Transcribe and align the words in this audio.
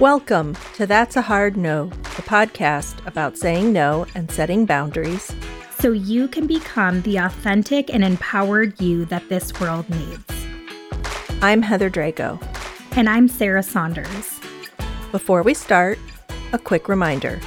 Welcome 0.00 0.56
to 0.74 0.86
That's 0.88 1.14
a 1.14 1.22
Hard 1.22 1.56
No, 1.56 1.86
the 1.86 2.22
podcast 2.22 3.06
about 3.06 3.38
saying 3.38 3.72
no 3.72 4.06
and 4.16 4.28
setting 4.28 4.66
boundaries 4.66 5.32
so 5.78 5.92
you 5.92 6.26
can 6.26 6.48
become 6.48 7.00
the 7.02 7.18
authentic 7.18 7.94
and 7.94 8.02
empowered 8.02 8.80
you 8.80 9.04
that 9.04 9.28
this 9.28 9.52
world 9.60 9.88
needs. 9.88 10.24
I'm 11.42 11.62
Heather 11.62 11.88
Drago. 11.88 12.42
And 12.96 13.08
I'm 13.08 13.28
Sarah 13.28 13.62
Saunders. 13.62 14.40
Before 15.12 15.44
we 15.44 15.54
start, 15.54 16.00
a 16.52 16.58
quick 16.58 16.88
reminder. 16.88 17.38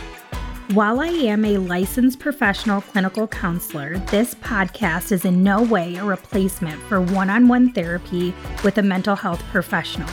While 0.72 1.02
I 1.02 1.08
am 1.08 1.44
a 1.44 1.58
licensed 1.58 2.20
professional 2.20 2.80
clinical 2.80 3.28
counselor, 3.28 3.98
this 4.10 4.36
podcast 4.36 5.12
is 5.12 5.26
in 5.26 5.44
no 5.44 5.64
way 5.64 5.98
a 5.98 6.06
replacement 6.06 6.82
for 6.84 7.02
one 7.02 7.30
on 7.30 7.50
one 7.50 7.74
therapy 7.74 8.34
with 8.64 8.78
a 8.78 8.84
mental 8.84 9.18
health 9.18 9.44
professional. 9.52 10.10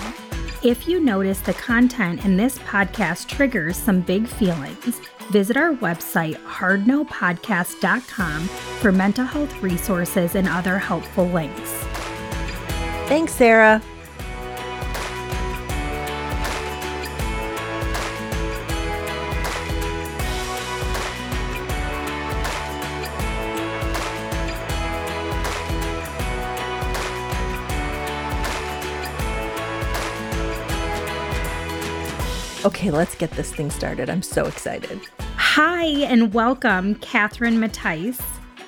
If 0.65 0.89
you 0.89 0.99
notice 0.99 1.41
the 1.41 1.53
content 1.53 2.25
in 2.25 2.39
this 2.39 2.59
podcast 2.61 3.29
triggers 3.29 3.77
some 3.77 4.01
big 4.01 4.27
feelings, 4.27 4.99
visit 5.31 5.59
our 5.59 5.75
website, 5.75 6.43
hardnopodcast.com, 6.45 8.49
for 8.81 8.91
mental 8.91 9.27
health 9.27 9.63
resources 9.63 10.37
and 10.37 10.49
other 10.49 10.79
helpful 10.79 11.27
links. 11.27 11.71
Thanks, 13.09 13.35
Sarah. 13.35 13.83
Okay, 32.65 32.91
let's 32.91 33.15
get 33.15 33.31
this 33.33 33.53
thing 33.53 33.71
started. 33.71 34.09
I'm 34.09 34.23
so 34.23 34.47
excited. 34.47 34.99
Hi, 35.37 35.85
and 35.85 36.33
welcome, 36.33 36.95
Catherine 36.95 37.61
Mattice, 37.61 38.19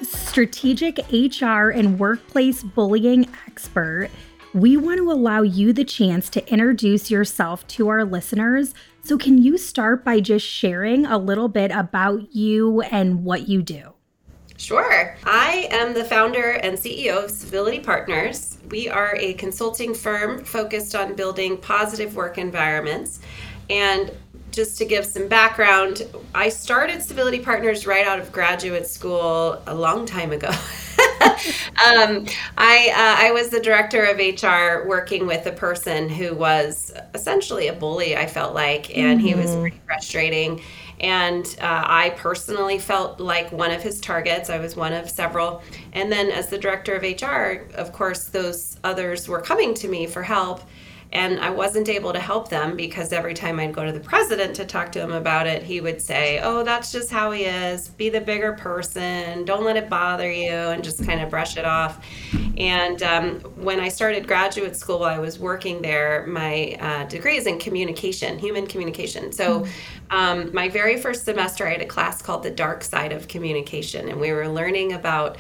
strategic 0.03 0.99
HR 1.11 1.71
and 1.71 1.99
workplace 1.99 2.63
bullying 2.63 3.27
expert. 3.47 4.11
We 4.53 4.77
want 4.77 4.99
to 4.99 5.11
allow 5.11 5.41
you 5.41 5.73
the 5.73 5.85
chance 5.85 6.29
to 6.31 6.47
introduce 6.53 7.11
yourself 7.11 7.67
to 7.69 7.89
our 7.89 8.05
listeners. 8.05 8.75
So, 9.03 9.17
can 9.17 9.39
you 9.39 9.57
start 9.57 10.05
by 10.05 10.21
just 10.21 10.47
sharing 10.47 11.07
a 11.07 11.17
little 11.17 11.49
bit 11.49 11.71
about 11.71 12.35
you 12.35 12.83
and 12.83 13.25
what 13.25 13.49
you 13.49 13.63
do? 13.63 13.95
Sure. 14.59 15.17
I 15.25 15.69
am 15.71 15.95
the 15.95 16.05
founder 16.05 16.53
and 16.53 16.77
CEO 16.77 17.25
of 17.25 17.31
Civility 17.31 17.81
Partners. 17.81 18.59
We 18.71 18.89
are 18.91 19.17
a 19.17 19.35
consulting 19.35 19.95
firm 19.95 20.45
focused 20.45 20.95
on 20.95 21.15
building 21.15 21.57
positive 21.57 22.15
work 22.15 22.37
environments 22.37 23.21
and 23.71 24.13
just 24.57 24.79
to 24.79 24.87
give 24.87 25.05
some 25.05 25.29
background, 25.29 26.07
I 26.35 26.49
started 26.49 27.03
Civility 27.03 27.41
Partners 27.41 27.87
right 27.87 28.07
out 28.07 28.19
of 28.19 28.33
graduate 28.33 28.87
school 28.87 29.63
a 29.67 29.75
long 29.75 30.07
time 30.07 30.33
ago. 30.33 30.49
um, 30.49 32.27
I 32.57 32.91
uh, 32.91 33.27
I 33.27 33.33
was 33.33 33.51
the 33.51 33.61
director 33.61 34.05
of 34.05 34.17
HR 34.17 34.89
working 34.89 35.27
with 35.27 35.47
a 35.47 35.53
person 35.53 36.09
who 36.09 36.35
was 36.35 36.93
essentially 37.15 37.69
a 37.69 37.75
bully. 37.75 38.17
I 38.17 38.27
felt 38.27 38.55
like, 38.55 38.97
and 38.97 39.19
mm-hmm. 39.19 39.27
he 39.27 39.35
was 39.35 39.51
mm-hmm. 39.51 39.61
pretty 39.61 39.81
frustrating. 39.85 40.63
And 40.99 41.45
uh, 41.61 41.85
I 41.85 42.15
personally 42.17 42.79
felt 42.79 43.21
like 43.21 43.53
one 43.53 43.71
of 43.71 43.83
his 43.83 44.01
targets. 44.01 44.49
I 44.49 44.59
was 44.59 44.77
one 44.77 44.95
of 44.95 45.11
several. 45.11 45.63
And 45.93 46.11
then, 46.11 46.31
as 46.31 46.49
the 46.49 46.57
director 46.57 46.95
of 46.95 47.03
HR, 47.03 47.71
of 47.75 47.93
course, 47.93 48.25
those 48.25 48.79
others 48.83 49.29
were 49.29 49.43
coming 49.43 49.75
to 49.75 49.89
me 49.89 50.07
for 50.07 50.23
help 50.23 50.63
and 51.13 51.41
I 51.41 51.51
wasn't 51.51 51.89
able 51.89 52.13
to 52.13 52.19
help 52.19 52.49
them 52.49 52.77
because 52.77 53.13
every 53.13 53.35
time 53.35 53.61
I'd 53.61 53.75
go 53.75 53.85
to 53.85 53.93
the 53.93 54.01
president 54.01 54.57
to 54.57 54.65
talk 54.65 54.93
to 54.93 55.01
him 55.01 55.13
about 55.13 55.47
it, 55.47 55.63
he 55.63 55.81
would 55.81 56.03
say, 56.03 56.41
Oh, 56.43 56.63
that's 56.63 56.93
just 56.93 57.11
how 57.11 57.31
he 57.31 57.45
is. 57.45 57.89
Be 57.89 58.09
the 58.09 58.21
bigger 58.21 58.55
person. 58.55 59.45
Don't 59.45 59.65
let 59.65 59.77
it 59.77 59.89
bother 59.89 60.31
you, 60.31 60.51
and 60.51 60.83
just 60.83 61.05
kind 61.05 61.21
of 61.21 61.31
brush 61.31 61.57
it 61.57 61.65
off. 61.65 62.05
And 62.57 63.03
um, 63.03 63.41
when 63.57 63.81
I 63.81 63.89
started 63.89 64.27
graduate 64.27 64.77
school, 64.77 65.05
I 65.05 65.19
was 65.19 65.39
working 65.39 65.83
there. 65.83 66.27
My 66.27 66.77
uh, 66.81 67.05
degree 67.05 67.37
is 67.37 67.47
in 67.47 67.59
communication, 67.59 68.39
human 68.39 68.67
communication. 68.67 69.33
So, 69.33 69.61
mm-hmm. 69.61 70.17
um, 70.17 70.55
my 70.55 70.69
very 70.69 71.01
first 71.01 71.25
semester, 71.25 71.67
I 71.67 71.73
had 71.73 71.83
a 71.83 71.87
class 71.87 72.23
called 72.23 72.43
The 72.43 72.51
Dark 72.51 72.83
Side 72.83 73.13
of 73.13 73.29
Communication, 73.29 74.09
and 74.09 74.21
we 74.21 74.33
were 74.33 74.49
learning 74.49 74.93
about 74.95 75.37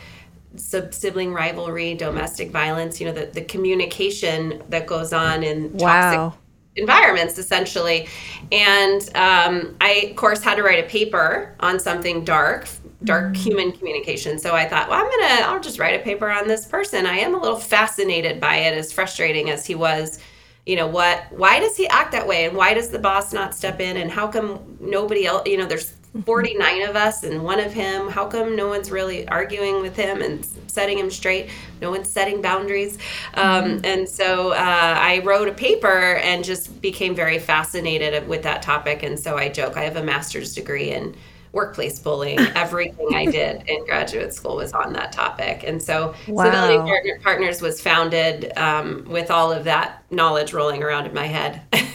sibling 0.59 1.33
rivalry, 1.33 1.95
domestic 1.95 2.51
violence, 2.51 3.01
you 3.01 3.07
know, 3.07 3.13
the, 3.13 3.27
the 3.27 3.43
communication 3.43 4.63
that 4.69 4.87
goes 4.87 5.13
on 5.13 5.43
in 5.43 5.73
wow. 5.75 6.31
toxic 6.31 6.41
environments 6.77 7.39
essentially. 7.39 8.07
And 8.53 9.01
um, 9.17 9.77
I, 9.81 10.09
of 10.11 10.17
course, 10.17 10.43
had 10.43 10.57
to 10.57 10.63
write 10.63 10.85
a 10.85 10.89
paper 10.89 11.55
on 11.61 11.81
something 11.81 12.25
dark, 12.25 12.69
dark 13.05 13.33
mm. 13.33 13.37
human 13.37 13.73
communication. 13.73 14.39
So 14.39 14.55
I 14.55 14.69
thought, 14.69 14.89
well, 14.89 15.03
I'm 15.03 15.11
going 15.11 15.39
to, 15.39 15.49
I'll 15.49 15.61
just 15.61 15.79
write 15.79 15.99
a 15.99 16.03
paper 16.03 16.31
on 16.31 16.47
this 16.49 16.67
person. 16.67 17.07
I 17.07 17.17
am 17.19 17.35
a 17.35 17.39
little 17.39 17.59
fascinated 17.59 18.41
by 18.41 18.57
it, 18.57 18.77
as 18.77 18.93
frustrating 18.93 19.51
as 19.51 19.65
he 19.65 19.75
was. 19.75 20.21
You 20.67 20.75
know 20.75 20.89
what? 20.89 21.25
Why 21.31 21.61
does 21.61 21.77
he 21.77 21.87
act 21.87 22.11
that 22.11 22.27
way, 22.27 22.45
and 22.47 22.57
why 22.57 22.75
does 22.75 22.89
the 22.89 22.99
boss 22.99 23.33
not 23.33 23.55
step 23.55 23.79
in? 23.81 23.97
And 23.97 24.11
how 24.11 24.27
come 24.27 24.77
nobody 24.81 25.25
else? 25.25 25.47
You 25.47 25.59
know, 25.59 25.67
there's 25.67 25.95
49 26.25 26.83
of 26.89 26.97
us 26.97 27.25
and 27.25 27.43
one 27.45 27.61
of 27.61 27.73
him. 27.73 28.09
How 28.09 28.27
come 28.27 28.57
no 28.57 28.69
one's 28.69 28.91
really 28.91 29.27
arguing 29.29 29.83
with 29.83 29.97
him 29.97 30.23
and 30.23 30.47
setting 30.67 30.99
him 30.99 31.11
straight? 31.11 31.51
No 31.81 31.91
one's 31.91 32.09
setting 32.09 32.41
boundaries. 32.41 32.99
Um, 33.35 33.65
mm-hmm. 33.65 33.85
and 33.85 34.09
so 34.09 34.53
uh, 34.53 34.55
I 34.99 35.21
wrote 35.25 35.49
a 35.49 35.53
paper 35.53 36.17
and 36.17 36.45
just 36.45 36.81
became 36.81 37.15
very 37.15 37.39
fascinated 37.39 38.27
with 38.29 38.43
that 38.43 38.63
topic. 38.63 39.03
And 39.03 39.19
so 39.19 39.37
I 39.37 39.49
joke, 39.49 39.77
I 39.77 39.83
have 39.83 39.97
a 39.97 40.03
master's 40.03 40.55
degree 40.55 40.93
in 40.93 41.15
workplace 41.53 41.99
bullying. 41.99 42.39
Everything 42.55 43.15
I 43.15 43.27
did 43.27 43.69
in 43.69 43.85
graduate 43.85 44.33
school 44.33 44.57
was 44.57 44.73
on 44.73 44.93
that 44.93 45.11
topic. 45.11 45.65
And 45.67 45.83
so 45.83 46.15
wow. 46.29 46.45
Civility 46.45 46.77
Partner- 46.77 47.21
Partners 47.23 47.61
was 47.61 47.81
founded 47.81 48.57
um, 48.57 49.05
with 49.09 49.31
all 49.31 49.51
of 49.51 49.65
that 49.65 50.05
knowledge 50.11 50.53
rolling 50.53 50.83
around 50.83 51.07
in 51.07 51.15
my 51.15 51.27
head. 51.27 51.63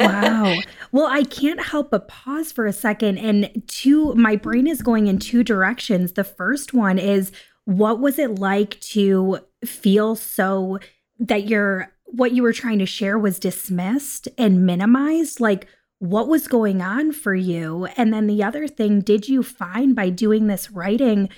wow. 0.00 0.58
Well, 0.92 1.06
I 1.06 1.22
can't 1.22 1.62
help 1.62 1.90
but 1.90 2.08
pause 2.08 2.52
for 2.52 2.66
a 2.66 2.72
second. 2.72 3.18
And 3.18 3.62
two, 3.66 4.14
my 4.14 4.36
brain 4.36 4.66
is 4.66 4.82
going 4.82 5.06
in 5.06 5.18
two 5.18 5.44
directions. 5.44 6.12
The 6.12 6.24
first 6.24 6.74
one 6.74 6.98
is 6.98 7.32
what 7.64 8.00
was 8.00 8.18
it 8.18 8.38
like 8.38 8.80
to 8.80 9.38
feel 9.64 10.16
so 10.16 10.78
that 11.18 11.46
your 11.46 11.92
what 12.06 12.32
you 12.32 12.42
were 12.42 12.52
trying 12.52 12.80
to 12.80 12.86
share 12.86 13.18
was 13.18 13.38
dismissed 13.38 14.28
and 14.36 14.66
minimized? 14.66 15.40
Like, 15.40 15.68
what 16.00 16.28
was 16.28 16.48
going 16.48 16.82
on 16.82 17.12
for 17.12 17.34
you? 17.34 17.86
And 17.96 18.12
then 18.12 18.26
the 18.26 18.42
other 18.42 18.66
thing, 18.66 19.00
did 19.00 19.28
you 19.28 19.42
find 19.42 19.94
by 19.94 20.08
doing 20.10 20.46
this 20.46 20.70
writing, 20.70 21.28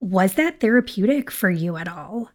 was 0.00 0.34
that 0.34 0.60
therapeutic 0.60 1.30
for 1.30 1.50
you 1.50 1.76
at 1.76 1.88
all? 1.88 2.30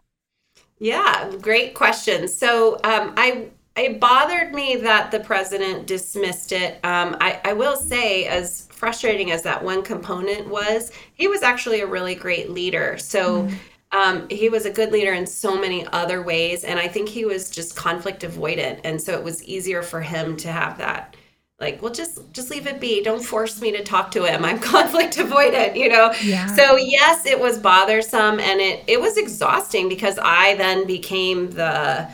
Yeah, 0.80 1.32
great 1.42 1.74
question. 1.76 2.28
So 2.28 2.76
um, 2.84 3.14
I 3.16 3.50
it 3.78 4.00
bothered 4.00 4.54
me 4.54 4.76
that 4.78 5.12
the 5.12 5.20
president 5.20 5.86
dismissed 5.88 6.52
it. 6.52 6.74
Um, 6.84 7.16
I, 7.22 7.40
I, 7.46 7.54
will 7.54 7.76
say, 7.76 8.26
as 8.26 8.68
frustrating 8.72 9.32
as 9.32 9.44
that 9.44 9.64
one 9.64 9.84
component 9.84 10.48
was, 10.48 10.92
he 11.14 11.28
was 11.28 11.44
actually 11.44 11.82
a 11.82 11.88
really 11.88 12.16
great 12.16 12.50
leader. 12.50 12.98
So 12.98 13.44
mm. 13.44 13.54
um, 13.92 14.28
he 14.30 14.50
was 14.50 14.66
a 14.66 14.72
good 14.72 14.92
leader 14.92 15.14
in 15.14 15.28
so 15.28 15.60
many 15.60 15.86
other 15.88 16.24
ways, 16.24 16.64
and 16.64 16.80
I 16.80 16.88
think 16.88 17.08
he 17.08 17.26
was 17.26 17.50
just 17.50 17.76
conflict 17.76 18.24
avoidant, 18.24 18.82
and 18.84 19.02
so 19.02 19.14
it 19.14 19.24
was 19.24 19.44
easier 19.44 19.84
for 19.84 20.02
him 20.02 20.36
to 20.38 20.52
have 20.52 20.78
that. 20.80 21.16
Like, 21.60 21.82
well, 21.82 21.92
just 21.92 22.20
just 22.34 22.52
leave 22.52 22.68
it 22.68 22.80
be. 22.80 23.02
Don't 23.02 23.24
force 23.24 23.60
me 23.62 23.72
to 23.72 23.84
talk 23.84 24.12
to 24.12 24.26
him. 24.26 24.46
I'm 24.46 24.60
conflict 24.76 25.18
avoidant, 25.18 25.76
you 25.76 25.90
know. 25.90 26.14
Yeah. 26.24 26.46
So 26.56 26.76
yes, 26.76 27.26
it 27.26 27.40
was 27.40 27.58
bothersome, 27.58 28.40
and 28.40 28.60
it 28.60 28.84
it 28.88 29.02
was 29.02 29.18
exhausting 29.18 29.90
because 29.90 30.20
I 30.22 30.54
then 30.56 30.86
became 30.86 31.50
the 31.52 32.08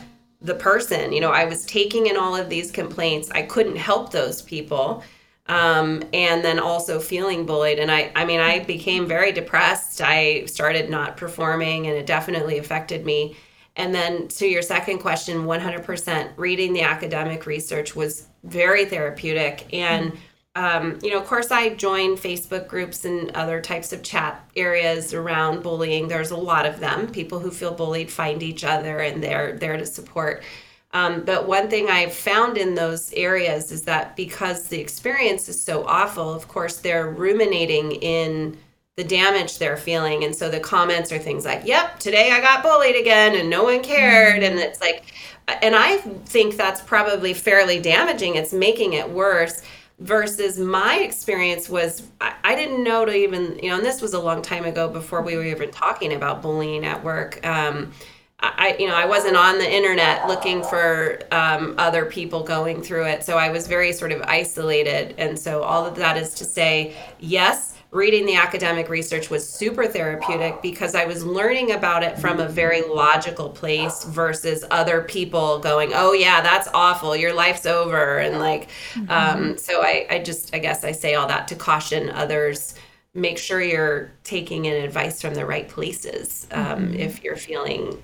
the 0.44 0.54
person. 0.54 1.12
You 1.12 1.20
know, 1.20 1.32
I 1.32 1.46
was 1.46 1.64
taking 1.64 2.06
in 2.06 2.16
all 2.16 2.36
of 2.36 2.48
these 2.48 2.70
complaints. 2.70 3.30
I 3.30 3.42
couldn't 3.42 3.76
help 3.76 4.12
those 4.12 4.42
people. 4.42 5.02
Um, 5.46 6.02
and 6.14 6.42
then 6.42 6.58
also 6.58 7.00
feeling 7.00 7.44
bullied. 7.44 7.78
And 7.78 7.90
I, 7.90 8.10
I 8.14 8.24
mean, 8.24 8.40
I 8.40 8.60
became 8.60 9.06
very 9.06 9.30
depressed. 9.30 10.00
I 10.00 10.46
started 10.46 10.88
not 10.88 11.18
performing, 11.18 11.86
and 11.86 11.94
it 11.96 12.06
definitely 12.06 12.56
affected 12.56 13.04
me. 13.04 13.36
And 13.76 13.94
then 13.94 14.28
to 14.28 14.46
your 14.46 14.62
second 14.62 15.00
question, 15.00 15.44
100% 15.44 16.30
reading 16.36 16.72
the 16.72 16.82
academic 16.82 17.44
research 17.44 17.94
was 17.94 18.28
very 18.44 18.86
therapeutic. 18.86 19.66
And 19.74 20.12
mm-hmm 20.12 20.20
um, 20.56 20.98
you 21.02 21.10
know, 21.10 21.18
of 21.18 21.26
course, 21.26 21.50
I 21.50 21.74
join 21.74 22.16
Facebook 22.16 22.68
groups 22.68 23.04
and 23.04 23.30
other 23.32 23.60
types 23.60 23.92
of 23.92 24.04
chat 24.04 24.48
areas 24.54 25.12
around 25.12 25.62
bullying. 25.64 26.06
There's 26.06 26.30
a 26.30 26.36
lot 26.36 26.64
of 26.64 26.78
them. 26.78 27.08
People 27.10 27.40
who 27.40 27.50
feel 27.50 27.74
bullied 27.74 28.10
find 28.10 28.42
each 28.42 28.62
other 28.62 29.00
and 29.00 29.22
they're 29.22 29.58
there 29.58 29.76
to 29.76 29.84
support. 29.84 30.44
Um, 30.92 31.22
but 31.24 31.48
one 31.48 31.68
thing 31.68 31.88
I've 31.90 32.14
found 32.14 32.56
in 32.56 32.76
those 32.76 33.12
areas 33.14 33.72
is 33.72 33.82
that 33.82 34.14
because 34.14 34.68
the 34.68 34.80
experience 34.80 35.48
is 35.48 35.60
so 35.60 35.84
awful, 35.86 36.32
of 36.32 36.46
course, 36.46 36.76
they're 36.76 37.10
ruminating 37.10 37.90
in 37.92 38.56
the 38.96 39.02
damage 39.02 39.58
they're 39.58 39.76
feeling. 39.76 40.22
And 40.22 40.36
so 40.36 40.48
the 40.48 40.60
comments 40.60 41.10
are 41.10 41.18
things 41.18 41.44
like, 41.44 41.66
yep, 41.66 41.98
today 41.98 42.30
I 42.30 42.40
got 42.40 42.62
bullied 42.62 42.94
again 42.94 43.34
and 43.34 43.50
no 43.50 43.64
one 43.64 43.82
cared. 43.82 44.44
And 44.44 44.56
it's 44.60 44.80
like, 44.80 45.12
and 45.48 45.74
I 45.74 45.96
think 45.96 46.56
that's 46.56 46.80
probably 46.80 47.34
fairly 47.34 47.80
damaging. 47.80 48.36
It's 48.36 48.52
making 48.52 48.92
it 48.92 49.10
worse 49.10 49.62
versus 50.00 50.58
my 50.58 50.98
experience 50.98 51.68
was 51.68 52.02
I, 52.20 52.34
I, 52.42 52.54
didn't 52.56 52.82
know 52.82 53.04
to 53.04 53.14
even 53.14 53.58
you 53.62 53.70
know 53.70 53.76
and 53.76 53.84
this 53.84 54.02
was 54.02 54.12
a 54.12 54.18
long 54.18 54.42
time 54.42 54.64
ago 54.64 54.88
before 54.88 55.22
we 55.22 55.36
were 55.36 55.44
even 55.44 55.70
talking 55.70 56.12
about 56.12 56.42
bullying 56.42 56.84
at 56.84 57.02
work 57.04 57.44
um, 57.46 57.92
I, 58.40 58.76
you 58.78 58.88
know, 58.88 58.94
I 58.94 59.06
wasn't 59.06 59.36
on 59.36 59.58
the 59.58 59.70
internet 59.70 60.26
looking 60.28 60.62
for 60.62 61.20
um, 61.30 61.74
other 61.78 62.04
people 62.04 62.42
going 62.42 62.82
through 62.82 63.06
it. 63.06 63.24
So 63.24 63.38
I 63.38 63.50
was 63.50 63.66
very 63.66 63.92
sort 63.92 64.12
of 64.12 64.22
isolated. 64.22 65.14
And 65.18 65.38
so 65.38 65.62
all 65.62 65.86
of 65.86 65.94
that 65.96 66.16
is 66.16 66.34
to 66.34 66.44
say, 66.44 66.94
yes, 67.20 67.73
reading 67.94 68.26
the 68.26 68.34
academic 68.34 68.88
research 68.88 69.30
was 69.30 69.48
super 69.48 69.86
therapeutic 69.86 70.60
because 70.60 70.96
I 70.96 71.04
was 71.04 71.24
learning 71.24 71.70
about 71.70 72.02
it 72.02 72.18
from 72.18 72.40
a 72.40 72.48
very 72.48 72.82
logical 72.82 73.48
place 73.48 74.02
versus 74.04 74.64
other 74.72 75.02
people 75.02 75.60
going, 75.60 75.92
oh, 75.94 76.12
yeah, 76.12 76.40
that's 76.40 76.68
awful. 76.74 77.14
Your 77.14 77.32
life's 77.32 77.66
over. 77.66 78.18
And 78.18 78.40
like, 78.40 78.68
mm-hmm. 78.94 79.10
um, 79.10 79.56
so 79.56 79.80
I, 79.80 80.06
I 80.10 80.18
just, 80.18 80.52
I 80.52 80.58
guess 80.58 80.82
I 80.82 80.90
say 80.90 81.14
all 81.14 81.28
that 81.28 81.46
to 81.48 81.54
caution 81.54 82.10
others 82.10 82.74
make 83.14 83.38
sure 83.38 83.62
you're 83.62 84.10
taking 84.24 84.64
in 84.64 84.82
advice 84.82 85.20
from 85.20 85.34
the 85.34 85.46
right 85.46 85.68
places 85.68 86.48
um, 86.50 86.64
mm-hmm. 86.64 86.94
if 86.94 87.22
you're 87.22 87.36
feeling 87.36 88.02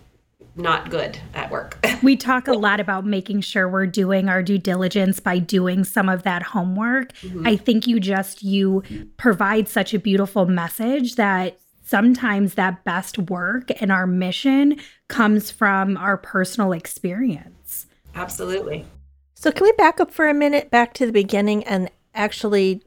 not 0.60 0.90
good 0.90 1.18
at 1.34 1.50
work. 1.50 1.78
we 2.02 2.16
talk 2.16 2.48
a 2.48 2.52
lot 2.52 2.80
about 2.80 3.04
making 3.04 3.40
sure 3.40 3.68
we're 3.68 3.86
doing 3.86 4.28
our 4.28 4.42
due 4.42 4.58
diligence 4.58 5.20
by 5.20 5.38
doing 5.38 5.84
some 5.84 6.08
of 6.08 6.22
that 6.22 6.42
homework. 6.42 7.12
Mm-hmm. 7.14 7.46
I 7.46 7.56
think 7.56 7.86
you 7.86 8.00
just 8.00 8.42
you 8.42 8.82
provide 9.16 9.68
such 9.68 9.94
a 9.94 9.98
beautiful 9.98 10.46
message 10.46 11.16
that 11.16 11.58
sometimes 11.82 12.54
that 12.54 12.84
best 12.84 13.18
work 13.18 13.70
and 13.80 13.90
our 13.90 14.06
mission 14.06 14.78
comes 15.08 15.50
from 15.50 15.96
our 15.96 16.16
personal 16.16 16.72
experience. 16.72 17.86
Absolutely. 18.14 18.86
So 19.34 19.50
can 19.50 19.64
we 19.64 19.72
back 19.72 20.00
up 20.00 20.10
for 20.10 20.28
a 20.28 20.34
minute 20.34 20.70
back 20.70 20.94
to 20.94 21.06
the 21.06 21.12
beginning 21.12 21.64
and 21.64 21.90
actually 22.14 22.82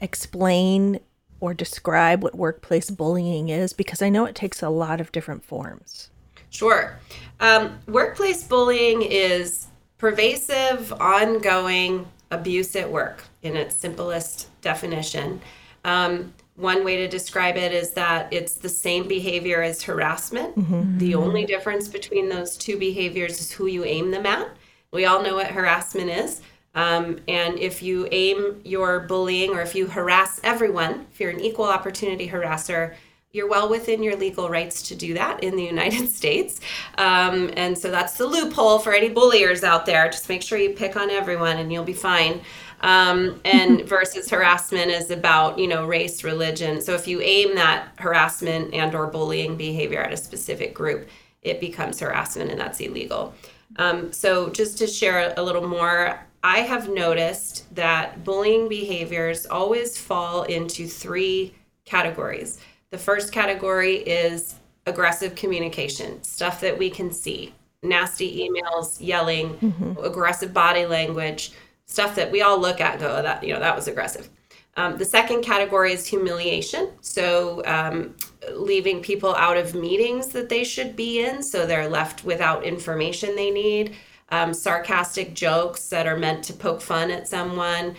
explain 0.00 1.00
or 1.40 1.52
describe 1.54 2.22
what 2.22 2.34
workplace 2.34 2.90
bullying 2.90 3.48
is 3.48 3.72
because 3.72 4.00
I 4.00 4.08
know 4.08 4.24
it 4.24 4.34
takes 4.34 4.62
a 4.62 4.70
lot 4.70 5.00
of 5.00 5.12
different 5.12 5.44
forms. 5.44 6.10
Sure. 6.54 6.98
Um, 7.40 7.78
workplace 7.88 8.44
bullying 8.44 9.02
is 9.02 9.66
pervasive, 9.98 10.92
ongoing 11.00 12.06
abuse 12.30 12.76
at 12.76 12.90
work 12.90 13.24
in 13.42 13.56
its 13.56 13.74
simplest 13.74 14.48
definition. 14.60 15.40
Um, 15.84 16.32
one 16.56 16.84
way 16.84 16.96
to 16.98 17.08
describe 17.08 17.56
it 17.56 17.72
is 17.72 17.90
that 17.92 18.32
it's 18.32 18.54
the 18.54 18.68
same 18.68 19.08
behavior 19.08 19.62
as 19.62 19.82
harassment. 19.82 20.56
Mm-hmm. 20.56 20.98
The 20.98 21.16
only 21.16 21.44
difference 21.44 21.88
between 21.88 22.28
those 22.28 22.56
two 22.56 22.78
behaviors 22.78 23.40
is 23.40 23.50
who 23.50 23.66
you 23.66 23.84
aim 23.84 24.12
them 24.12 24.24
at. 24.24 24.48
We 24.92 25.06
all 25.06 25.22
know 25.22 25.34
what 25.34 25.48
harassment 25.48 26.10
is. 26.10 26.40
Um, 26.76 27.18
and 27.26 27.58
if 27.58 27.82
you 27.82 28.08
aim 28.12 28.60
your 28.64 29.00
bullying 29.00 29.50
or 29.50 29.60
if 29.60 29.74
you 29.74 29.86
harass 29.86 30.40
everyone, 30.44 31.06
if 31.12 31.20
you're 31.20 31.30
an 31.30 31.40
equal 31.40 31.66
opportunity 31.66 32.28
harasser, 32.28 32.94
you're 33.34 33.48
well 33.48 33.68
within 33.68 34.00
your 34.02 34.16
legal 34.16 34.48
rights 34.48 34.80
to 34.80 34.94
do 34.94 35.12
that 35.12 35.42
in 35.42 35.56
the 35.56 35.64
United 35.64 36.08
States. 36.14 36.60
Um, 36.96 37.50
and 37.56 37.76
so 37.76 37.90
that's 37.90 38.16
the 38.16 38.26
loophole 38.26 38.78
for 38.78 38.94
any 38.94 39.10
bulliers 39.10 39.64
out 39.64 39.84
there. 39.84 40.08
Just 40.08 40.28
make 40.28 40.40
sure 40.40 40.56
you 40.56 40.70
pick 40.70 40.96
on 40.96 41.10
everyone 41.10 41.58
and 41.58 41.70
you'll 41.70 41.84
be 41.84 41.92
fine. 41.92 42.40
Um, 42.80 43.40
and 43.44 43.82
versus 43.88 44.30
harassment 44.30 44.90
is 44.90 45.10
about 45.10 45.58
you 45.58 45.66
know 45.66 45.86
race 45.86 46.22
religion 46.22 46.82
so 46.82 46.92
if 46.92 47.08
you 47.08 47.20
aim 47.22 47.54
that 47.54 47.88
harassment 47.98 48.74
and 48.74 48.94
or 48.94 49.06
bullying 49.06 49.56
behavior 49.56 50.00
at 50.00 50.12
a 50.12 50.16
specific 50.16 50.74
group 50.74 51.08
it 51.40 51.60
becomes 51.60 52.00
harassment 52.00 52.50
and 52.50 52.60
that's 52.60 52.80
illegal 52.80 53.32
um, 53.76 54.12
so 54.12 54.50
just 54.50 54.76
to 54.78 54.86
share 54.86 55.32
a 55.36 55.42
little 55.42 55.66
more 55.66 56.20
i 56.42 56.58
have 56.58 56.90
noticed 56.90 57.72
that 57.74 58.22
bullying 58.22 58.68
behaviors 58.68 59.46
always 59.46 59.96
fall 59.96 60.42
into 60.42 60.86
three 60.86 61.54
categories 61.86 62.58
the 62.94 62.98
first 62.98 63.32
category 63.32 63.96
is 63.96 64.54
aggressive 64.86 65.34
communication, 65.34 66.22
stuff 66.22 66.60
that 66.60 66.78
we 66.78 66.88
can 66.88 67.10
see, 67.10 67.52
nasty 67.82 68.48
emails, 68.48 68.98
yelling, 69.00 69.54
mm-hmm. 69.54 70.04
aggressive 70.04 70.54
body 70.54 70.86
language, 70.86 71.50
stuff 71.86 72.14
that 72.14 72.30
we 72.30 72.40
all 72.40 72.56
look 72.56 72.80
at 72.80 73.00
go, 73.00 73.20
that, 73.20 73.42
you 73.42 73.52
know, 73.52 73.58
that 73.58 73.74
was 73.74 73.88
aggressive. 73.88 74.30
Um, 74.76 74.96
the 74.96 75.04
second 75.04 75.42
category 75.42 75.92
is 75.92 76.06
humiliation. 76.06 76.90
So, 77.00 77.64
um, 77.66 78.14
leaving 78.52 79.02
people 79.02 79.34
out 79.34 79.56
of 79.56 79.74
meetings 79.74 80.28
that 80.28 80.48
they 80.48 80.62
should 80.62 80.94
be 80.94 81.24
in, 81.24 81.42
so 81.42 81.66
they're 81.66 81.88
left 81.88 82.24
without 82.24 82.62
information 82.62 83.34
they 83.34 83.50
need. 83.50 83.96
Um, 84.28 84.54
sarcastic 84.54 85.34
jokes 85.34 85.88
that 85.88 86.06
are 86.06 86.16
meant 86.16 86.44
to 86.44 86.52
poke 86.52 86.80
fun 86.80 87.10
at 87.10 87.26
someone. 87.26 87.96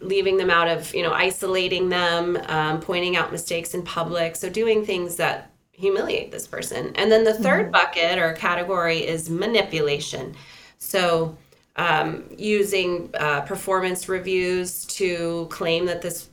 Leaving 0.00 0.36
them 0.36 0.50
out 0.50 0.68
of 0.68 0.94
you 0.94 1.02
know 1.02 1.12
isolating 1.12 1.88
them 1.88 2.38
um, 2.46 2.80
pointing 2.80 3.16
out 3.16 3.32
mistakes 3.32 3.74
in 3.74 3.82
public. 3.82 4.36
So 4.36 4.48
doing 4.48 4.84
things 4.84 5.16
that 5.16 5.50
humiliate 5.76 6.32
this 6.32 6.46
person. 6.46 6.92
And 6.96 7.12
then 7.12 7.24
the 7.24 7.32
3rd 7.32 7.62
mm-hmm. 7.62 7.70
bucket 7.70 8.18
or 8.18 8.32
category 8.32 9.06
is 9.06 9.28
manipulation. 9.28 10.34
So 10.78 11.36
um, 11.76 12.24
using 12.36 13.10
uh, 13.18 13.42
performance 13.42 14.08
reviews 14.08 14.86
to 14.86 15.46
claim 15.50 15.84
that 15.86 16.02
this 16.02 16.30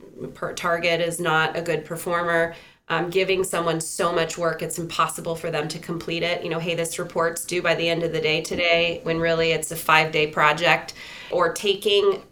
target 0.54 1.00
is 1.00 1.20
not 1.20 1.56
a 1.56 1.62
good 1.62 1.84
performer. 1.84 2.54
Um, 2.88 3.08
giving 3.08 3.44
someone 3.44 3.80
so 3.80 4.12
much 4.12 4.36
work 4.36 4.60
it's 4.60 4.78
impossible 4.78 5.36
for 5.36 5.50
them 5.50 5.68
to 5.68 5.78
complete 5.78 6.22
it. 6.22 6.44
You 6.44 6.50
know 6.50 6.58
hey 6.58 6.74
this 6.74 6.98
report's 6.98 7.44
due 7.44 7.62
by 7.62 7.74
the 7.74 7.88
end 7.88 8.02
of 8.02 8.12
the 8.12 8.20
day 8.20 8.42
today 8.42 9.00
when 9.04 9.18
really 9.18 9.52
it's 9.52 9.70
a 9.70 9.76
five 9.76 10.12
day 10.12 10.26
project. 10.26 10.94
Or 11.30 11.52
taking 11.52 12.22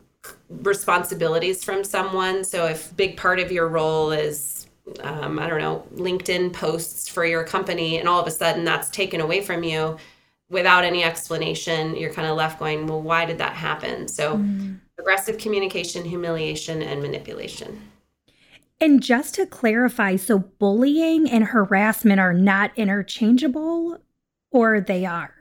responsibilities 0.62 1.64
from 1.64 1.84
someone. 1.84 2.44
So 2.44 2.66
if 2.66 2.94
big 2.96 3.16
part 3.16 3.40
of 3.40 3.50
your 3.50 3.68
role 3.68 4.12
is 4.12 4.62
um, 5.00 5.38
I 5.38 5.48
don't 5.48 5.60
know, 5.60 5.86
LinkedIn 5.94 6.52
posts 6.52 7.08
for 7.08 7.24
your 7.24 7.44
company, 7.44 7.98
and 7.98 8.08
all 8.08 8.20
of 8.20 8.26
a 8.26 8.30
sudden 8.30 8.64
that's 8.64 8.90
taken 8.90 9.20
away 9.20 9.40
from 9.40 9.62
you 9.62 9.96
without 10.50 10.84
any 10.84 11.02
explanation, 11.04 11.96
you're 11.96 12.12
kind 12.12 12.28
of 12.28 12.36
left 12.36 12.58
going, 12.58 12.86
well, 12.86 13.00
why 13.00 13.24
did 13.24 13.38
that 13.38 13.54
happen? 13.54 14.08
So, 14.08 14.36
mm. 14.36 14.78
aggressive 14.98 15.38
communication, 15.38 16.04
humiliation, 16.04 16.82
and 16.82 17.00
manipulation. 17.00 17.80
And 18.80 19.02
just 19.02 19.36
to 19.36 19.46
clarify, 19.46 20.16
so 20.16 20.40
bullying 20.40 21.30
and 21.30 21.44
harassment 21.44 22.20
are 22.20 22.34
not 22.34 22.72
interchangeable, 22.76 23.98
or 24.50 24.80
they 24.80 25.06
are? 25.06 25.34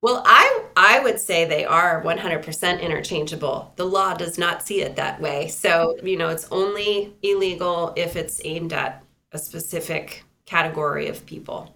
Well, 0.00 0.22
I 0.24 0.57
I 0.80 1.00
would 1.00 1.18
say 1.18 1.44
they 1.44 1.64
are 1.64 2.00
100% 2.04 2.80
interchangeable. 2.80 3.72
The 3.74 3.84
law 3.84 4.14
does 4.14 4.38
not 4.38 4.62
see 4.62 4.80
it 4.80 4.94
that 4.94 5.20
way. 5.20 5.48
So, 5.48 5.96
you 6.04 6.16
know, 6.16 6.28
it's 6.28 6.46
only 6.52 7.16
illegal 7.20 7.92
if 7.96 8.14
it's 8.14 8.40
aimed 8.44 8.72
at 8.72 9.02
a 9.32 9.38
specific 9.38 10.22
category 10.46 11.08
of 11.08 11.26
people. 11.26 11.74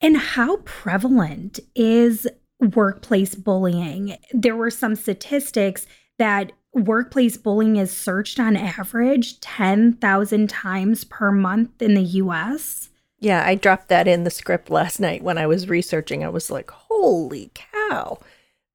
And 0.00 0.16
how 0.16 0.56
prevalent 0.64 1.60
is 1.74 2.26
workplace 2.60 3.34
bullying? 3.34 4.16
There 4.32 4.56
were 4.56 4.70
some 4.70 4.96
statistics 4.96 5.86
that 6.16 6.52
workplace 6.72 7.36
bullying 7.36 7.76
is 7.76 7.94
searched 7.94 8.40
on 8.40 8.56
average 8.56 9.38
10,000 9.40 10.48
times 10.48 11.04
per 11.04 11.30
month 11.30 11.82
in 11.82 11.92
the 11.92 12.02
US. 12.02 12.88
Yeah, 13.20 13.42
I 13.46 13.54
dropped 13.54 13.88
that 13.88 14.08
in 14.08 14.24
the 14.24 14.30
script 14.30 14.70
last 14.70 14.98
night 14.98 15.22
when 15.22 15.38
I 15.38 15.46
was 15.46 15.68
researching. 15.68 16.24
I 16.24 16.28
was 16.28 16.50
like, 16.50 16.70
holy 16.94 17.50
cow. 17.54 18.18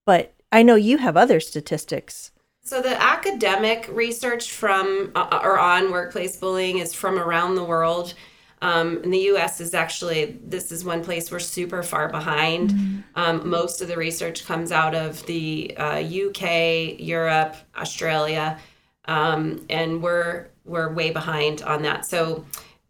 But 0.05 0.33
I 0.51 0.63
know 0.63 0.75
you 0.75 0.97
have 0.97 1.15
other 1.15 1.39
statistics. 1.39 2.31
So 2.63 2.81
the 2.81 3.01
academic 3.01 3.87
research 3.91 4.51
from 4.51 5.11
uh, 5.15 5.39
or 5.43 5.57
on 5.57 5.91
workplace 5.91 6.37
bullying 6.37 6.79
is 6.79 6.93
from 6.93 7.17
around 7.17 7.55
the 7.55 7.63
world. 7.63 8.13
Um, 8.61 9.01
in 9.03 9.11
the 9.11 9.19
U.S. 9.19 9.61
is 9.61 9.73
actually 9.73 10.37
this 10.43 10.71
is 10.71 10.83
one 10.83 11.03
place 11.03 11.31
we're 11.31 11.39
super 11.39 11.81
far 11.81 12.09
behind. 12.09 12.71
Mm-hmm. 12.71 12.99
Um, 13.15 13.49
most 13.49 13.81
of 13.81 13.87
the 13.87 13.95
research 13.95 14.45
comes 14.45 14.71
out 14.71 14.93
of 14.93 15.25
the 15.25 15.75
uh, 15.77 15.97
U.K., 15.97 16.97
Europe, 16.99 17.55
Australia, 17.77 18.59
um, 19.05 19.65
and 19.69 20.03
we're 20.03 20.49
we're 20.65 20.93
way 20.93 21.11
behind 21.11 21.61
on 21.61 21.81
that. 21.83 22.05
So 22.05 22.45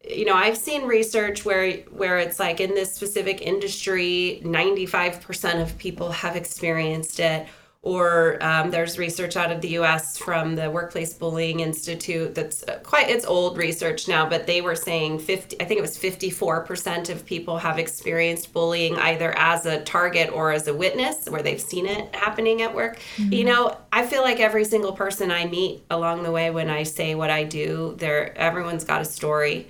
you 0.09 0.25
know 0.25 0.33
i've 0.33 0.57
seen 0.57 0.83
research 0.85 1.45
where 1.45 1.77
where 1.91 2.17
it's 2.17 2.39
like 2.39 2.59
in 2.59 2.73
this 2.73 2.93
specific 2.93 3.41
industry 3.41 4.41
95% 4.43 5.61
of 5.61 5.77
people 5.77 6.11
have 6.11 6.35
experienced 6.35 7.19
it. 7.19 7.47
Or 7.81 8.43
um, 8.43 8.71
there's 8.71 8.99
research 8.99 9.37
out 9.37 9.53
of 9.53 9.61
the 9.61 9.77
us 9.77 10.17
from 10.17 10.55
the 10.55 10.69
workplace 10.69 11.13
bullying 11.13 11.61
institute 11.61 12.35
that's 12.35 12.61
uh, 12.63 12.79
quite 12.83 13.09
it's 13.09 13.25
old 13.25 13.57
research 13.57 14.05
now 14.05 14.27
but 14.27 14.45
they 14.45 14.59
were 14.59 14.75
saying 14.75 15.19
50 15.19 15.61
i 15.61 15.63
think 15.63 15.77
it 15.77 15.81
was 15.81 15.97
54% 15.97 17.07
of 17.07 17.25
people 17.25 17.57
have 17.57 17.79
experienced 17.79 18.51
bullying 18.51 18.97
either 18.97 19.31
as 19.37 19.65
a 19.65 19.81
target 19.83 20.29
or 20.29 20.51
as 20.51 20.67
a 20.67 20.73
witness 20.73 21.29
where 21.29 21.41
they've 21.41 21.61
seen 21.61 21.85
it 21.85 22.13
happening 22.13 22.61
at 22.63 22.75
work. 22.75 22.99
Mm-hmm. 23.15 23.31
you 23.31 23.45
know 23.45 23.77
i 23.93 24.05
feel 24.05 24.23
like 24.23 24.41
every 24.41 24.65
single 24.65 24.91
person 24.91 25.31
i 25.31 25.45
meet 25.45 25.81
along 25.89 26.23
the 26.23 26.31
way 26.31 26.51
when 26.51 26.69
i 26.69 26.83
say 26.83 27.15
what 27.15 27.29
i 27.29 27.45
do 27.45 27.95
there 27.97 28.37
everyone's 28.37 28.83
got 28.83 28.99
a 29.01 29.05
story 29.05 29.69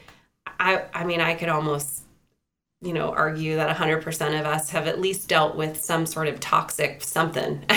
i 0.60 0.84
i 0.94 1.04
mean 1.04 1.22
i 1.22 1.34
could 1.34 1.50
almost 1.50 2.04
you 2.82 2.94
know 2.94 3.12
argue 3.12 3.56
that 3.56 3.76
100% 3.76 4.40
of 4.40 4.46
us 4.46 4.70
have 4.70 4.88
at 4.88 5.02
least 5.02 5.28
dealt 5.28 5.56
with 5.56 5.84
some 5.84 6.06
sort 6.06 6.28
of 6.28 6.40
toxic 6.40 7.04
something 7.04 7.66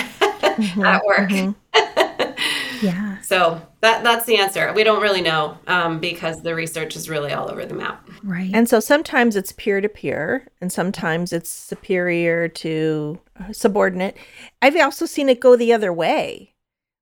mm-hmm, 0.57 0.85
at 0.85 1.05
work. 1.05 1.29
Mm-hmm. 1.29 2.85
yeah. 2.85 3.21
So 3.21 3.61
that 3.81 4.03
that's 4.03 4.25
the 4.25 4.37
answer. 4.37 4.71
We 4.73 4.83
don't 4.83 5.01
really 5.01 5.21
know 5.21 5.57
um, 5.67 5.99
because 5.99 6.41
the 6.41 6.55
research 6.55 6.95
is 6.95 7.09
really 7.09 7.33
all 7.33 7.49
over 7.49 7.65
the 7.65 7.73
map. 7.73 8.07
Right. 8.23 8.51
And 8.53 8.67
so 8.67 8.79
sometimes 8.79 9.35
it's 9.35 9.51
peer 9.53 9.81
to 9.81 9.89
peer, 9.89 10.47
and 10.61 10.71
sometimes 10.71 11.33
it's 11.33 11.49
superior 11.49 12.47
to 12.47 13.19
subordinate. 13.51 14.17
I've 14.61 14.77
also 14.77 15.05
seen 15.05 15.29
it 15.29 15.39
go 15.39 15.55
the 15.55 15.73
other 15.73 15.91
way, 15.91 16.53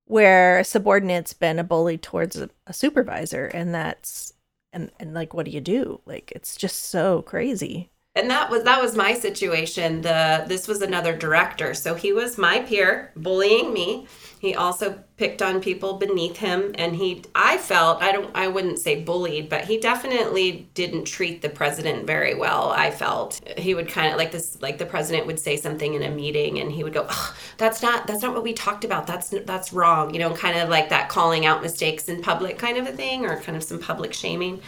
where 0.05 0.59
a 0.59 0.63
subordinate's 0.63 1.33
been 1.33 1.59
a 1.59 1.63
bully 1.63 1.97
towards 1.97 2.35
a, 2.35 2.49
a 2.67 2.73
supervisor, 2.73 3.45
and 3.47 3.73
that's 3.73 4.33
and 4.73 4.91
and 4.99 5.13
like, 5.13 5.33
what 5.33 5.45
do 5.45 5.51
you 5.51 5.61
do? 5.61 6.01
Like, 6.05 6.31
it's 6.35 6.55
just 6.55 6.87
so 6.87 7.21
crazy 7.21 7.90
and 8.13 8.29
that 8.29 8.49
was 8.49 8.63
that 8.63 8.81
was 8.81 8.95
my 8.95 9.13
situation. 9.13 10.01
The 10.01 10.43
this 10.45 10.67
was 10.67 10.81
another 10.81 11.15
director. 11.15 11.73
So 11.73 11.95
he 11.95 12.11
was 12.11 12.37
my 12.37 12.59
peer 12.59 13.11
bullying 13.15 13.71
me. 13.71 14.07
He 14.39 14.53
also 14.55 15.01
picked 15.15 15.41
on 15.41 15.61
people 15.61 15.93
beneath 15.93 16.35
him. 16.35 16.75
And 16.75 16.93
he 16.93 17.23
i 17.35 17.57
felt 17.57 18.01
i 18.01 18.11
don't 18.11 18.29
i 18.35 18.49
wouldn't 18.49 18.79
say 18.79 19.01
bullied 19.01 19.47
but 19.47 19.63
he 19.63 19.77
definitely 19.77 20.69
didn't 20.73 21.05
treat 21.05 21.41
the 21.41 21.47
president 21.47 22.05
very 22.05 22.35
well 22.35 22.71
i 22.71 22.91
felt. 22.91 23.39
He 23.57 23.73
would 23.75 23.87
kind 23.87 24.11
of 24.11 24.17
like 24.17 24.33
this 24.33 24.61
like 24.61 24.77
the 24.77 24.85
president 24.85 25.25
would 25.25 25.39
say 25.39 25.55
something 25.55 25.93
in 25.93 26.03
a 26.03 26.11
meeting 26.11 26.59
and 26.59 26.69
he 26.69 26.83
would 26.83 26.93
go 26.93 27.05
oh, 27.09 27.35
that's 27.57 27.81
not 27.81 28.07
that's 28.07 28.23
not 28.23 28.33
what 28.33 28.43
we 28.43 28.51
talked 28.51 28.83
about. 28.83 29.07
That's 29.07 29.29
that's 29.45 29.71
wrong 29.71 30.13
you 30.13 30.19
know 30.19 30.33
kind 30.33 30.59
of 30.59 30.67
like 30.67 30.89
that 30.89 31.07
calling 31.07 31.45
out 31.45 31.61
mistakes 31.61 32.09
in 32.09 32.21
public 32.21 32.57
kind 32.57 32.77
of 32.77 32.87
a 32.87 32.91
thing 32.91 33.25
or 33.25 33.39
kind 33.39 33.55
of 33.55 33.63
some 33.63 33.79
public 33.79 34.13
shaming 34.13 34.61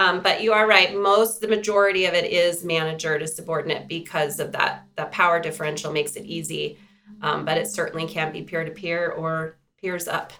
um, 0.00 0.22
but 0.22 0.42
you 0.42 0.54
are 0.54 0.66
right. 0.66 0.98
Most, 0.98 1.42
the 1.42 1.46
majority 1.46 2.06
of 2.06 2.14
it 2.14 2.32
is 2.32 2.64
manager 2.64 3.18
to 3.18 3.26
subordinate 3.26 3.86
because 3.86 4.40
of 4.40 4.50
that. 4.52 4.86
That 4.96 5.12
power 5.12 5.38
differential 5.38 5.92
makes 5.92 6.16
it 6.16 6.24
easy, 6.24 6.78
um, 7.20 7.44
but 7.44 7.58
it 7.58 7.68
certainly 7.68 8.06
can 8.06 8.32
be 8.32 8.40
peer 8.40 8.64
to 8.64 8.70
peer 8.70 9.10
or 9.10 9.58
peers 9.78 10.08
up 10.08 10.32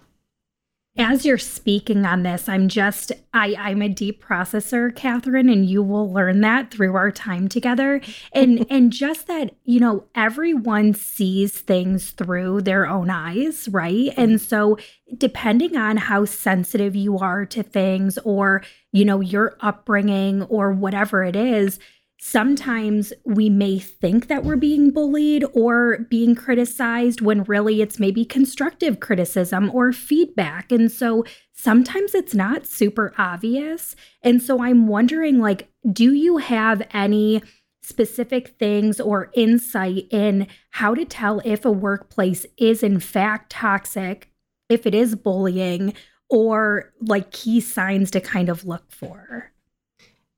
as 0.99 1.25
you're 1.25 1.39
speaking 1.39 2.05
on 2.05 2.23
this 2.23 2.49
i'm 2.49 2.69
just 2.69 3.13
i 3.33 3.55
i'm 3.59 3.81
a 3.81 3.89
deep 3.89 4.25
processor 4.25 4.95
catherine 4.95 5.49
and 5.49 5.69
you 5.69 5.83
will 5.83 6.13
learn 6.13 6.41
that 6.41 6.71
through 6.71 6.95
our 6.95 7.11
time 7.11 7.49
together. 7.49 8.01
And 8.33 8.67
and 8.71 8.93
just 8.93 9.27
that 9.27 9.55
you 9.65 9.81
know 9.81 10.05
everyone 10.15 10.95
sees 10.95 11.61
things 11.61 12.11
through 12.11 12.63
their 12.63 12.87
own 12.87 13.11
eyes 13.11 13.69
right? 13.69 14.13
And 14.17 14.41
so 14.41 14.79
depending 15.17 15.77
on 15.77 15.97
how 15.97 16.25
sensitive 16.25 16.95
you 16.97 17.19
are 17.19 17.45
to 17.47 17.63
things 17.63 18.19
or 18.25 18.63
you 18.93 19.05
know 19.05 19.21
your 19.21 19.57
upbringing 19.61 20.43
or 20.45 20.73
whatever 20.73 21.23
it 21.25 21.37
is 21.37 21.79
sometimes 22.21 23.15
we 23.25 23.49
may 23.49 23.79
think 23.79 24.29
that 24.29 24.45
we're 24.45 24.57
being 24.57 24.91
bullied 24.91 25.45
or 25.55 25.99
being 26.11 26.35
criticized 26.35 27.23
when 27.23 27.45
really 27.45 27.81
it's 27.81 27.99
maybe 27.99 28.25
constructive 28.27 29.01
criticism 29.01 29.71
or 29.73 29.91
feedback. 29.91 30.71
And 30.71 30.93
so 30.93 31.25
sometimes 31.55 32.15
it's 32.15 32.35
not 32.35 32.67
super 32.67 33.15
obvious. 33.17 33.97
And 34.23 34.43
so 34.43 34.63
I'm 34.63 34.87
wondering 34.87 35.39
like 35.39 35.69
do 35.91 36.13
you 36.13 36.37
have 36.37 36.87
any 36.93 37.43
specific 37.83 38.49
things 38.59 39.01
or 39.01 39.31
insight 39.35 40.07
in 40.11 40.47
how 40.71 40.95
to 40.95 41.07
tell 41.07 41.41
if 41.45 41.65
a 41.65 41.73
workplace 41.73 42.45
is 42.59 42.83
in 42.83 43.01
fact 43.01 43.51
toxic, 43.51 44.31
if 44.69 44.87
it 44.87 44.95
is 44.95 45.17
bullying, 45.17 45.95
or 46.29 46.93
like 47.01 47.33
key 47.33 47.61
signs 47.61 48.11
to 48.11 48.21
kind 48.21 48.51
of 48.51 48.67
look 48.67 48.93
for? 48.93 49.51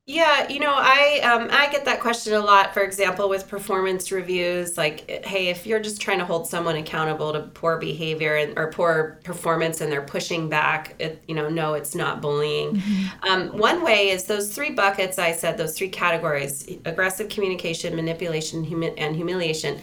Yeah, 0.05 0.49
you 0.49 0.59
know, 0.59 0.73
I 0.75 1.21
um, 1.21 1.47
I 1.49 1.71
get 1.71 1.85
that 1.85 2.01
question 2.01 2.33
a 2.33 2.39
lot. 2.39 2.73
For 2.73 2.81
example, 2.81 3.29
with 3.29 3.47
performance 3.47 4.11
reviews, 4.11 4.77
like, 4.77 5.09
hey, 5.25 5.47
if 5.47 5.65
you're 5.65 5.79
just 5.79 6.01
trying 6.01 6.19
to 6.19 6.25
hold 6.25 6.45
someone 6.45 6.75
accountable 6.75 7.31
to 7.31 7.39
poor 7.39 7.77
behavior 7.77 8.35
and 8.35 8.59
or 8.59 8.69
poor 8.69 9.21
performance, 9.23 9.79
and 9.79 9.89
they're 9.89 10.01
pushing 10.01 10.49
back, 10.49 10.95
it, 10.99 11.23
you 11.29 11.33
know, 11.33 11.47
no, 11.47 11.73
it's 11.75 11.95
not 11.95 12.21
bullying. 12.21 12.75
Mm-hmm. 12.75 13.29
Um, 13.29 13.57
one 13.57 13.81
way 13.81 14.09
is 14.09 14.25
those 14.25 14.53
three 14.53 14.71
buckets 14.71 15.17
I 15.17 15.31
said, 15.31 15.57
those 15.57 15.77
three 15.77 15.87
categories: 15.87 16.69
aggressive 16.83 17.29
communication, 17.29 17.95
manipulation, 17.95 18.61
humi- 18.65 18.97
and 18.97 19.15
humiliation. 19.15 19.79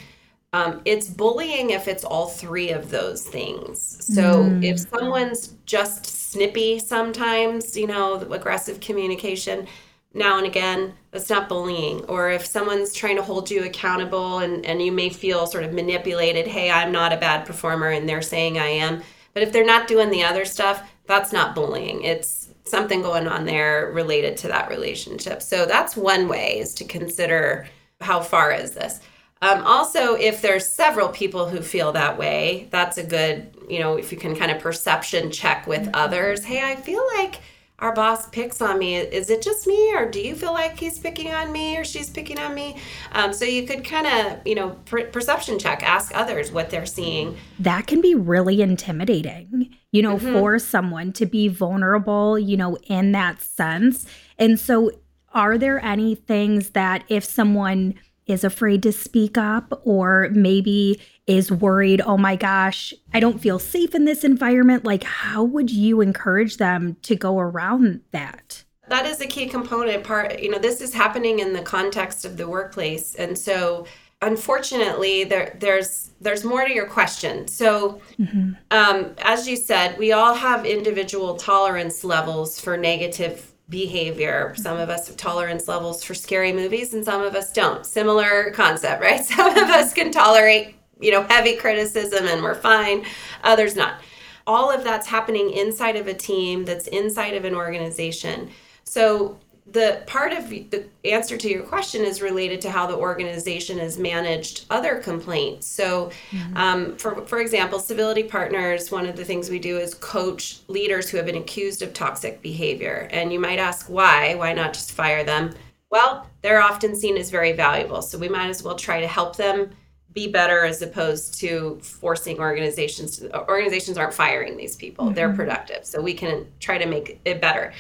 Um, 0.53 0.83
it's 0.85 1.09
bullying 1.09 1.71
if 1.71 1.89
it's 1.89 2.05
all 2.05 2.27
three 2.27 2.73
of 2.73 2.91
those 2.91 3.27
things. 3.27 4.05
So 4.15 4.45
mm. 4.45 4.63
if 4.63 4.81
someone's 4.81 5.55
just 5.65 6.05
snippy, 6.05 6.79
sometimes, 6.79 7.75
you 7.75 7.87
know, 7.87 8.17
aggressive 8.17 8.81
communication 8.81 9.67
now 10.13 10.39
and 10.39 10.47
again 10.47 10.93
that's 11.13 11.31
not 11.31 11.49
bullying 11.49 12.05
or 12.07 12.31
if 12.31 12.45
someone's 12.45 12.93
trying 12.93 13.17
to 13.17 13.23
hold 13.23 13.51
you 13.51 13.65
accountable 13.65 14.39
and, 14.39 14.67
and 14.67 14.83
you 14.83 14.91
may 14.91 15.09
feel 15.09 15.47
sort 15.47 15.65
of 15.65 15.73
manipulated 15.73 16.47
hey 16.47 16.71
i'm 16.71 16.91
not 16.91 17.13
a 17.13 17.17
bad 17.17 17.47
performer 17.47 17.89
and 17.89 18.09
they're 18.09 18.23
saying 18.23 18.59
i 18.59 18.67
am. 18.67 19.03
But 19.33 19.45
if 19.45 19.53
they're 19.53 19.65
not 19.65 19.87
doing 19.87 20.11
the 20.11 20.25
other 20.25 20.45
stuff 20.45 20.83
that's 21.11 21.33
not 21.33 21.57
bullying. 21.57 22.03
It's 22.03 22.51
something 22.65 23.03
going 23.03 23.27
on 23.27 23.45
there 23.45 23.91
related 23.93 24.37
to 24.39 24.49
that 24.49 24.71
relationship. 24.71 25.43
So 25.43 25.67
that's 25.67 25.97
one 25.97 26.29
way 26.29 26.61
is 26.61 26.73
to 26.75 26.85
consider 26.85 27.67
how 28.01 28.21
far 28.21 28.53
is 28.53 28.71
this. 28.71 29.01
Um, 29.43 29.65
also 29.65 30.15
if 30.15 30.41
there's 30.41 30.69
several 30.69 31.09
people 31.09 31.49
who 31.49 31.63
feel 31.63 31.93
that 31.93 32.17
way 32.17 32.69
that's 32.71 32.99
a 32.99 33.03
good 33.03 33.55
you 33.69 33.79
know 33.79 33.97
if 33.97 34.13
you 34.13 34.19
can 34.19 34.37
kind 34.37 34.51
of 34.51 34.63
perception 34.63 35.31
check 35.33 35.67
with 35.67 35.89
others. 35.95 36.45
Hey 36.45 36.63
i 36.63 36.77
feel 36.77 37.03
like 37.17 37.41
our 37.81 37.95
boss 37.95 38.29
picks 38.29 38.61
on 38.61 38.79
me 38.79 38.97
is 38.97 39.31
it 39.31 39.43
just 39.43 39.67
me 39.67 39.95
or 39.95 40.09
do 40.09 40.21
you 40.21 40.35
feel 40.35 40.53
like 40.53 40.79
he's 40.79 40.99
picking 40.99 41.33
on 41.33 41.51
me 41.51 41.77
or 41.77 41.85
she's 41.85 42.11
picking 42.11 42.39
on 42.39 42.55
me? 42.55 42.77
Um, 43.13 43.33
so 43.33 43.45
you 43.45 43.67
could 43.67 43.85
kind 43.85 44.07
of 44.07 44.47
you 44.47 44.55
know 44.55 44.71
per- 44.85 45.07
perception 45.07 45.59
check 45.59 45.83
ask 45.83 46.15
others 46.15 46.53
what 46.53 46.71
they're 46.71 46.87
seeing. 46.87 47.37
That 47.59 47.87
can 47.87 48.01
be 48.01 48.15
really 48.15 48.61
intimidating 48.63 49.75
you 49.93 50.03
know 50.03 50.17
mm-hmm. 50.17 50.33
for 50.33 50.59
someone 50.59 51.13
to 51.15 51.27
be 51.27 51.49
vulnerable 51.49 52.39
you 52.39 52.57
know 52.57 52.77
in 52.85 53.13
that 53.13 53.41
sense. 53.41 54.07
And 54.39 54.59
so 54.59 54.91
are 55.33 55.57
there 55.59 55.83
any 55.85 56.15
things 56.15 56.71
that 56.71 57.05
if 57.09 57.25
someone 57.25 57.95
is 58.31 58.45
afraid 58.45 58.83
to 58.85 58.93
speak 58.93 59.37
up 59.37 59.81
or 59.85 60.29
maybe 60.33 61.01
is 61.27 61.53
worried, 61.53 62.01
oh 62.05 62.17
my 62.17 62.37
gosh, 62.37 62.93
I 63.15 63.21
don't 63.21 63.41
feel 63.41 63.59
safe 63.59 63.95
in 63.95 64.05
this 64.05 64.25
environment, 64.25 64.85
like 64.85 65.05
how 65.05 65.45
would 65.45 65.71
you 65.71 66.01
encourage 66.01 66.57
them 66.57 66.97
to 67.03 67.15
go 67.15 67.39
around 67.39 68.01
that? 68.13 68.65
That 68.89 69.07
is 69.07 69.21
a 69.21 69.27
key 69.27 69.47
component 69.47 70.03
part. 70.03 70.41
You 70.41 70.51
know, 70.51 70.59
this 70.59 70.81
is 70.81 70.93
happening 70.93 71.39
in 71.39 71.53
the 71.53 71.63
context 71.63 72.25
of 72.25 72.37
the 72.37 72.49
workplace. 72.49 73.15
And 73.15 73.39
so 73.39 73.87
unfortunately 74.23 75.25
there 75.25 75.57
there's 75.61 76.11
there's 76.21 76.45
more 76.45 76.67
to 76.67 76.73
your 76.75 76.87
question 76.87 77.49
so 77.49 78.01
mm-hmm. 78.19 78.53
um, 78.71 79.15
as 79.23 79.49
you 79.49 79.57
said 79.57 79.97
we 79.97 80.13
all 80.13 80.35
have 80.35 80.67
individual 80.67 81.37
tolerance 81.37 82.05
levels 82.05 82.61
for 82.61 82.77
negative 82.77 83.50
behavior. 83.71 84.55
Some 84.57 84.79
of 84.79 84.91
us 84.91 85.07
have 85.07 85.17
tolerance 85.17 85.69
levels 85.69 86.05
for 86.05 86.15
scary 86.15 86.53
movies 86.53 86.93
and 86.93 87.05
some 87.05 87.23
of 87.23 87.35
us 87.35 87.53
don't. 87.53 87.87
Similar 87.87 88.51
concept, 88.51 89.01
right? 89.03 89.25
Some 89.25 89.57
of 89.57 89.71
us 89.71 89.95
can 89.95 90.11
tolerate, 90.11 90.75
you 91.01 91.13
know, 91.13 91.23
heavy 91.23 91.57
criticism 91.57 92.27
and 92.27 92.43
we're 92.43 92.55
fine, 92.55 93.07
others 93.43 93.77
not. 93.77 94.01
All 94.47 94.71
of 94.71 94.85
that's 94.85 95.07
happening 95.07 95.51
inside 95.51 95.97
of 95.97 96.09
a 96.09 96.15
team 96.15 96.65
that's 96.65 96.89
inside 96.89 97.35
of 97.35 97.45
an 97.45 97.55
organization. 97.55 98.51
So 98.85 99.39
the 99.73 100.03
part 100.07 100.33
of 100.33 100.49
the 100.49 100.85
answer 101.05 101.37
to 101.37 101.49
your 101.49 101.63
question 101.63 102.05
is 102.05 102.21
related 102.21 102.61
to 102.63 102.71
how 102.71 102.87
the 102.87 102.97
organization 102.97 103.79
has 103.79 103.99
managed 103.99 104.67
other 104.71 104.97
complaints. 104.97 105.67
So, 105.67 106.11
mm-hmm. 106.31 106.57
um, 106.57 106.97
for 106.97 107.25
for 107.27 107.39
example, 107.41 107.79
civility 107.79 108.25
partners, 108.25 108.91
one 108.91 109.07
of 109.07 109.17
the 109.17 109.25
things 109.25 109.49
we 109.49 109.59
do 109.59 109.79
is 109.79 109.95
coach 109.95 110.61
leaders 110.69 111.09
who 111.09 111.17
have 111.17 111.27
been 111.27 111.37
accused 111.37 111.83
of 111.83 111.93
toxic 111.93 112.43
behavior. 112.43 113.09
And 113.13 113.33
you 113.33 113.39
might 113.39 113.59
ask 113.59 113.87
why? 113.87 114.35
Why 114.35 114.53
not 114.53 114.75
just 114.75 114.93
fire 114.93 115.25
them? 115.25 115.55
Well, 115.91 116.27
they're 116.43 116.63
often 116.63 116.95
seen 116.95 117.17
as 117.17 117.31
very 117.31 117.53
valuable, 117.53 118.03
so 118.03 118.17
we 118.19 118.29
might 118.29 118.49
as 118.49 118.63
well 118.63 118.77
try 118.77 119.01
to 119.01 119.09
help 119.09 119.37
them 119.37 119.71
be 120.13 120.27
better 120.27 120.65
as 120.65 120.83
opposed 120.83 121.39
to 121.41 121.79
forcing 121.83 122.39
organizations 122.41 123.19
to, 123.19 123.49
organizations 123.49 123.97
aren't 123.97 124.15
firing 124.15 124.57
these 124.57 124.77
people. 124.77 125.07
Mm-hmm. 125.07 125.15
they're 125.15 125.33
productive. 125.33 125.85
So 125.85 126.01
we 126.01 126.15
can 126.15 126.47
try 126.59 126.79
to 126.79 126.87
make 126.87 127.21
it 127.25 127.41
better. 127.41 127.73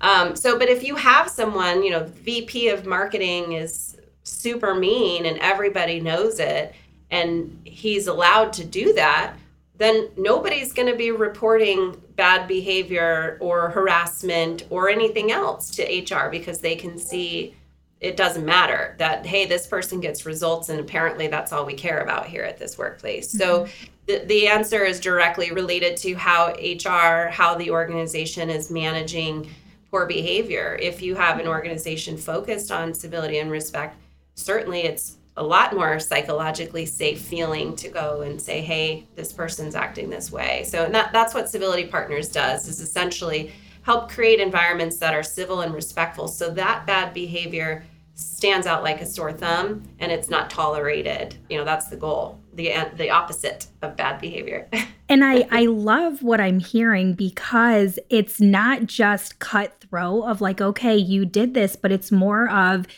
Um, 0.00 0.34
so, 0.34 0.58
but 0.58 0.68
if 0.68 0.82
you 0.82 0.96
have 0.96 1.30
someone, 1.30 1.82
you 1.82 1.90
know, 1.90 2.04
VP 2.04 2.68
of 2.68 2.86
marketing 2.86 3.52
is 3.52 3.96
super 4.24 4.74
mean 4.74 5.26
and 5.26 5.38
everybody 5.38 6.00
knows 6.00 6.40
it, 6.40 6.74
and 7.10 7.60
he's 7.64 8.08
allowed 8.08 8.52
to 8.54 8.64
do 8.64 8.92
that, 8.94 9.34
then 9.78 10.08
nobody's 10.16 10.72
going 10.72 10.90
to 10.90 10.96
be 10.96 11.10
reporting 11.10 12.00
bad 12.16 12.48
behavior 12.48 13.36
or 13.40 13.68
harassment 13.70 14.64
or 14.70 14.88
anything 14.88 15.30
else 15.30 15.70
to 15.70 15.82
HR 15.84 16.30
because 16.30 16.60
they 16.60 16.74
can 16.74 16.98
see 16.98 17.54
it 18.00 18.16
doesn't 18.16 18.44
matter 18.44 18.94
that 18.98 19.24
hey 19.24 19.46
this 19.46 19.66
person 19.66 20.00
gets 20.00 20.26
results 20.26 20.68
and 20.68 20.80
apparently 20.80 21.28
that's 21.28 21.52
all 21.52 21.64
we 21.64 21.74
care 21.74 22.00
about 22.00 22.26
here 22.26 22.42
at 22.42 22.58
this 22.58 22.76
workplace 22.76 23.28
mm-hmm. 23.28 23.38
so 23.38 23.66
the, 24.06 24.24
the 24.26 24.46
answer 24.46 24.84
is 24.84 25.00
directly 25.00 25.50
related 25.50 25.96
to 25.96 26.14
how 26.14 26.52
hr 26.52 27.28
how 27.28 27.54
the 27.54 27.70
organization 27.70 28.50
is 28.50 28.70
managing 28.70 29.48
poor 29.90 30.06
behavior 30.06 30.78
if 30.80 31.00
you 31.00 31.14
have 31.14 31.38
an 31.38 31.46
organization 31.46 32.16
focused 32.16 32.70
on 32.70 32.92
civility 32.92 33.38
and 33.38 33.50
respect 33.50 33.96
certainly 34.34 34.80
it's 34.80 35.16
a 35.38 35.42
lot 35.42 35.74
more 35.74 35.98
psychologically 36.00 36.86
safe 36.86 37.20
feeling 37.20 37.76
to 37.76 37.88
go 37.88 38.22
and 38.22 38.40
say, 38.40 38.62
hey, 38.62 39.06
this 39.16 39.32
person's 39.32 39.74
acting 39.74 40.08
this 40.08 40.32
way. 40.32 40.64
So 40.64 40.88
that, 40.88 41.12
that's 41.12 41.34
what 41.34 41.50
Civility 41.50 41.86
Partners 41.86 42.28
does 42.30 42.68
is 42.68 42.80
essentially 42.80 43.52
help 43.86 44.10
create 44.10 44.40
environments 44.40 44.98
that 44.98 45.14
are 45.14 45.22
civil 45.22 45.60
and 45.60 45.72
respectful 45.72 46.26
so 46.26 46.50
that 46.50 46.84
bad 46.88 47.14
behavior 47.14 47.84
stands 48.14 48.66
out 48.66 48.82
like 48.82 49.00
a 49.00 49.06
sore 49.06 49.32
thumb 49.32 49.80
and 50.00 50.10
it's 50.10 50.28
not 50.28 50.50
tolerated. 50.50 51.36
You 51.48 51.58
know, 51.58 51.64
that's 51.64 51.86
the 51.86 51.96
goal. 51.96 52.40
The 52.54 52.72
the 52.96 53.10
opposite 53.10 53.68
of 53.82 53.96
bad 53.96 54.20
behavior. 54.20 54.68
and 55.08 55.24
I 55.24 55.46
I 55.52 55.66
love 55.66 56.24
what 56.24 56.40
I'm 56.40 56.58
hearing 56.58 57.14
because 57.14 58.00
it's 58.10 58.40
not 58.40 58.86
just 58.86 59.38
cutthroat 59.38 60.24
of 60.24 60.40
like 60.40 60.60
okay, 60.60 60.96
you 60.96 61.24
did 61.24 61.54
this, 61.54 61.76
but 61.76 61.92
it's 61.92 62.10
more 62.10 62.50
of 62.50 62.88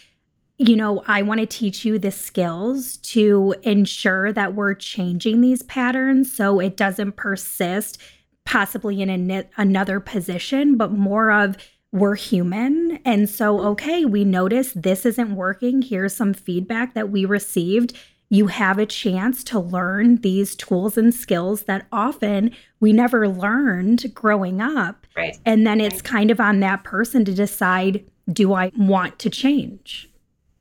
you 0.57 0.75
know, 0.75 1.05
I 1.07 1.21
want 1.21 1.39
to 1.39 1.47
teach 1.47 1.85
you 1.85 1.99
the 1.99 2.11
skills 2.11 2.97
to 2.97 3.55
ensure 3.63 4.33
that 4.33 4.55
we're 4.55 4.75
changing 4.75 5.43
these 5.43 5.63
patterns 5.63 6.35
so 6.35 6.59
it 6.61 6.77
doesn't 6.77 7.13
persist 7.13 8.01
possibly 8.49 9.03
in 9.03 9.31
a, 9.31 9.45
another 9.59 10.01
position, 10.01 10.79
but 10.79 10.91
more 10.91 11.31
of 11.31 11.59
we're 11.93 12.15
human. 12.15 12.99
And 13.05 13.29
so, 13.29 13.61
okay, 13.61 14.07
we 14.07 14.25
notice 14.25 14.73
this 14.73 15.05
isn't 15.05 15.37
working. 15.37 15.83
Here's 15.83 16.17
some 16.17 16.33
feedback 16.33 16.95
that 16.95 17.11
we 17.11 17.27
received. 17.27 17.95
You 18.31 18.47
have 18.47 18.79
a 18.79 18.87
chance 18.87 19.45
to 19.45 19.61
learn 19.61 20.17
these 20.17 20.57
tools 20.57 20.97
and 20.97 21.15
skills 21.15 21.65
that 21.65 21.87
often 21.93 22.57
we 22.81 22.95
never 22.95 23.29
learned 23.29 24.15
growing 24.15 24.63
up. 24.63 25.07
Right. 25.15 25.37
And 25.45 25.67
then 25.67 25.79
it's 25.79 26.01
kind 26.01 26.31
of 26.31 26.41
on 26.41 26.61
that 26.61 26.85
person 26.85 27.27
to 27.27 27.35
decide 27.35 28.03
do 28.33 28.55
I 28.55 28.73
want 28.79 29.19
to 29.19 29.31
change? 29.31 30.11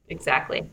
Exactly. 0.10 0.70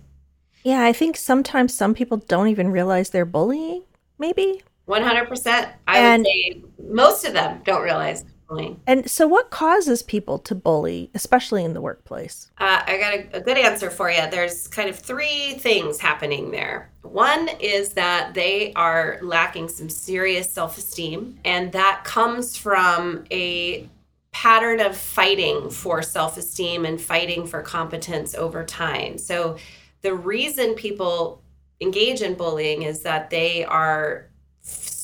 Yeah, 0.64 0.84
I 0.84 0.92
think 0.92 1.16
sometimes 1.16 1.74
some 1.74 1.94
people 1.94 2.16
don't 2.16 2.48
even 2.48 2.72
realize 2.72 3.10
they're 3.10 3.24
bullying, 3.24 3.84
maybe. 4.18 4.62
100%. 4.88 5.72
I 5.86 5.98
and, 5.98 6.22
would 6.22 6.26
say 6.26 6.62
most 6.78 7.24
of 7.24 7.32
them 7.32 7.62
don't 7.64 7.82
realize 7.82 8.24
bullying. 8.48 8.80
And 8.86 9.08
so, 9.10 9.26
what 9.26 9.50
causes 9.50 10.02
people 10.02 10.38
to 10.40 10.54
bully, 10.54 11.10
especially 11.14 11.64
in 11.64 11.74
the 11.74 11.80
workplace? 11.80 12.50
Uh, 12.58 12.82
I 12.86 12.98
got 12.98 13.14
a, 13.14 13.38
a 13.38 13.40
good 13.40 13.58
answer 13.58 13.90
for 13.90 14.10
you. 14.10 14.20
There's 14.30 14.68
kind 14.68 14.88
of 14.88 14.98
three 14.98 15.54
things 15.54 15.98
happening 15.98 16.50
there. 16.50 16.90
One 17.02 17.48
is 17.60 17.90
that 17.90 18.34
they 18.34 18.72
are 18.74 19.18
lacking 19.22 19.68
some 19.68 19.88
serious 19.88 20.52
self 20.52 20.78
esteem, 20.78 21.38
and 21.44 21.72
that 21.72 22.02
comes 22.04 22.56
from 22.56 23.24
a 23.30 23.88
pattern 24.32 24.80
of 24.80 24.96
fighting 24.96 25.70
for 25.70 26.02
self 26.02 26.36
esteem 26.36 26.84
and 26.84 27.00
fighting 27.00 27.46
for 27.46 27.62
competence 27.62 28.34
over 28.34 28.64
time. 28.64 29.18
So, 29.18 29.56
the 30.02 30.14
reason 30.14 30.74
people 30.74 31.42
engage 31.80 32.22
in 32.22 32.34
bullying 32.34 32.82
is 32.82 33.00
that 33.00 33.30
they 33.30 33.64
are 33.64 34.28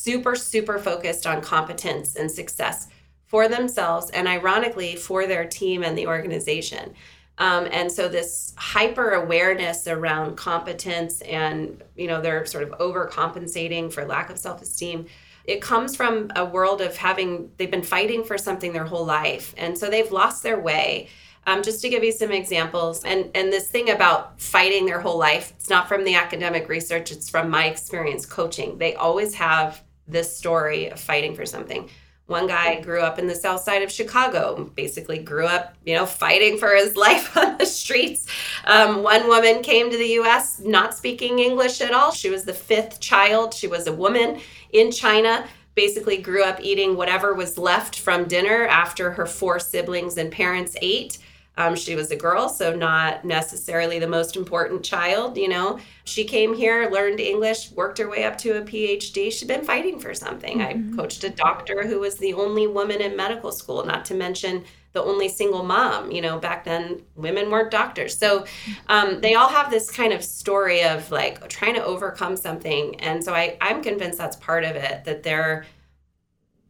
super, 0.03 0.35
super 0.35 0.79
focused 0.79 1.27
on 1.27 1.41
competence 1.43 2.17
and 2.17 2.31
success 2.31 2.89
for 3.27 3.49
themselves 3.49 4.11
and, 4.11 4.27
ironically, 4.27 4.97
for 4.97 5.27
their 5.27 5.45
team 5.47 5.83
and 5.83 5.97
the 5.97 6.07
organization. 6.07 6.95
Um, 7.39 7.69
and 7.71 7.91
so 7.91 8.09
this 8.09 8.53
hyper 8.57 9.13
awareness 9.13 9.87
around 9.87 10.37
competence 10.37 11.23
and 11.23 11.83
you 11.97 12.07
know 12.07 12.21
they're 12.21 12.45
sort 12.45 12.65
of 12.65 12.71
overcompensating 12.79 13.91
for 13.91 14.05
lack 14.05 14.29
of 14.29 14.37
self-esteem 14.37 15.07
it 15.45 15.61
comes 15.61 15.97
from 15.97 16.31
a 16.37 16.45
world 16.45 16.81
of 16.81 16.97
having 16.97 17.51
they've 17.57 17.71
been 17.71 17.83
fighting 17.83 18.25
for 18.25 18.39
something 18.39 18.73
their 18.73 18.85
whole 18.85 19.05
life. 19.05 19.55
And 19.57 19.77
so 19.77 19.91
they've 19.91 20.11
lost 20.11 20.43
their 20.43 20.61
way. 20.61 21.09
Um, 21.47 21.63
just 21.63 21.81
to 21.81 21.89
give 21.89 22.05
you 22.05 22.13
some 22.13 22.31
examples 22.31 23.03
and 23.03 23.31
and 23.35 23.51
this 23.51 23.69
thing 23.69 23.91
about 23.91 24.39
fighting 24.41 24.85
their 24.85 25.01
whole 25.01 25.19
life 25.19 25.55
it's 25.57 25.71
not 25.71 25.89
from 25.89 26.05
the 26.05 26.15
academic 26.15 26.69
research 26.69 27.11
it's 27.11 27.31
from 27.31 27.49
my 27.49 27.65
experience 27.65 28.27
coaching. 28.27 28.79
They 28.79 28.95
always 28.95 29.35
have 29.35 29.83
this 30.11 30.37
story 30.37 30.89
of 30.89 31.01
fighting 31.01 31.35
for 31.35 31.47
something. 31.47 31.89
One 32.27 32.47
guy 32.47 32.81
grew 32.81 33.01
up 33.01 33.19
in 33.19 33.27
the 33.27 33.35
south 33.35 33.63
side 33.63 33.83
of 33.83 33.91
chicago 33.91 34.71
basically 34.77 35.19
grew 35.19 35.47
up 35.47 35.75
you 35.85 35.95
know 35.95 36.07
fighting 36.07 36.59
for 36.59 36.77
his 36.77 36.95
life 37.07 37.37
on 37.37 37.59
the 37.59 37.67
streets. 37.67 38.27
Um, 38.65 39.03
one 39.03 39.27
woman 39.27 39.63
came 39.63 39.91
to 39.91 39.97
the 39.97 40.07
us 40.15 40.61
not 40.61 40.95
speaking 40.95 41.41
english 41.41 41.81
at 41.81 41.93
all. 41.93 42.13
She 42.13 42.31
was 42.31 42.45
the 42.45 42.55
fifth 42.55 43.01
child. 43.01 43.53
She 43.53 43.67
was 43.67 43.87
a 43.87 43.93
woman 43.93 44.41
in 44.73 44.93
china 44.93 45.45
basically 45.75 46.19
grew 46.19 46.43
up 46.45 46.61
eating 46.61 46.97
whatever 46.97 47.33
was 47.33 47.57
left 47.57 47.99
from 47.99 48.27
dinner 48.27 48.67
after 48.67 49.13
her 49.13 49.27
four 49.27 49.59
siblings 49.59 50.17
and 50.19 50.31
parents 50.31 50.77
ate 50.83 51.19
um, 51.61 51.77
she 51.77 51.95
was 51.95 52.11
a 52.11 52.17
girl, 52.17 52.49
so 52.49 52.75
not 52.75 53.25
necessarily 53.25 53.99
the 53.99 54.09
most 54.19 54.35
important 54.37 54.83
child, 54.83 55.37
you 55.37 55.49
know. 55.49 55.79
She 56.05 56.25
came 56.25 56.55
here, 56.55 56.89
learned 56.91 57.21
English, 57.21 57.71
worked 57.73 57.99
her 57.99 58.09
way 58.09 58.25
up 58.25 58.39
to 58.39 58.59
a 58.59 58.63
PhD. 58.63 59.31
She'd 59.31 59.49
been 59.49 59.65
fighting 59.65 60.01
for 60.01 60.15
something. 60.15 60.59
Mm-hmm. 60.59 60.95
I 60.95 60.97
coached 60.97 61.23
a 61.25 61.31
doctor 61.31 61.87
who 61.87 62.01
was 62.01 62.17
the 62.17 62.33
only 62.35 62.67
woman 62.67 63.01
in 63.01 63.15
medical 63.15 63.53
school, 63.53 63.85
not 63.85 64.05
to 64.07 64.15
mention 64.15 64.65
the 64.93 65.03
only 65.03 65.29
single 65.29 65.63
mom. 65.63 66.11
You 66.11 66.23
know, 66.23 66.39
back 66.39 66.65
then 66.65 67.03
women 67.15 67.51
weren't 67.51 67.71
doctors. 67.71 68.17
So 68.17 68.45
um, 68.89 69.21
they 69.21 69.35
all 69.35 69.49
have 69.49 69.71
this 69.71 69.91
kind 69.91 70.13
of 70.13 70.25
story 70.25 70.83
of 70.83 71.11
like 71.11 71.47
trying 71.49 71.75
to 71.75 71.85
overcome 71.85 72.37
something. 72.37 72.99
And 73.01 73.23
so 73.23 73.35
I, 73.35 73.57
I'm 73.61 73.83
convinced 73.83 74.19
that's 74.19 74.37
part 74.37 74.65
of 74.65 74.75
it, 74.77 75.05
that 75.05 75.23
they're, 75.23 75.67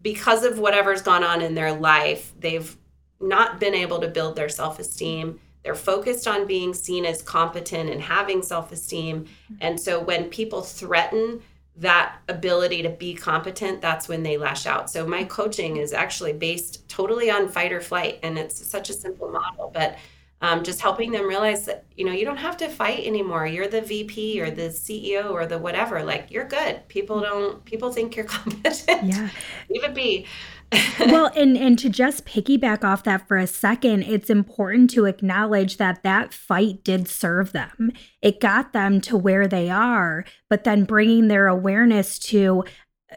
because 0.03 0.44
of 0.44 0.59
whatever's 0.59 1.03
gone 1.03 1.24
on 1.24 1.40
in 1.40 1.55
their 1.55 1.72
life, 1.72 2.33
they've 2.38 2.76
not 3.20 3.61
been 3.61 3.74
able 3.74 4.00
to 4.00 4.09
build 4.09 4.37
their 4.37 4.48
self 4.48 4.78
esteem. 4.78 5.40
They're 5.62 5.74
focused 5.74 6.26
on 6.26 6.46
being 6.46 6.72
seen 6.72 7.04
as 7.04 7.20
competent 7.22 7.90
and 7.90 8.00
having 8.00 8.42
self 8.42 8.72
esteem. 8.72 9.24
Mm-hmm. 9.24 9.54
And 9.61 9.80
so 9.80 10.00
when 10.00 10.30
people 10.30 10.62
threaten 10.62 11.42
that 11.76 12.16
ability 12.28 12.83
to 12.83 12.90
be 12.90 13.14
competent, 13.14 13.80
that's 13.80 14.09
when 14.09 14.22
they 14.22 14.37
lash 14.37 14.66
out. 14.66 14.90
So 14.90 15.06
my 15.06 15.20
mm-hmm. 15.20 15.28
coaching 15.28 15.76
is 15.76 15.92
actually 15.92 16.33
based 16.33 16.88
totally 16.88 17.30
on 17.30 17.48
fight 17.48 17.72
or 17.72 17.80
flight. 17.80 18.18
And 18.22 18.38
it's 18.38 18.64
such 18.66 18.90
a 18.90 18.94
simple 18.94 19.30
model, 19.30 19.70
but 19.72 19.98
um, 20.40 20.64
just 20.64 20.81
helping 20.81 21.12
them 21.12 21.26
realize 21.26 21.66
that, 21.66 21.85
you 21.96 22.05
know, 22.05 22.12
you 22.12 22.24
don't 22.24 22.38
have 22.38 22.57
to 22.59 22.68
fight 22.68 23.07
anymore. 23.07 23.46
You're 23.46 23.68
the 23.68 23.83
VP 23.83 24.40
or 24.40 24.50
the 24.50 24.68
CEO 24.68 25.31
or 25.31 25.46
the 25.46 25.59
whatever. 25.59 26.03
Like 26.03 26.31
you're 26.31 26.46
good. 26.46 26.87
People 26.88 27.20
don't, 27.20 27.64
people 27.64 27.92
think 27.92 28.16
you're 28.16 28.24
competent. 28.26 29.05
Yeah. 29.05 29.29
Leave 29.68 29.85
it 29.85 29.94
be 29.94 30.26
well, 31.00 31.33
and 31.35 31.57
and 31.57 31.79
to 31.81 31.88
just 31.88 32.24
piggyback 32.24 32.85
off 32.85 33.03
that 33.03 33.26
for 33.26 33.37
a 33.37 33.46
second, 33.46 34.05
it's 34.05 34.31
important 34.31 34.90
to 34.90 35.07
acknowledge 35.07 35.79
that 35.79 36.05
that 36.05 36.33
fight 36.33 36.85
did 36.85 37.09
serve 37.09 37.50
them. 37.50 37.90
It 38.22 38.40
got 38.40 38.72
them 38.72 39.00
to 39.03 39.16
where 39.16 39.48
they 39.48 39.68
are, 39.68 40.24
but 40.48 40.62
then 40.62 40.85
bringing 40.85 41.26
their 41.26 41.48
awareness 41.48 42.20
to 42.20 42.64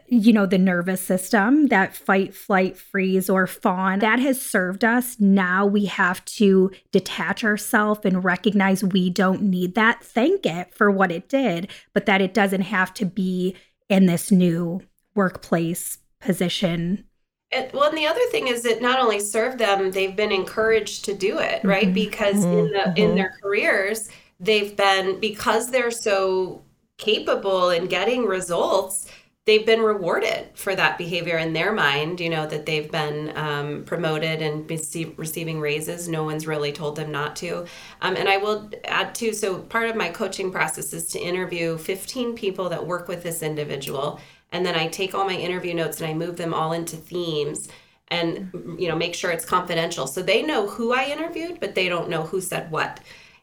you 0.06 0.32
know 0.32 0.46
the 0.46 0.58
nervous 0.58 1.00
system 1.00 1.68
that 1.68 1.94
fight 1.94 2.34
flight 2.34 2.76
freeze 2.76 3.30
or 3.30 3.46
fawn 3.46 4.00
that 4.00 4.18
has 4.18 4.40
served 4.40 4.84
us 4.84 5.18
now 5.20 5.64
we 5.64 5.84
have 5.84 6.24
to 6.24 6.70
detach 6.92 7.44
ourselves 7.44 8.00
and 8.04 8.24
recognize 8.24 8.82
we 8.82 9.08
don't 9.10 9.42
need 9.42 9.74
that 9.74 10.02
thank 10.02 10.44
it 10.46 10.72
for 10.74 10.90
what 10.90 11.12
it 11.12 11.28
did 11.28 11.68
but 11.92 12.06
that 12.06 12.20
it 12.20 12.34
doesn't 12.34 12.62
have 12.62 12.92
to 12.92 13.04
be 13.04 13.54
in 13.88 14.06
this 14.06 14.30
new 14.30 14.80
workplace 15.14 15.98
position 16.20 17.04
and, 17.52 17.70
well, 17.72 17.88
and 17.88 17.96
the 17.96 18.06
other 18.06 18.26
thing 18.32 18.48
is 18.48 18.64
that 18.64 18.82
not 18.82 18.98
only 18.98 19.20
served 19.20 19.58
them, 19.58 19.92
they've 19.92 20.16
been 20.16 20.32
encouraged 20.32 21.04
to 21.04 21.14
do 21.14 21.38
it, 21.38 21.62
right? 21.62 21.84
Mm-hmm. 21.84 21.94
Because 21.94 22.36
mm-hmm. 22.36 22.58
in 22.58 22.64
the 22.72 22.78
mm-hmm. 22.78 22.96
in 22.96 23.14
their 23.14 23.36
careers, 23.40 24.08
they've 24.40 24.76
been 24.76 25.20
because 25.20 25.70
they're 25.70 25.92
so 25.92 26.64
capable 26.98 27.70
in 27.70 27.86
getting 27.86 28.24
results 28.24 29.08
they've 29.44 29.66
been 29.66 29.80
rewarded 29.80 30.48
for 30.54 30.74
that 30.74 30.96
behavior 30.96 31.36
in 31.36 31.52
their 31.52 31.72
mind 31.72 32.18
you 32.20 32.30
know 32.30 32.46
that 32.46 32.64
they've 32.66 32.90
been 32.90 33.36
um, 33.36 33.84
promoted 33.84 34.40
and 34.42 34.70
receiving 35.18 35.60
raises. 35.60 36.08
No 36.08 36.24
one's 36.24 36.46
really 36.46 36.72
told 36.72 36.96
them 36.96 37.10
not 37.10 37.36
to. 37.36 37.66
Um, 38.00 38.16
and 38.16 38.28
i 38.28 38.36
will 38.36 38.70
add 38.84 39.14
too 39.14 39.32
so 39.32 39.58
part 39.58 39.88
of 39.88 39.96
my 39.96 40.08
coaching 40.08 40.50
process 40.50 40.92
is 40.92 41.08
to 41.08 41.18
interview 41.18 41.76
15 41.78 42.34
people 42.34 42.68
that 42.70 42.86
work 42.86 43.08
with 43.08 43.22
this 43.22 43.42
individual. 43.42 44.20
And 44.52 44.64
then 44.64 44.76
I 44.76 44.86
take 44.86 45.14
all 45.14 45.24
my 45.24 45.34
interview 45.34 45.74
notes 45.74 46.00
and 46.00 46.08
I 46.08 46.14
move 46.14 46.36
them 46.36 46.54
all 46.54 46.72
into 46.72 46.96
themes 46.96 47.68
and 48.08 48.50
you 48.78 48.88
know 48.88 48.96
make 48.96 49.14
sure 49.14 49.30
it's 49.30 49.44
confidential. 49.44 50.06
So 50.06 50.22
they 50.22 50.42
know 50.42 50.66
who 50.66 50.92
I 50.92 51.04
interviewed 51.04 51.60
but 51.60 51.74
they 51.74 51.88
don't 51.88 52.08
know 52.08 52.22
who 52.22 52.40
said 52.40 52.70
what. 52.70 53.00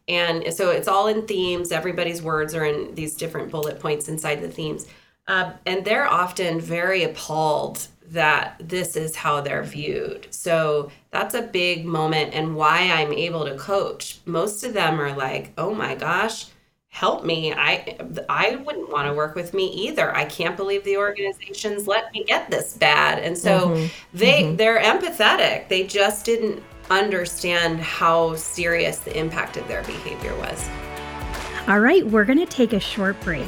And 0.08 0.52
so 0.54 0.72
it's 0.72 0.88
all 0.88 1.08
in 1.08 1.28
themes. 1.28 1.72
Everybody's 1.72 2.22
words 2.24 2.56
are 2.56 2.66
in 2.66 2.96
these 2.96 3.16
different 3.16 3.52
bullet 3.52 3.80
points 3.80 4.10
inside 4.10 4.42
the 4.42 4.50
themes. 4.50 4.88
Uh, 5.32 5.54
and 5.66 5.86
they're 5.86 6.10
often 6.10 6.60
very 6.60 7.04
appalled 7.04 7.88
that 8.06 8.58
this 8.60 8.98
is 8.98 9.16
how 9.16 9.40
they're 9.40 9.64
viewed. 9.64 10.28
So 10.30 10.92
that's 11.10 11.36
a 11.36 11.42
big 11.42 11.86
moment 11.86 12.34
and 12.34 12.54
why 12.54 12.92
I'm 12.92 13.14
able 13.14 13.46
to 13.46 13.56
coach. 13.56 14.20
Most 14.26 14.66
of 14.66 14.74
them 14.74 15.00
are 15.00 15.16
like, 15.16 15.54
"Oh 15.58 15.74
my 15.74 15.96
gosh, 15.96 16.48
help 16.90 17.24
me. 17.24 17.54
I 17.54 17.98
I 18.28 18.58
wouldn't 18.58 18.92
want 18.92 19.08
to 19.08 19.14
work 19.14 19.36
with 19.36 19.54
me 19.54 19.68
either. 19.72 20.14
I 20.14 20.26
can't 20.26 20.58
believe 20.58 20.84
the 20.84 20.98
organizations 20.98 21.88
let 21.88 22.12
me 22.12 22.26
get 22.26 22.52
this 22.52 22.76
bad." 22.76 23.20
And 23.20 23.38
so 23.38 23.70
mm-hmm. 23.70 23.88
they 24.14 24.44
mm-hmm. 24.44 24.58
they're 24.58 24.82
empathetic. 24.82 25.70
They 25.70 25.88
just 25.88 26.26
didn't 26.26 26.62
understand 26.90 27.80
how 27.80 28.36
serious 28.36 29.00
the 29.00 29.18
impact 29.18 29.56
of 29.56 29.66
their 29.70 29.84
behavior 29.84 30.36
was. 30.36 30.70
All 31.70 31.80
right, 31.80 32.06
we're 32.06 32.26
going 32.26 32.40
to 32.40 32.46
take 32.46 32.74
a 32.74 32.82
short 32.82 33.18
break. 33.22 33.48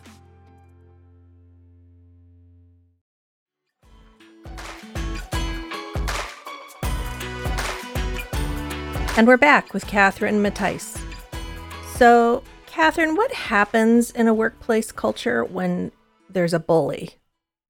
And 9.17 9.27
we're 9.27 9.35
back 9.35 9.73
with 9.73 9.87
Catherine 9.87 10.41
Mattice. 10.41 10.97
So, 11.95 12.43
Catherine, 12.65 13.15
what 13.15 13.33
happens 13.33 14.09
in 14.09 14.29
a 14.29 14.33
workplace 14.33 14.93
culture 14.93 15.43
when 15.43 15.91
there's 16.29 16.53
a 16.53 16.59
bully? 16.59 17.09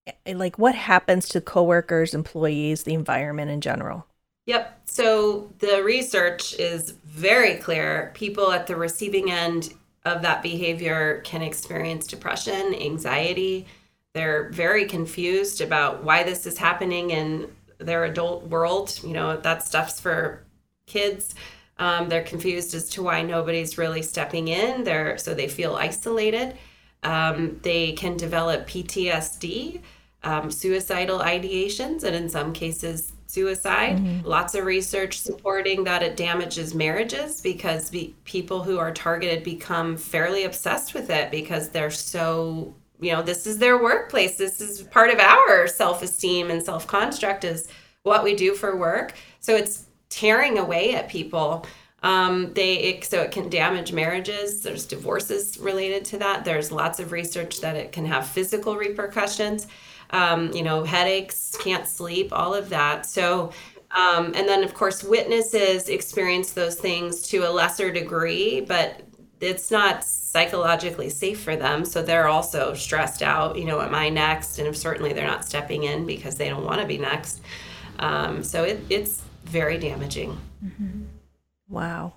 Eh, 0.06 0.36
like, 0.36 0.60
what 0.60 0.76
happens 0.76 1.28
to 1.30 1.42
coworkers, 1.42 2.14
employees, 2.14 2.84
the 2.84 2.94
environment 2.94 3.50
in 3.50 3.60
general? 3.60 4.06
Yep. 4.46 4.82
So, 4.86 5.52
the 5.58 5.82
research 5.84 6.54
is 6.60 6.92
very 6.92 7.56
clear. 7.56 8.12
People 8.14 8.52
at 8.52 8.68
the 8.68 8.76
receiving 8.76 9.32
end 9.32 9.74
of 10.06 10.22
that 10.22 10.44
behavior 10.44 11.22
can 11.26 11.42
experience 11.42 12.06
depression, 12.06 12.76
anxiety. 12.76 13.66
They're 14.14 14.50
very 14.52 14.86
confused 14.86 15.60
about 15.60 16.04
why 16.04 16.22
this 16.22 16.46
is 16.46 16.60
happening 16.60 17.10
in 17.10 17.52
their 17.80 18.04
adult 18.06 18.44
world. 18.44 19.00
You 19.04 19.14
know, 19.14 19.38
that 19.38 19.64
stuff's 19.64 20.00
for 20.00 20.46
kids. 20.92 21.36
Um, 21.80 22.10
they're 22.10 22.24
confused 22.24 22.76
as 22.76 22.90
to 22.90 23.04
why 23.04 23.22
nobody's 23.22 23.78
really 23.78 24.04
stepping 24.04 24.50
in. 24.50 24.84
They're 24.84 25.18
so 25.18 25.34
they 25.34 25.48
feel 25.48 25.76
isolated. 25.76 26.58
Um, 27.04 27.60
they 27.64 27.94
can 27.94 28.18
develop 28.18 28.68
PTSD, 28.68 29.82
um, 30.24 30.52
suicidal 30.52 31.20
ideations, 31.20 32.04
and 32.04 32.16
in 32.16 32.30
some 32.30 32.54
cases, 32.54 33.14
suicide. 33.26 33.98
Mm-hmm. 33.98 34.28
Lots 34.28 34.56
of 34.56 34.66
research 34.66 35.20
supporting 35.20 35.84
that 35.86 36.04
it 36.04 36.18
damages 36.18 36.76
marriages 36.76 37.42
because 37.42 37.90
be, 37.90 38.14
people 38.26 38.62
who 38.62 38.78
are 38.78 38.92
targeted 38.92 39.44
become 39.44 39.98
fairly 39.98 40.44
obsessed 40.44 40.94
with 40.94 41.10
it 41.10 41.32
because 41.32 41.70
they're 41.70 41.90
so, 41.90 42.76
you 43.00 43.14
know, 43.14 43.22
this 43.22 43.48
is 43.48 43.58
their 43.58 43.82
workplace. 43.82 44.38
This 44.38 44.60
is 44.62 44.84
part 44.84 45.10
of 45.10 45.20
our 45.20 45.68
self 45.68 46.04
esteem 46.04 46.52
and 46.52 46.62
self 46.62 46.86
construct 46.86 47.44
is 47.44 47.70
what 48.04 48.24
we 48.24 48.36
do 48.36 48.54
for 48.54 48.76
work. 48.76 49.14
So 49.40 49.56
it's 49.56 49.88
tearing 50.12 50.60
away 50.60 50.94
at 50.94 51.10
people. 51.10 51.66
Um, 52.04 52.54
they 52.54 52.78
it, 52.78 53.06
so 53.06 53.22
it 53.22 53.32
can 53.32 53.50
damage 53.50 53.92
marriages. 53.94 54.62
There's 54.62 54.86
divorces 54.86 55.58
related 55.58 56.06
to 56.06 56.18
that. 56.20 56.46
There's 56.46 56.72
lots 56.72 57.00
of 57.00 57.12
research 57.12 57.62
that 57.62 57.76
it 57.76 57.92
can 57.92 58.06
have 58.06 58.28
physical 58.28 58.76
repercussions. 58.76 59.68
Um, 60.12 60.52
you 60.52 60.62
know, 60.64 60.84
headaches, 60.84 61.56
can't 61.62 61.88
sleep, 61.88 62.34
all 62.34 62.54
of 62.54 62.70
that. 62.70 63.06
So, 63.06 63.54
um, 63.92 64.34
and 64.36 64.48
then 64.48 64.64
of 64.64 64.74
course, 64.74 65.04
witnesses 65.04 65.90
experience 65.90 66.52
those 66.52 66.76
things 66.76 67.22
to 67.30 67.48
a 67.48 67.52
lesser 67.52 67.92
degree, 67.92 68.62
but 68.62 69.02
it's 69.40 69.72
not 69.72 70.04
psychologically 70.04 71.10
safe 71.10 71.42
for 71.42 71.56
them. 71.56 71.86
So 71.86 72.02
they're 72.02 72.28
also 72.28 72.74
stressed 72.74 73.22
out. 73.22 73.58
You 73.58 73.66
know, 73.66 73.80
am 73.80 73.96
I 73.96 74.10
next? 74.10 74.60
And 74.60 74.76
certainly 74.76 75.14
they're 75.14 75.28
not 75.28 75.46
stepping 75.46 75.84
in 75.84 76.06
because 76.06 76.36
they 76.36 76.50
don't 76.50 76.66
want 76.66 76.82
to 76.82 76.88
be 76.88 76.98
next. 76.98 77.42
Um, 78.00 78.44
so 78.44 78.64
it, 78.64 78.82
it's 78.90 79.22
very 79.52 79.78
damaging. 79.78 80.40
Mm-hmm. 80.64 81.04
Wow. 81.70 82.14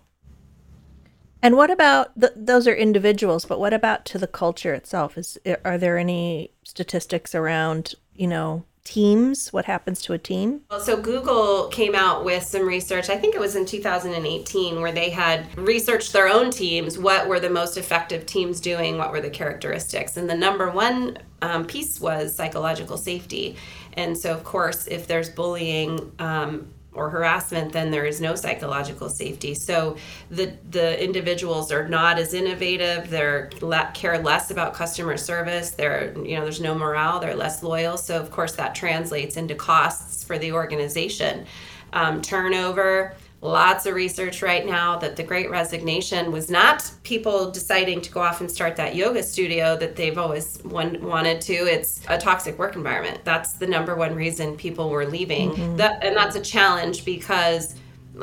And 1.43 1.57
what 1.57 1.71
about 1.71 2.19
the, 2.19 2.33
those 2.35 2.67
are 2.67 2.75
individuals, 2.75 3.45
but 3.45 3.61
what 3.61 3.75
about 3.75 4.07
to 4.07 4.19
the 4.19 4.27
culture 4.27 4.73
itself? 4.73 5.19
Is 5.19 5.39
are 5.65 5.77
there 5.77 5.99
any 5.99 6.53
statistics 6.63 7.35
around 7.35 7.95
you 8.15 8.27
know 8.27 8.65
teams? 8.85 9.53
What 9.53 9.65
happens 9.65 10.01
to 10.03 10.13
a 10.13 10.19
team? 10.19 10.63
Well, 10.71 10.81
so 10.81 10.97
Google 10.97 11.69
came 11.69 11.95
out 11.95 12.25
with 12.25 12.45
some 12.45 12.67
research. 12.67 13.11
I 13.11 13.17
think 13.17 13.35
it 13.35 13.41
was 13.41 13.57
in 13.57 13.67
2018 13.67 14.81
where 14.81 14.93
they 14.93 15.11
had 15.11 15.47
researched 15.59 16.13
their 16.13 16.29
own 16.29 16.51
teams. 16.51 16.99
What 16.99 17.29
were 17.29 17.41
the 17.41 17.51
most 17.51 17.77
effective 17.77 18.27
teams 18.27 18.61
doing? 18.61 18.97
What 18.97 19.11
were 19.11 19.21
the 19.21 19.31
characteristics? 19.31 20.17
And 20.17 20.29
the 20.29 20.37
number 20.37 20.71
one 20.71 21.19
um, 21.43 21.67
piece 21.67 22.01
was 22.01 22.35
psychological 22.35 22.97
safety. 22.97 23.57
And 23.95 24.17
so, 24.17 24.33
of 24.33 24.45
course, 24.45 24.87
if 24.87 25.07
there's 25.07 25.31
bullying, 25.31 26.13
um, 26.19 26.69
or 26.95 27.11
harassment, 27.11 27.73
then 27.73 27.91
there 27.91 28.05
is 28.05 28.21
no 28.21 28.35
psychological 28.35 29.09
safety. 29.09 29.55
So 29.55 29.97
the 30.31 30.53
the 30.71 31.03
individuals 31.03 31.73
are 31.73 31.89
not 31.89 32.19
as 32.19 32.35
innovative. 32.35 33.11
They're 33.11 33.51
le- 33.61 33.91
care 33.95 34.19
less 34.19 34.51
about 34.51 34.75
customer 34.75 35.17
service. 35.17 35.71
They're 35.71 36.17
you 36.19 36.37
know 36.37 36.43
there's 36.43 36.61
no 36.61 36.75
morale. 36.75 37.21
They're 37.21 37.35
less 37.35 37.63
loyal. 37.63 37.97
So 37.97 38.19
of 38.21 38.31
course 38.31 38.55
that 38.57 38.75
translates 38.75 39.37
into 39.37 39.55
costs 39.55 40.25
for 40.25 40.39
the 40.39 40.53
organization. 40.53 41.47
Um, 41.93 42.23
turnover, 42.23 43.15
lots 43.45 43.85
of 43.85 43.95
research 43.95 44.41
right 44.41 44.65
now 44.65 44.99
that 44.99 45.17
the 45.17 45.23
great 45.23 45.51
resignation 45.51 46.33
was 46.33 46.51
not 46.51 46.91
people 47.03 47.51
deciding 47.51 48.01
to 48.01 48.11
go 48.11 48.21
off 48.21 48.41
and 48.41 48.51
start 48.51 48.75
that 48.77 48.95
yoga 48.95 49.23
studio 49.23 49.77
that 49.77 49.95
they've 49.97 50.17
always 50.17 50.63
wanted 50.65 51.43
to. 51.43 51.53
It's 51.53 52.01
a 52.09 52.17
toxic 52.17 52.59
work 52.59 52.75
environment. 52.75 53.21
That's 53.23 53.53
the 53.53 53.67
number 53.67 53.95
one 53.95 54.15
reason 54.15 54.57
people 54.57 54.89
were 54.89 55.05
leaving. 55.05 55.51
Mm-hmm. 55.51 55.77
that 55.77 56.03
and 56.03 56.17
that's 56.17 56.37
a 56.37 56.41
challenge 56.41 57.05
because 57.05 57.75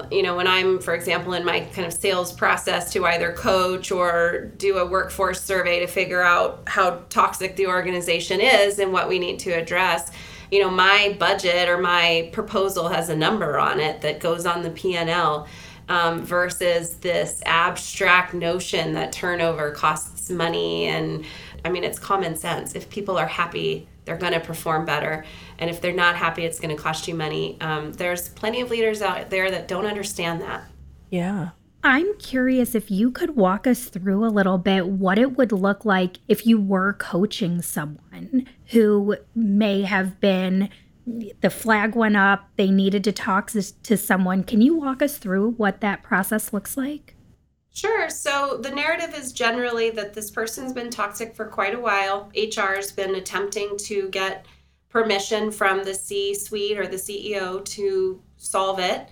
you 0.10 0.24
know 0.24 0.38
when 0.38 0.48
i'm 0.48 0.80
for 0.80 0.94
example 0.94 1.34
in 1.34 1.44
my 1.44 1.60
kind 1.60 1.86
of 1.86 1.92
sales 1.92 2.32
process 2.32 2.94
to 2.94 3.06
either 3.06 3.34
coach 3.34 3.92
or 3.92 4.52
do 4.58 4.78
a 4.78 4.86
workforce 4.86 5.42
survey 5.42 5.80
to 5.80 5.88
figure 5.88 6.22
out 6.22 6.64
how 6.66 7.02
toxic 7.10 7.58
the 7.58 7.68
organization 7.68 8.40
is 8.40 8.80
and 8.80 8.94
what 8.94 9.10
we 9.10 9.20
need 9.20 9.38
to 9.38 9.52
address 9.52 10.12
you 10.52 10.62
know, 10.62 10.70
my 10.70 11.16
budget 11.18 11.70
or 11.70 11.78
my 11.78 12.30
proposal 12.34 12.90
has 12.90 13.10
a 13.10 13.16
number 13.16 13.58
on 13.58 13.80
it 13.80 14.02
that 14.02 14.20
goes 14.20 14.46
on 14.46 14.62
the 14.62 14.70
P&L 14.70 15.48
um, 15.88 16.24
versus 16.24 16.96
this 16.96 17.42
abstract 17.46 18.34
notion 18.34 18.94
that 18.94 19.12
turnover 19.12 19.72
costs 19.72 20.30
money. 20.30 20.86
And 20.86 21.26
I 21.64 21.70
mean, 21.70 21.84
it's 21.84 21.98
common 21.98 22.36
sense. 22.36 22.76
If 22.76 22.90
people 22.90 23.18
are 23.18 23.28
happy, 23.28 23.88
they're 24.06 24.18
going 24.18 24.34
to 24.34 24.40
perform 24.40 24.86
better. 24.86 25.26
And 25.58 25.70
if 25.70 25.80
they're 25.80 25.94
not 25.94 26.16
happy, 26.16 26.44
it's 26.44 26.60
going 26.60 26.76
to 26.76 26.82
cost 26.82 27.08
you 27.08 27.16
money. 27.16 27.58
Um, 27.62 27.94
there's 27.94 28.30
plenty 28.30 28.62
of 28.62 28.70
leaders 28.70 29.02
out 29.02 29.30
there 29.30 29.50
that 29.52 29.68
don't 29.68 29.86
understand 29.86 30.42
that. 30.42 30.64
Yeah. 31.10 31.50
I'm 31.84 32.18
curious 32.18 32.76
if 32.76 32.92
you 32.92 33.12
could 33.12 33.36
walk 33.36 33.66
us 33.66 33.86
through 33.86 34.24
a 34.24 34.30
little 34.30 34.58
bit 34.58 34.88
what 34.88 35.18
it 35.18 35.38
would 35.38 35.52
look 35.52 35.84
like 35.84 36.18
if 36.28 36.46
you 36.46 36.60
were 36.60 36.94
coaching 36.94 37.62
someone 37.62 38.48
who 38.68 39.18
may 39.34 39.82
have 39.82 40.20
been 40.20 40.70
the 41.42 41.50
flag 41.50 41.96
went 41.96 42.16
up, 42.16 42.48
they 42.58 42.70
needed 42.70 43.04
to 43.06 43.12
talk 43.12 43.52
to 43.52 43.98
someone. 43.98 44.44
Can 44.44 44.62
you 44.62 44.76
walk 44.76 45.02
us 45.02 45.18
through 45.18 45.52
what 45.52 45.82
that 45.82 46.04
process 46.04 46.54
looks 46.54 46.78
like? 46.78 47.16
Sure. 47.74 48.10
So 48.10 48.60
the 48.62 48.70
narrative 48.70 49.16
is 49.16 49.34
generally 49.34 49.90
that 49.92 50.14
this 50.14 50.30
person's 50.30 50.74
been 50.74 50.92
toxic 50.92 51.36
for 51.36 51.46
quite 51.46 51.74
a 51.74 51.80
while. 51.80 52.32
HR 52.36 52.76
has 52.76 52.92
been 52.92 53.16
attempting 53.16 53.78
to 53.78 54.10
get 54.10 54.46
permission 54.90 55.52
from 55.52 55.84
the 55.84 55.96
C 55.96 56.36
suite 56.36 56.78
or 56.78 56.86
the 56.86 56.98
CEO 56.98 57.66
to 57.66 58.22
solve 58.38 58.78
it. 58.80 59.08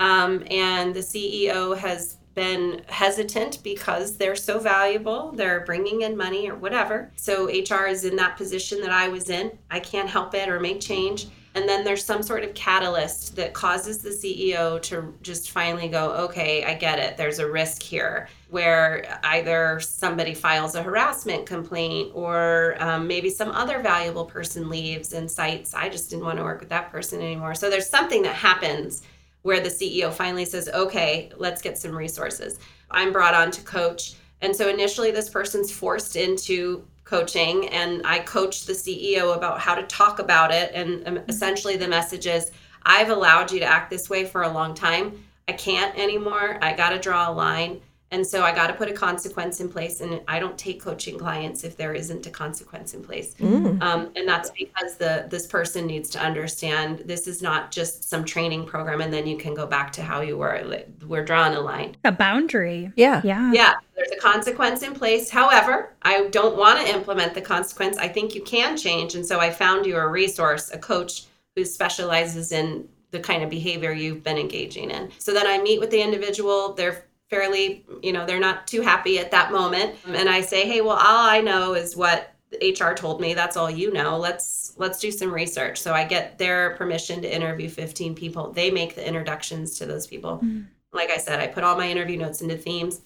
Um, 0.00 0.42
and 0.50 0.94
the 0.94 1.00
CEO 1.00 1.76
has 1.76 2.16
been 2.34 2.82
hesitant 2.88 3.62
because 3.62 4.16
they're 4.16 4.36
so 4.36 4.58
valuable, 4.58 5.32
they're 5.32 5.60
bringing 5.60 6.02
in 6.02 6.16
money 6.16 6.48
or 6.48 6.56
whatever. 6.56 7.10
So 7.16 7.46
HR 7.46 7.86
is 7.86 8.04
in 8.04 8.16
that 8.16 8.36
position 8.36 8.80
that 8.80 8.90
I 8.90 9.08
was 9.08 9.28
in. 9.30 9.56
I 9.70 9.80
can't 9.80 10.08
help 10.08 10.34
it 10.34 10.48
or 10.48 10.58
make 10.58 10.80
change. 10.80 11.26
And 11.54 11.68
then 11.68 11.84
there's 11.84 12.04
some 12.04 12.22
sort 12.22 12.44
of 12.44 12.54
catalyst 12.54 13.34
that 13.34 13.52
causes 13.52 13.98
the 13.98 14.10
CEO 14.10 14.80
to 14.82 15.12
just 15.20 15.50
finally 15.50 15.88
go, 15.88 16.12
okay, 16.12 16.64
I 16.64 16.74
get 16.74 17.00
it. 17.00 17.16
There's 17.16 17.40
a 17.40 17.50
risk 17.50 17.82
here 17.82 18.28
where 18.50 19.18
either 19.24 19.80
somebody 19.80 20.32
files 20.32 20.76
a 20.76 20.82
harassment 20.82 21.46
complaint 21.46 22.12
or 22.14 22.76
um, 22.78 23.08
maybe 23.08 23.30
some 23.30 23.50
other 23.50 23.80
valuable 23.80 24.24
person 24.24 24.68
leaves 24.68 25.12
and 25.12 25.28
cites, 25.28 25.74
I 25.74 25.88
just 25.88 26.08
didn't 26.08 26.24
want 26.24 26.38
to 26.38 26.44
work 26.44 26.60
with 26.60 26.68
that 26.68 26.92
person 26.92 27.20
anymore. 27.20 27.56
So 27.56 27.68
there's 27.68 27.90
something 27.90 28.22
that 28.22 28.36
happens 28.36 29.02
where 29.42 29.60
the 29.60 29.68
CEO 29.68 30.12
finally 30.12 30.44
says, 30.44 30.68
okay, 30.68 31.30
let's 31.36 31.62
get 31.62 31.78
some 31.78 31.96
resources. 31.96 32.58
I'm 32.90 33.12
brought 33.12 33.34
on 33.34 33.50
to 33.52 33.62
coach. 33.62 34.14
And 34.42 34.54
so 34.54 34.68
initially, 34.68 35.10
this 35.10 35.28
person's 35.28 35.70
forced 35.70 36.16
into 36.16 36.84
coaching, 37.04 37.68
and 37.68 38.02
I 38.06 38.20
coach 38.20 38.64
the 38.64 38.72
CEO 38.72 39.36
about 39.36 39.60
how 39.60 39.74
to 39.74 39.82
talk 39.84 40.18
about 40.18 40.52
it. 40.52 40.70
And 40.74 41.06
um, 41.06 41.18
essentially, 41.28 41.76
the 41.76 41.88
message 41.88 42.26
is 42.26 42.50
I've 42.84 43.10
allowed 43.10 43.52
you 43.52 43.60
to 43.60 43.66
act 43.66 43.90
this 43.90 44.08
way 44.08 44.24
for 44.24 44.42
a 44.42 44.52
long 44.52 44.74
time. 44.74 45.24
I 45.48 45.52
can't 45.52 45.96
anymore. 45.98 46.58
I 46.62 46.72
got 46.72 46.90
to 46.90 46.98
draw 46.98 47.30
a 47.30 47.32
line. 47.32 47.80
And 48.12 48.26
so 48.26 48.42
I 48.42 48.52
got 48.52 48.66
to 48.66 48.72
put 48.72 48.88
a 48.88 48.92
consequence 48.92 49.60
in 49.60 49.68
place. 49.68 50.00
And 50.00 50.20
I 50.26 50.40
don't 50.40 50.58
take 50.58 50.80
coaching 50.80 51.16
clients 51.16 51.62
if 51.62 51.76
there 51.76 51.94
isn't 51.94 52.26
a 52.26 52.30
consequence 52.30 52.92
in 52.92 53.02
place. 53.04 53.34
Mm. 53.34 53.80
Um, 53.82 54.10
and 54.16 54.26
that's 54.26 54.50
because 54.50 54.96
the 54.96 55.26
this 55.28 55.46
person 55.46 55.86
needs 55.86 56.10
to 56.10 56.18
understand 56.18 57.00
this 57.00 57.28
is 57.28 57.40
not 57.40 57.70
just 57.70 58.08
some 58.08 58.24
training 58.24 58.66
program 58.66 59.00
and 59.00 59.12
then 59.12 59.26
you 59.26 59.36
can 59.36 59.54
go 59.54 59.66
back 59.66 59.92
to 59.92 60.02
how 60.02 60.22
you 60.22 60.36
were. 60.36 60.84
We're 61.06 61.24
drawing 61.24 61.54
a 61.54 61.60
line. 61.60 61.96
A 62.04 62.12
boundary. 62.12 62.92
Yeah. 62.96 63.20
Yeah. 63.22 63.52
Yeah. 63.52 63.74
There's 63.94 64.10
a 64.10 64.16
consequence 64.16 64.82
in 64.82 64.94
place. 64.94 65.30
However, 65.30 65.92
I 66.02 66.26
don't 66.28 66.56
want 66.56 66.80
to 66.80 66.92
implement 66.92 67.34
the 67.34 67.42
consequence. 67.42 67.96
I 67.96 68.08
think 68.08 68.34
you 68.34 68.42
can 68.42 68.76
change. 68.76 69.14
And 69.14 69.24
so 69.24 69.38
I 69.38 69.50
found 69.50 69.86
you 69.86 69.96
a 69.96 70.08
resource, 70.08 70.70
a 70.72 70.78
coach 70.78 71.26
who 71.54 71.64
specializes 71.64 72.50
in 72.50 72.88
the 73.10 73.20
kind 73.20 73.42
of 73.42 73.50
behavior 73.50 73.92
you've 73.92 74.22
been 74.22 74.38
engaging 74.38 74.90
in. 74.90 75.10
So 75.18 75.32
then 75.32 75.46
I 75.46 75.58
meet 75.58 75.80
with 75.80 75.90
the 75.90 76.00
individual. 76.00 76.72
They're 76.74 77.04
fairly, 77.30 77.84
you 78.02 78.12
know, 78.12 78.26
they're 78.26 78.40
not 78.40 78.66
too 78.66 78.82
happy 78.82 79.18
at 79.18 79.30
that 79.30 79.52
moment. 79.52 79.94
And 80.06 80.28
I 80.28 80.40
say, 80.40 80.66
hey, 80.66 80.80
well, 80.80 80.96
all 80.96 81.30
I 81.30 81.40
know 81.40 81.74
is 81.74 81.96
what 81.96 82.34
HR 82.60 82.92
told 82.92 83.20
me. 83.20 83.32
That's 83.32 83.56
all 83.56 83.70
you 83.70 83.92
know. 83.92 84.18
Let's 84.18 84.74
let's 84.76 84.98
do 84.98 85.12
some 85.12 85.32
research. 85.32 85.80
So 85.80 85.94
I 85.94 86.04
get 86.04 86.36
their 86.38 86.70
permission 86.76 87.22
to 87.22 87.32
interview 87.32 87.68
15 87.68 88.14
people. 88.14 88.50
They 88.50 88.70
make 88.70 88.96
the 88.96 89.06
introductions 89.06 89.78
to 89.78 89.86
those 89.86 90.06
people. 90.06 90.40
Mm. 90.42 90.66
Like 90.92 91.10
I 91.10 91.18
said, 91.18 91.38
I 91.38 91.46
put 91.46 91.62
all 91.62 91.76
my 91.76 91.88
interview 91.88 92.18
notes 92.18 92.42
into 92.42 92.56
themes. 92.56 93.02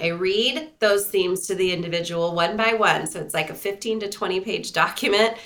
I 0.00 0.08
read 0.08 0.70
those 0.78 1.10
themes 1.10 1.46
to 1.48 1.54
the 1.54 1.72
individual 1.72 2.34
one 2.34 2.56
by 2.56 2.74
one. 2.74 3.06
So 3.06 3.20
it's 3.20 3.34
like 3.34 3.50
a 3.50 3.54
15 3.54 4.00
to 4.00 4.08
20 4.08 4.40
page 4.40 4.72
document 4.72 5.36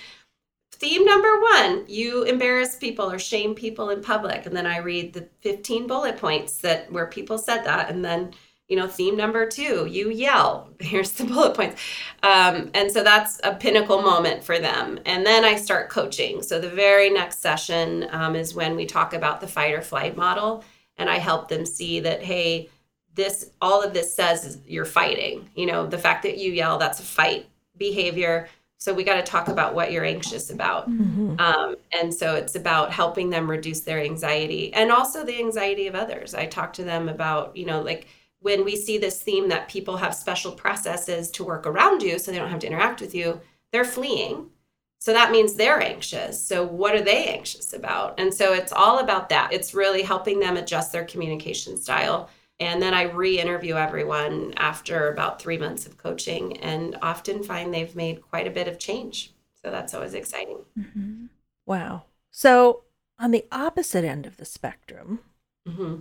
theme 0.78 1.04
number 1.04 1.40
one 1.40 1.84
you 1.88 2.22
embarrass 2.24 2.76
people 2.76 3.10
or 3.10 3.18
shame 3.18 3.54
people 3.54 3.90
in 3.90 4.02
public. 4.02 4.46
And 4.46 4.56
then 4.56 4.66
i 4.66 4.78
read 4.78 5.12
the 5.12 5.28
15 5.40 5.86
bullet 5.86 6.18
points 6.18 6.58
that 6.58 6.92
where 6.92 7.06
people 7.06 7.38
said 7.38 7.64
that. 7.64 7.90
And 7.90 8.04
then 8.04 8.32
you 8.68 8.76
know 8.76 8.88
theme 8.88 9.16
number 9.16 9.46
two 9.46 9.86
you 9.86 10.10
yell. 10.10 10.70
Here's 10.80 11.12
the 11.12 11.24
bullet 11.24 11.54
points. 11.54 11.80
Um, 12.22 12.70
and 12.74 12.90
so 12.90 13.02
that's 13.02 13.40
a 13.42 13.54
pinnacle 13.54 14.02
moment 14.02 14.44
for 14.44 14.58
them. 14.58 14.98
And 15.06 15.24
then 15.24 15.44
i 15.44 15.56
start 15.56 15.88
coaching. 15.88 16.42
So 16.42 16.60
the 16.60 16.70
very 16.70 17.10
next 17.10 17.40
session 17.40 18.06
um, 18.10 18.36
is 18.36 18.54
when 18.54 18.76
we 18.76 18.86
talk 18.86 19.14
about 19.14 19.40
the 19.40 19.48
fight 19.48 19.74
or 19.74 19.82
flight 19.82 20.16
model. 20.16 20.64
And 20.98 21.08
i 21.08 21.18
help 21.18 21.48
them 21.48 21.64
see 21.66 22.00
that 22.00 22.22
hey 22.22 22.68
this 23.14 23.50
all 23.62 23.82
of 23.82 23.94
this 23.94 24.14
says 24.14 24.58
you're 24.66 24.84
fighting. 24.84 25.48
You 25.54 25.66
know 25.66 25.86
the 25.86 25.98
fact 25.98 26.22
that 26.24 26.36
you 26.36 26.52
yell 26.52 26.76
that's 26.76 27.00
a 27.00 27.04
fight 27.04 27.48
behavior 27.78 28.48
so 28.78 28.92
we 28.92 29.04
got 29.04 29.16
to 29.16 29.22
talk 29.22 29.48
about 29.48 29.74
what 29.74 29.90
you're 29.90 30.04
anxious 30.04 30.50
about. 30.50 30.88
Mm-hmm. 30.88 31.40
Um, 31.40 31.76
and 31.98 32.12
so 32.12 32.34
it's 32.34 32.54
about 32.54 32.92
helping 32.92 33.30
them 33.30 33.50
reduce 33.50 33.80
their 33.80 34.00
anxiety 34.00 34.72
and 34.74 34.92
also 34.92 35.24
the 35.24 35.38
anxiety 35.38 35.86
of 35.86 35.94
others. 35.94 36.34
I 36.34 36.46
talk 36.46 36.72
to 36.74 36.84
them 36.84 37.08
about, 37.08 37.56
you 37.56 37.66
know, 37.66 37.80
like 37.80 38.08
when 38.40 38.64
we 38.64 38.76
see 38.76 38.98
this 38.98 39.20
theme 39.22 39.48
that 39.48 39.68
people 39.68 39.96
have 39.96 40.14
special 40.14 40.52
processes 40.52 41.30
to 41.32 41.44
work 41.44 41.66
around 41.66 42.02
you 42.02 42.18
so 42.18 42.30
they 42.30 42.38
don't 42.38 42.50
have 42.50 42.60
to 42.60 42.66
interact 42.66 43.00
with 43.00 43.14
you, 43.14 43.40
they're 43.72 43.84
fleeing. 43.84 44.50
So 44.98 45.12
that 45.12 45.30
means 45.30 45.54
they're 45.54 45.80
anxious. 45.80 46.42
So 46.42 46.64
what 46.64 46.94
are 46.94 47.02
they 47.02 47.26
anxious 47.26 47.72
about? 47.72 48.18
And 48.18 48.32
so 48.32 48.52
it's 48.52 48.72
all 48.72 48.98
about 48.98 49.28
that. 49.30 49.52
It's 49.52 49.74
really 49.74 50.02
helping 50.02 50.38
them 50.38 50.56
adjust 50.56 50.92
their 50.92 51.04
communication 51.04 51.76
style 51.76 52.28
and 52.58 52.80
then 52.80 52.94
I 52.94 53.02
re 53.02 53.38
interview 53.38 53.74
everyone 53.74 54.54
after 54.56 55.10
about 55.10 55.40
three 55.40 55.58
months 55.58 55.86
of 55.86 55.98
coaching 55.98 56.56
and 56.58 56.96
often 57.02 57.42
find 57.42 57.72
they've 57.72 57.94
made 57.94 58.22
quite 58.22 58.46
a 58.46 58.50
bit 58.50 58.68
of 58.68 58.78
change. 58.78 59.32
So 59.62 59.70
that's 59.70 59.94
always 59.94 60.14
exciting. 60.14 60.58
Mm-hmm. 60.78 61.26
Wow. 61.66 62.04
So, 62.30 62.82
on 63.18 63.30
the 63.30 63.44
opposite 63.50 64.04
end 64.04 64.26
of 64.26 64.36
the 64.36 64.44
spectrum, 64.44 65.20
mm-hmm. 65.66 65.96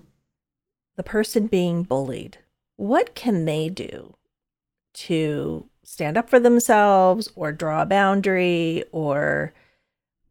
the 0.95 1.03
person 1.03 1.47
being 1.47 1.83
bullied, 1.83 2.39
what 2.75 3.15
can 3.15 3.45
they 3.45 3.69
do 3.69 4.15
to 4.93 5.69
stand 5.83 6.17
up 6.17 6.29
for 6.29 6.39
themselves 6.39 7.29
or 7.35 7.51
draw 7.51 7.81
a 7.81 7.85
boundary 7.85 8.83
or, 8.91 9.53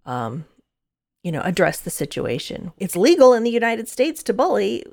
um, 0.04 0.44
you 1.22 1.32
know, 1.32 1.40
address 1.40 1.80
the 1.80 1.90
situation? 1.90 2.72
It's 2.78 2.96
legal 2.96 3.32
in 3.32 3.44
the 3.44 3.50
United 3.50 3.88
States 3.88 4.22
to 4.24 4.34
bully 4.34 4.84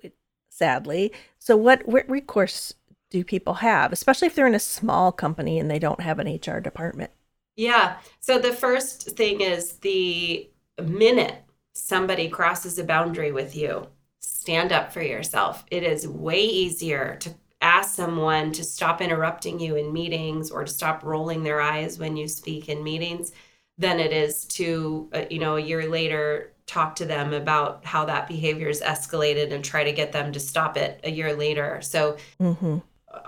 sadly. 0.52 1.12
So, 1.40 1.58
what, 1.58 1.88
what 1.88 2.08
recourse 2.10 2.74
do 3.10 3.24
people 3.24 3.56
have, 3.56 3.92
especially 3.92 4.28
if 4.28 4.36
they're 4.36 4.48
in 4.48 4.56
a 4.56 4.60
small 4.60 5.12
company 5.12 5.58
and 5.58 5.72
they 5.72 5.80
don't 5.80 6.02
have 6.02 6.20
an 6.20 6.28
HR 6.28 6.60
department? 6.60 7.12
Yeah. 7.56 7.98
So, 8.20 8.38
the 8.38 8.54
first 8.54 9.12
thing 9.18 9.42
is 9.42 9.74
the 9.78 10.50
minute 10.82 11.44
somebody 11.74 12.28
crosses 12.30 12.78
a 12.78 12.84
boundary 12.84 13.32
with 13.32 13.56
you, 13.56 13.88
stand 14.20 14.72
up 14.72 14.92
for 14.92 15.02
yourself. 15.02 15.64
It 15.72 15.84
is 15.84 16.08
way 16.08 16.42
easier 16.44 17.18
to 17.22 17.34
ask 17.62 17.96
someone 17.96 18.52
to 18.52 18.64
stop 18.64 19.02
interrupting 19.02 19.60
you 19.60 19.76
in 19.76 19.94
meetings 19.94 20.52
or 20.52 20.66
to 20.66 20.72
stop 20.72 21.04
rolling 21.04 21.44
their 21.44 21.62
eyes 21.62 22.00
when 22.00 22.18
you 22.18 22.28
speak 22.28 22.70
in 22.70 22.84
meetings 22.84 23.32
than 23.78 24.00
it 24.00 24.12
is 24.12 24.46
to, 24.46 25.10
uh, 25.14 25.24
you 25.30 25.40
know, 25.40 25.56
a 25.56 25.62
year 25.62 25.88
later 25.90 26.54
talk 26.72 26.96
to 26.96 27.06
them 27.06 27.34
about 27.34 27.84
how 27.84 28.06
that 28.06 28.28
behavior 28.28 28.70
is 28.70 28.82
escalated 28.82 29.52
and 29.52 29.64
try 29.64 29.84
to 29.84 29.92
get 29.92 30.14
them 30.14 30.32
to 30.32 30.40
stop 30.40 30.78
it 30.78 31.02
a 31.04 31.12
year 31.12 31.36
later. 31.36 31.82
So, 31.82 32.18
mm-hmm. 32.40 32.78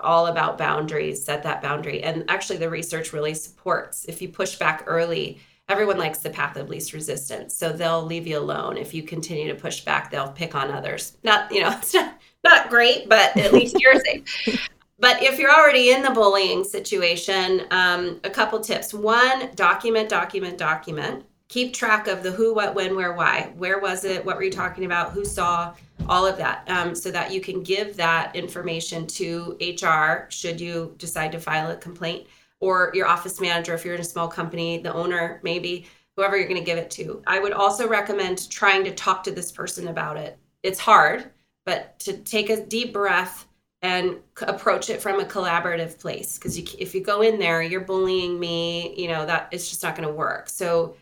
all 0.00 0.28
about 0.28 0.56
boundaries, 0.56 1.22
set 1.22 1.42
that 1.42 1.60
boundary. 1.60 2.02
And 2.02 2.24
actually, 2.28 2.56
the 2.56 2.70
research 2.70 3.12
really 3.12 3.34
supports 3.34 4.06
if 4.06 4.22
you 4.22 4.28
push 4.30 4.56
back 4.56 4.84
early. 4.86 5.40
Everyone 5.68 5.98
likes 5.98 6.18
the 6.18 6.30
path 6.30 6.56
of 6.56 6.68
least 6.68 6.92
resistance. 6.92 7.54
So 7.54 7.72
they'll 7.72 8.04
leave 8.04 8.26
you 8.26 8.38
alone. 8.38 8.76
If 8.76 8.92
you 8.92 9.02
continue 9.02 9.48
to 9.48 9.58
push 9.58 9.80
back, 9.80 10.10
they'll 10.10 10.32
pick 10.32 10.54
on 10.54 10.70
others. 10.70 11.16
Not, 11.22 11.50
you 11.50 11.62
know, 11.62 11.70
it's 11.78 11.94
not, 11.94 12.18
not 12.44 12.68
great, 12.68 13.08
but 13.08 13.34
at 13.36 13.52
least 13.52 13.76
you're 13.80 13.98
safe. 14.00 14.68
But 14.98 15.22
if 15.22 15.38
you're 15.38 15.52
already 15.52 15.90
in 15.90 16.02
the 16.02 16.10
bullying 16.10 16.64
situation, 16.64 17.62
um, 17.70 18.20
a 18.24 18.30
couple 18.30 18.60
tips. 18.60 18.92
One, 18.94 19.50
document, 19.54 20.08
document, 20.08 20.58
document 20.58 21.24
keep 21.54 21.72
track 21.72 22.08
of 22.08 22.24
the 22.24 22.32
who, 22.32 22.52
what, 22.52 22.74
when, 22.74 22.96
where, 22.96 23.12
why. 23.12 23.52
Where 23.56 23.78
was 23.78 24.04
it? 24.04 24.24
What 24.24 24.34
were 24.34 24.42
you 24.42 24.50
talking 24.50 24.86
about? 24.86 25.12
Who 25.12 25.24
saw? 25.24 25.72
All 26.08 26.26
of 26.26 26.36
that, 26.38 26.68
um, 26.68 26.96
so 26.96 27.12
that 27.12 27.32
you 27.32 27.40
can 27.40 27.62
give 27.62 27.96
that 27.96 28.34
information 28.34 29.06
to 29.06 29.56
HR 29.60 30.28
should 30.30 30.60
you 30.60 30.96
decide 30.98 31.30
to 31.30 31.38
file 31.38 31.70
a 31.70 31.76
complaint, 31.76 32.26
or 32.58 32.90
your 32.92 33.06
office 33.06 33.40
manager 33.40 33.72
if 33.72 33.84
you're 33.84 33.94
in 33.94 34.00
a 34.00 34.04
small 34.04 34.26
company, 34.26 34.78
the 34.78 34.92
owner 34.92 35.40
maybe, 35.44 35.86
whoever 36.16 36.36
you're 36.36 36.48
going 36.48 36.60
to 36.60 36.66
give 36.66 36.76
it 36.76 36.90
to. 36.90 37.22
I 37.26 37.38
would 37.38 37.52
also 37.52 37.88
recommend 37.88 38.50
trying 38.50 38.82
to 38.84 38.92
talk 38.92 39.22
to 39.22 39.30
this 39.30 39.52
person 39.52 39.86
about 39.86 40.16
it. 40.16 40.36
It's 40.64 40.80
hard, 40.80 41.30
but 41.64 41.96
to 42.00 42.16
take 42.18 42.50
a 42.50 42.66
deep 42.66 42.92
breath 42.92 43.46
and 43.80 44.16
approach 44.42 44.90
it 44.90 45.00
from 45.00 45.20
a 45.20 45.24
collaborative 45.24 45.98
place 46.00 46.36
because 46.36 46.58
if 46.58 46.94
you 46.94 47.02
go 47.02 47.20
in 47.20 47.38
there 47.38 47.60
you're 47.60 47.82
bullying 47.82 48.40
me 48.40 48.94
you 48.98 49.08
know 49.08 49.26
that 49.26 49.46
it's 49.52 49.68
just 49.68 49.82
not 49.82 49.94
going 49.94 50.08
to 50.08 50.14
work 50.14 50.48
so 50.48 50.96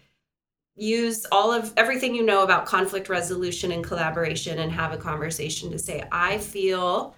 use 0.75 1.27
all 1.31 1.53
of 1.53 1.73
everything 1.77 2.15
you 2.15 2.23
know 2.23 2.43
about 2.43 2.67
conflict 2.67 3.09
resolution 3.09 3.73
and 3.73 3.85
collaboration 3.85 4.61
and 4.61 4.73
have 4.73 4.93
a 4.93 4.97
conversation 4.97 5.71
to 5.71 5.79
say 5.79 6.03
i 6.11 6.39
feel 6.39 7.15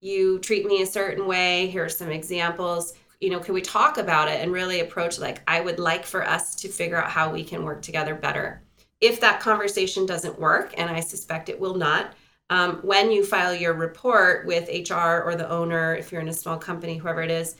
you 0.00 0.38
treat 0.38 0.64
me 0.64 0.80
a 0.80 0.86
certain 0.86 1.26
way. 1.26 1.66
Here 1.66 1.84
are 1.84 1.90
some 1.90 2.10
examples. 2.10 2.94
You 3.20 3.28
know 3.28 3.38
can 3.38 3.52
we 3.52 3.60
talk 3.60 3.98
about 3.98 4.28
it 4.28 4.40
and 4.40 4.50
really 4.50 4.80
approach 4.80 5.18
like 5.18 5.42
i 5.46 5.60
would 5.60 5.78
like 5.78 6.06
for 6.06 6.26
us 6.26 6.54
to 6.56 6.68
figure 6.68 6.96
out 6.96 7.10
how 7.10 7.30
we 7.30 7.44
can 7.44 7.64
work 7.64 7.82
together 7.82 8.14
better. 8.14 8.62
If 9.02 9.20
that 9.20 9.40
conversation 9.40 10.06
doesn't 10.06 10.40
work 10.40 10.72
and 10.78 10.90
i 10.90 11.00
suspect 11.00 11.50
it 11.50 11.60
will 11.60 11.74
not 11.74 12.14
um, 12.48 12.78
when 12.78 13.12
you 13.12 13.24
file 13.24 13.54
your 13.54 13.74
report 13.74 14.44
with 14.44 14.68
HR 14.68 15.22
or 15.22 15.36
the 15.36 15.48
owner, 15.48 15.94
if 15.94 16.10
you're 16.10 16.20
in 16.20 16.26
a 16.26 16.32
small 16.32 16.58
company, 16.58 16.96
whoever 16.96 17.22
it 17.22 17.30
is, 17.30 17.54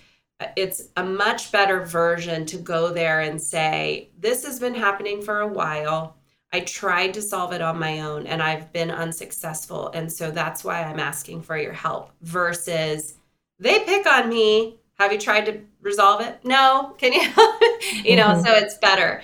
it's 0.57 0.88
a 0.96 1.05
much 1.05 1.53
better 1.53 1.85
version 1.85 2.46
to 2.46 2.57
go 2.57 2.92
there 2.92 3.20
and 3.20 3.40
say, 3.40 4.11
This 4.18 4.44
has 4.44 4.59
been 4.59 4.74
happening 4.74 5.22
for 5.22 5.40
a 5.40 5.48
while. 5.48 6.16
I 6.53 6.61
tried 6.61 7.14
to 7.14 7.22
solve 7.22 7.53
it 7.53 7.62
on 7.62 7.79
my 7.79 8.00
own 8.00 8.26
and 8.26 8.42
I've 8.42 8.72
been 8.72 8.90
unsuccessful. 8.90 9.90
And 9.94 10.12
so 10.12 10.31
that's 10.31 10.64
why 10.64 10.83
I'm 10.83 10.98
asking 10.98 11.42
for 11.42 11.57
your 11.57 11.72
help 11.72 12.11
versus 12.22 13.14
they 13.61 13.81
pick 13.81 14.07
on 14.07 14.29
me. 14.29 14.76
Have 14.98 15.12
you 15.12 15.18
tried 15.18 15.46
to 15.46 15.61
resolve 15.81 16.20
it? 16.22 16.40
No. 16.44 16.94
Can 16.98 17.12
you? 17.12 17.20
you 18.05 18.16
know, 18.16 18.29
mm-hmm. 18.29 18.44
so 18.44 18.53
it's 18.53 18.76
better. 18.79 19.22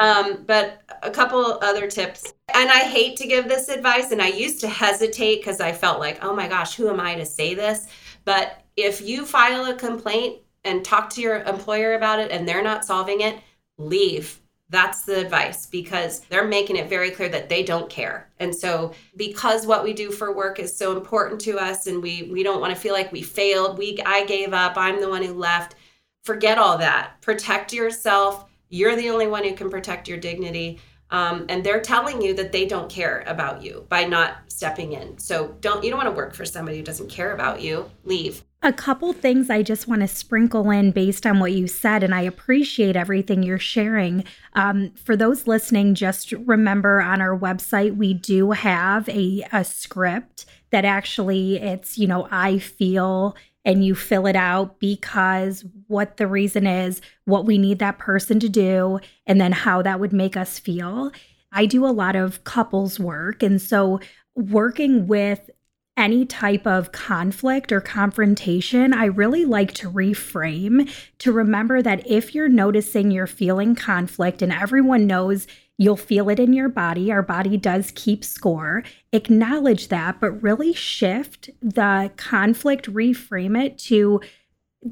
Um, 0.00 0.44
but 0.46 0.82
a 1.02 1.10
couple 1.10 1.58
other 1.62 1.88
tips. 1.88 2.34
And 2.54 2.70
I 2.70 2.80
hate 2.80 3.16
to 3.18 3.26
give 3.26 3.48
this 3.48 3.68
advice, 3.68 4.12
and 4.12 4.22
I 4.22 4.28
used 4.28 4.60
to 4.60 4.68
hesitate 4.68 5.36
because 5.40 5.60
I 5.60 5.72
felt 5.72 5.98
like, 5.98 6.24
oh 6.24 6.34
my 6.34 6.48
gosh, 6.48 6.76
who 6.76 6.88
am 6.88 7.00
I 7.00 7.16
to 7.16 7.26
say 7.26 7.54
this? 7.54 7.86
But 8.24 8.62
if 8.76 9.00
you 9.00 9.24
file 9.24 9.66
a 9.66 9.74
complaint 9.74 10.40
and 10.66 10.84
talk 10.84 11.10
to 11.10 11.20
your 11.20 11.42
employer 11.42 11.94
about 11.94 12.18
it 12.18 12.30
and 12.30 12.46
they're 12.46 12.62
not 12.62 12.84
solving 12.84 13.20
it, 13.20 13.40
leave. 13.78 14.40
That's 14.68 15.02
the 15.02 15.20
advice 15.20 15.66
because 15.66 16.20
they're 16.20 16.46
making 16.46 16.76
it 16.76 16.88
very 16.88 17.12
clear 17.12 17.28
that 17.28 17.48
they 17.48 17.62
don't 17.62 17.88
care. 17.88 18.28
And 18.40 18.54
so 18.54 18.92
because 19.16 19.64
what 19.64 19.84
we 19.84 19.92
do 19.92 20.10
for 20.10 20.34
work 20.34 20.58
is 20.58 20.76
so 20.76 20.96
important 20.96 21.40
to 21.42 21.56
us 21.58 21.86
and 21.86 22.02
we 22.02 22.24
we 22.24 22.42
don't 22.42 22.60
want 22.60 22.74
to 22.74 22.80
feel 22.80 22.92
like 22.92 23.12
we 23.12 23.22
failed, 23.22 23.78
we 23.78 24.00
I 24.04 24.26
gave 24.26 24.52
up, 24.52 24.76
I'm 24.76 25.00
the 25.00 25.08
one 25.08 25.22
who 25.22 25.34
left. 25.34 25.76
Forget 26.24 26.58
all 26.58 26.76
that. 26.78 27.20
Protect 27.20 27.72
yourself 27.72 28.46
you're 28.68 28.96
the 28.96 29.10
only 29.10 29.26
one 29.26 29.44
who 29.44 29.54
can 29.54 29.70
protect 29.70 30.08
your 30.08 30.18
dignity. 30.18 30.80
Um, 31.10 31.46
and 31.48 31.62
they're 31.62 31.80
telling 31.80 32.20
you 32.20 32.34
that 32.34 32.52
they 32.52 32.66
don't 32.66 32.90
care 32.90 33.22
about 33.26 33.62
you 33.62 33.86
by 33.88 34.04
not 34.04 34.38
stepping 34.48 34.92
in. 34.92 35.18
So 35.18 35.56
don't 35.60 35.84
you 35.84 35.90
don't 35.90 35.98
want 35.98 36.08
to 36.08 36.16
work 36.16 36.34
for 36.34 36.44
somebody 36.44 36.78
who 36.78 36.82
doesn't 36.82 37.08
care 37.10 37.32
about 37.32 37.60
you. 37.60 37.90
Leave. 38.04 38.42
A 38.62 38.72
couple 38.72 39.12
things 39.12 39.48
I 39.48 39.62
just 39.62 39.86
want 39.86 40.00
to 40.00 40.08
sprinkle 40.08 40.70
in 40.70 40.90
based 40.90 41.26
on 41.26 41.38
what 41.38 41.52
you 41.52 41.68
said, 41.68 42.02
and 42.02 42.14
I 42.14 42.22
appreciate 42.22 42.96
everything 42.96 43.42
you're 43.42 43.58
sharing. 43.58 44.24
Um, 44.54 44.90
for 44.92 45.14
those 45.14 45.46
listening, 45.46 45.94
just 45.94 46.32
remember 46.32 47.00
on 47.00 47.20
our 47.20 47.38
website 47.38 47.96
we 47.96 48.14
do 48.14 48.52
have 48.52 49.08
a, 49.08 49.46
a 49.52 49.62
script 49.62 50.46
that 50.70 50.84
actually 50.84 51.56
it's 51.56 51.96
you 51.96 52.08
know 52.08 52.26
I 52.30 52.58
feel 52.58 53.36
and 53.66 53.84
you 53.84 53.96
fill 53.96 54.26
it 54.26 54.36
out 54.36 54.78
because 54.78 55.64
what 55.88 56.16
the 56.16 56.28
reason 56.28 56.66
is, 56.66 57.02
what 57.24 57.44
we 57.44 57.58
need 57.58 57.80
that 57.80 57.98
person 57.98 58.38
to 58.40 58.48
do, 58.48 59.00
and 59.26 59.40
then 59.40 59.50
how 59.50 59.82
that 59.82 59.98
would 59.98 60.12
make 60.12 60.36
us 60.36 60.58
feel. 60.58 61.10
I 61.52 61.66
do 61.66 61.84
a 61.84 61.88
lot 61.88 62.14
of 62.14 62.44
couples 62.44 63.00
work. 63.00 63.42
And 63.42 63.60
so, 63.60 63.98
working 64.36 65.08
with 65.08 65.50
any 65.96 66.26
type 66.26 66.66
of 66.66 66.92
conflict 66.92 67.72
or 67.72 67.80
confrontation, 67.80 68.92
I 68.92 69.06
really 69.06 69.44
like 69.44 69.72
to 69.74 69.90
reframe 69.90 70.88
to 71.18 71.32
remember 71.32 71.82
that 71.82 72.06
if 72.06 72.34
you're 72.34 72.48
noticing 72.48 73.10
you're 73.10 73.26
feeling 73.26 73.74
conflict, 73.74 74.42
and 74.42 74.52
everyone 74.52 75.06
knows 75.06 75.48
You'll 75.78 75.96
feel 75.96 76.30
it 76.30 76.40
in 76.40 76.52
your 76.52 76.68
body. 76.68 77.12
Our 77.12 77.22
body 77.22 77.56
does 77.56 77.92
keep 77.94 78.24
score. 78.24 78.82
Acknowledge 79.12 79.88
that, 79.88 80.20
but 80.20 80.42
really 80.42 80.72
shift 80.72 81.50
the 81.60 82.10
conflict, 82.16 82.90
reframe 82.92 83.62
it 83.62 83.78
to 83.78 84.20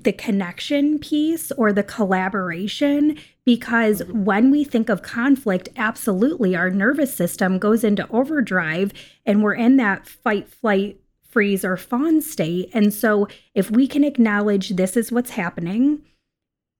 the 0.02 0.12
connection 0.12 0.98
piece 0.98 1.52
or 1.52 1.72
the 1.72 1.82
collaboration 1.82 3.16
because 3.44 4.00
mm-hmm. 4.00 4.24
when 4.24 4.50
we 4.50 4.64
think 4.64 4.88
of 4.88 5.02
conflict 5.02 5.68
absolutely 5.76 6.56
our 6.56 6.70
nervous 6.70 7.14
system 7.14 7.58
goes 7.58 7.84
into 7.84 8.08
overdrive 8.10 8.92
and 9.24 9.42
we're 9.42 9.54
in 9.54 9.76
that 9.76 10.06
fight 10.08 10.48
flight 10.48 11.00
freeze 11.28 11.64
or 11.64 11.76
fawn 11.76 12.20
state 12.20 12.70
and 12.72 12.92
so 12.92 13.28
if 13.54 13.70
we 13.70 13.86
can 13.86 14.02
acknowledge 14.02 14.70
this 14.70 14.96
is 14.96 15.12
what's 15.12 15.30
happening 15.30 16.02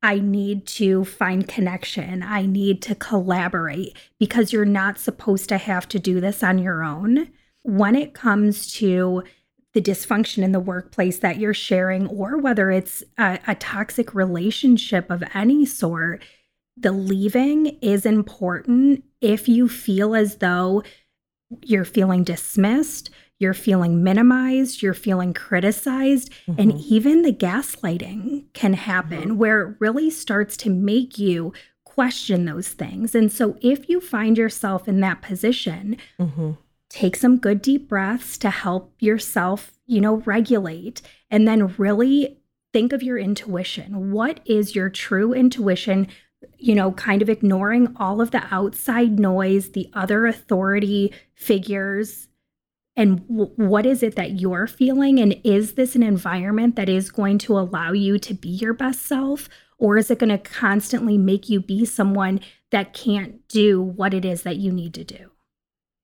I 0.05 0.19
need 0.19 0.67
to 0.67 1.07
find 1.07 1.49
connection. 1.49 2.23
I 2.23 2.45
need 2.45 2.83
to 2.83 2.95
collaborate 2.95 3.97
because 4.19 4.53
you're 4.53 4.67
not 4.67 4.99
supposed 4.99 5.49
to 5.49 5.57
have 5.57 5.89
to 5.89 5.99
do 5.99 6.21
this 6.21 6.43
on 6.43 6.59
your 6.59 6.85
own. 6.85 7.31
When 7.63 7.97
it 7.97 8.13
comes 8.13 8.71
to 8.75 9.23
the 9.73 9.81
dysfunction 9.81 10.43
in 10.43 10.53
the 10.53 10.61
workplace 10.61 11.21
that 11.21 11.39
you're 11.39 11.55
sharing, 11.55 12.07
or 12.09 12.37
whether 12.37 12.71
it's 12.71 13.03
a, 13.17 13.39
a 13.47 13.55
toxic 13.55 14.15
relationship 14.15 15.11
of 15.11 15.25
any 15.33 15.65
sort, 15.65 16.23
the 16.77 16.93
leaving 16.93 17.79
is 17.81 18.05
important 18.05 19.05
if 19.23 19.49
you 19.49 19.71
feel 19.71 20.15
as 20.15 20.37
though 20.37 20.83
you're 21.63 21.87
feeling 21.87 22.25
dismissed 22.25 23.09
you're 23.39 23.55
feeling 23.55 24.03
minimized, 24.03 24.83
you're 24.83 24.95
feeling 24.95 25.35
criticized, 25.35 26.31
mm-hmm. 26.47 26.61
and 26.61 26.81
even 26.81 27.23
the 27.23 27.33
gaslighting 27.33 28.45
can 28.53 28.75
happen 28.75 29.23
mm-hmm. 29.23 29.37
where 29.37 29.63
it 29.63 29.77
really 29.81 30.11
starts 30.11 30.57
to 30.59 30.71
make 30.71 31.19
you 31.19 31.53
question 31.85 32.45
those 32.45 32.69
things. 32.69 33.15
And 33.15 33.31
so 33.31 33.57
if 33.61 33.89
you 33.89 34.01
find 34.01 34.37
yourself 34.37 34.89
in 34.89 35.01
that 35.01 35.23
position, 35.23 35.97
mm-hmm. 36.19 36.53
take 36.89 37.17
some 37.17 37.39
good 37.39 37.63
deep 37.63 37.89
breaths 37.89 38.39
to 38.39 38.51
help 38.51 38.95
yourself, 38.99 39.73
you 39.87 40.01
know, 40.01 40.17
regulate 40.19 41.03
and 41.31 41.47
then 41.47 41.75
really 41.77 42.39
think 42.73 42.93
of 42.93 43.03
your 43.03 43.19
intuition. 43.19 44.11
What 44.11 44.41
is 44.45 44.75
your 44.75 44.91
true 44.91 45.33
intuition? 45.33 46.09
you 46.59 46.75
know, 46.75 46.93
kind 46.93 47.23
of 47.23 47.31
ignoring 47.31 47.95
all 47.97 48.21
of 48.21 48.31
the 48.31 48.43
outside 48.51 49.19
noise, 49.19 49.71
the 49.71 49.89
other 49.95 50.27
authority 50.27 51.13
figures, 51.35 52.29
and 52.97 53.27
w- 53.29 53.53
what 53.57 53.87
is 53.87 54.03
it 54.03 54.17
that 54.17 54.41
you're 54.41 54.67
feeling 54.67 55.19
and 55.19 55.41
is 55.45 55.75
this 55.75 55.95
an 55.95 56.03
environment 56.03 56.77
that 56.77 56.89
is 56.89 57.11
going 57.11 57.39
to 57.39 57.59
allow 57.59 57.93
you 57.93 58.19
to 58.19 58.35
be 58.35 58.49
your 58.49 58.73
best 58.73 59.03
self 59.03 59.49
or 59.79 59.97
is 59.97 60.11
it 60.11 60.19
going 60.19 60.31
to 60.31 60.39
constantly 60.39 61.19
make 61.19 61.49
you 61.49 61.61
be 61.61 61.85
someone 61.85 62.41
that 62.71 62.95
can't 62.95 63.47
do 63.49 63.83
what 63.83 64.15
it 64.15 64.25
is 64.25 64.43
that 64.43 64.57
you 64.57 64.73
need 64.73 64.95
to 64.95 65.05
do 65.05 65.31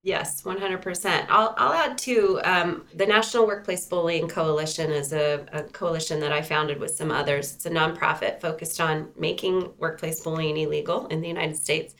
Yes, 0.03 0.42
100%. 0.44 1.26
I'll, 1.29 1.55
I'll 1.59 1.74
add 1.74 1.98
to 1.98 2.40
um, 2.42 2.87
the 2.94 3.05
National 3.05 3.46
Workplace 3.46 3.85
Bullying 3.87 4.29
Coalition 4.29 4.90
is 4.90 5.12
a, 5.12 5.44
a, 5.53 5.64
coalition 5.64 6.20
that 6.20 6.33
I 6.33 6.40
founded 6.40 6.81
with 6.81 6.92
some 6.92 7.11
others. 7.11 7.53
It's 7.53 7.66
a 7.66 7.70
nonprofit 7.70 8.40
focused 8.40 8.81
on 8.81 9.11
making 9.18 9.70
workplace 9.76 10.20
bullying 10.20 10.57
illegal 10.57 11.07
in 11.09 11.20
the 11.20 11.29
United 11.29 11.57
States. 11.57 11.94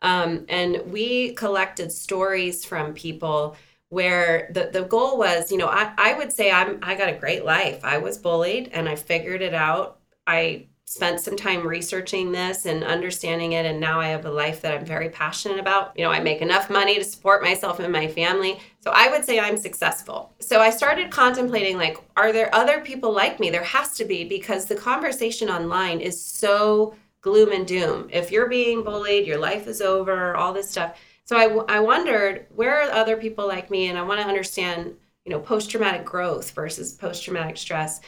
Um, 0.00 0.46
and 0.48 0.80
we 0.86 1.34
collected 1.34 1.90
stories 1.90 2.64
from 2.64 2.94
people 2.94 3.56
where 3.90 4.48
the, 4.52 4.70
the 4.72 4.82
goal 4.82 5.18
was, 5.18 5.52
you 5.52 5.58
know, 5.58 5.66
I, 5.66 5.92
I 5.98 6.14
would 6.14 6.32
say 6.32 6.50
I'm 6.50 6.78
I 6.80 6.94
got 6.94 7.08
a 7.08 7.12
great 7.12 7.44
life. 7.44 7.84
I 7.84 7.98
was 7.98 8.16
bullied 8.16 8.70
and 8.72 8.88
I 8.88 8.94
figured 8.94 9.42
it 9.42 9.52
out. 9.52 9.98
I 10.26 10.68
spent 10.84 11.20
some 11.20 11.36
time 11.36 11.66
researching 11.66 12.32
this 12.32 12.66
and 12.66 12.82
understanding 12.82 13.52
it 13.52 13.66
and 13.66 13.78
now 13.78 14.00
I 14.00 14.08
have 14.08 14.26
a 14.26 14.30
life 14.30 14.60
that 14.62 14.74
I'm 14.74 14.84
very 14.84 15.08
passionate 15.08 15.58
about. 15.58 15.92
You 15.96 16.04
know, 16.04 16.10
I 16.10 16.20
make 16.20 16.40
enough 16.40 16.70
money 16.70 16.98
to 16.98 17.04
support 17.04 17.42
myself 17.42 17.80
and 17.80 17.92
my 17.92 18.06
family. 18.06 18.60
So 18.80 18.92
I 18.92 19.08
would 19.08 19.24
say 19.24 19.40
I'm 19.40 19.56
successful. 19.56 20.32
So 20.38 20.60
I 20.60 20.70
started 20.70 21.10
contemplating 21.10 21.76
like 21.76 21.98
are 22.16 22.32
there 22.32 22.54
other 22.54 22.80
people 22.80 23.12
like 23.12 23.40
me? 23.40 23.50
There 23.50 23.64
has 23.64 23.94
to 23.96 24.04
be 24.04 24.22
because 24.24 24.66
the 24.66 24.76
conversation 24.76 25.48
online 25.48 26.00
is 26.00 26.24
so 26.24 26.94
gloom 27.22 27.50
and 27.50 27.66
doom. 27.66 28.08
If 28.12 28.30
you're 28.30 28.48
being 28.48 28.84
bullied, 28.84 29.26
your 29.26 29.38
life 29.38 29.66
is 29.66 29.80
over, 29.80 30.36
all 30.36 30.52
this 30.52 30.70
stuff 30.70 30.96
so 31.30 31.36
I, 31.36 31.76
I 31.76 31.78
wondered 31.78 32.46
where 32.56 32.82
are 32.82 32.90
other 32.90 33.16
people 33.16 33.46
like 33.46 33.70
me? 33.70 33.86
And 33.86 33.96
i 33.96 34.02
want 34.02 34.20
to 34.20 34.26
understand 34.26 34.96
you 35.24 35.30
know 35.30 35.38
post-traumatic 35.38 36.04
growth 36.04 36.50
versus 36.50 36.94
post-traumatic 36.94 37.56
stress. 37.56 38.00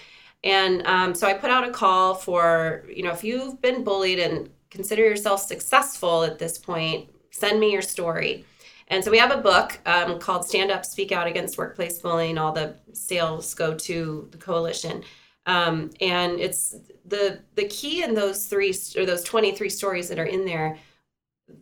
And 0.42 0.85
um, 0.88 1.14
so 1.14 1.28
i 1.28 1.32
put 1.32 1.48
out 1.48 1.62
a 1.62 1.70
call 1.70 2.16
for 2.16 2.85
you 2.92 3.04
know 3.04 3.12
if 3.12 3.23
you've 3.23 3.62
been 3.62 3.85
bullied 3.85 4.18
and 4.18 4.50
consider 4.73 5.02
yourself 5.02 5.40
successful 5.40 6.25
at 6.25 6.40
this 6.40 6.58
point 6.58 7.10
send 7.31 7.60
me 7.60 7.70
your 7.70 7.81
story. 7.81 8.44
And 8.88 9.04
so 9.04 9.12
we 9.12 9.18
have 9.18 9.31
a 9.31 9.40
book 9.40 9.79
um, 9.87 10.18
called 10.18 10.44
stand 10.44 10.73
up 10.73 10.85
speak 10.85 11.12
out 11.12 11.29
against 11.29 11.56
workplace 11.56 12.00
bullying 12.00 12.38
all 12.38 12.50
the 12.50 12.75
sales 12.92 13.54
go 13.54 13.73
to 13.88 14.29
the 14.33 14.38
coalition. 14.38 15.04
Um, 15.46 15.92
and 16.00 16.40
it's 16.40 16.75
the 17.04 17.38
the 17.54 17.66
key 17.66 18.02
in 18.02 18.14
those 18.14 18.46
three 18.46 18.75
or 18.96 19.06
those 19.06 19.23
23 19.23 19.68
stories 19.68 20.08
that 20.08 20.18
are 20.18 20.25
in 20.37 20.44
there 20.44 20.77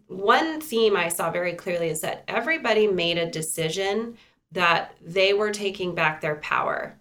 one 0.07 0.61
theme 0.61 0.97
I 0.97 1.09
saw 1.09 1.31
very 1.31 1.55
clearly 1.55 1.89
is 1.89 2.01
that 2.01 2.25
everybody 2.29 2.87
made 2.87 3.19
a 3.19 3.31
decision 3.31 4.17
that 4.53 4.95
they 5.01 5.33
were 5.33 5.51
taking 5.51 5.95
back 5.95 6.21
their 6.21 6.37
power. 6.37 6.99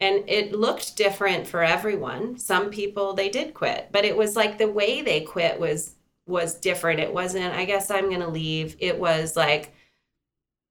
And 0.00 0.24
it 0.28 0.54
looked 0.54 0.96
different 0.96 1.46
for 1.46 1.62
everyone. 1.62 2.38
Some 2.38 2.70
people 2.70 3.12
they 3.12 3.28
did 3.28 3.54
quit, 3.54 3.88
but 3.92 4.04
it 4.04 4.16
was 4.16 4.36
like 4.36 4.56
the 4.58 4.68
way 4.68 5.02
they 5.02 5.20
quit 5.22 5.60
was 5.60 5.96
was 6.26 6.54
different. 6.54 7.00
It 7.00 7.12
wasn't 7.12 7.54
I 7.54 7.64
guess 7.64 7.90
I'm 7.90 8.08
going 8.08 8.20
to 8.20 8.28
leave. 8.28 8.76
It 8.80 8.98
was 8.98 9.36
like 9.36 9.74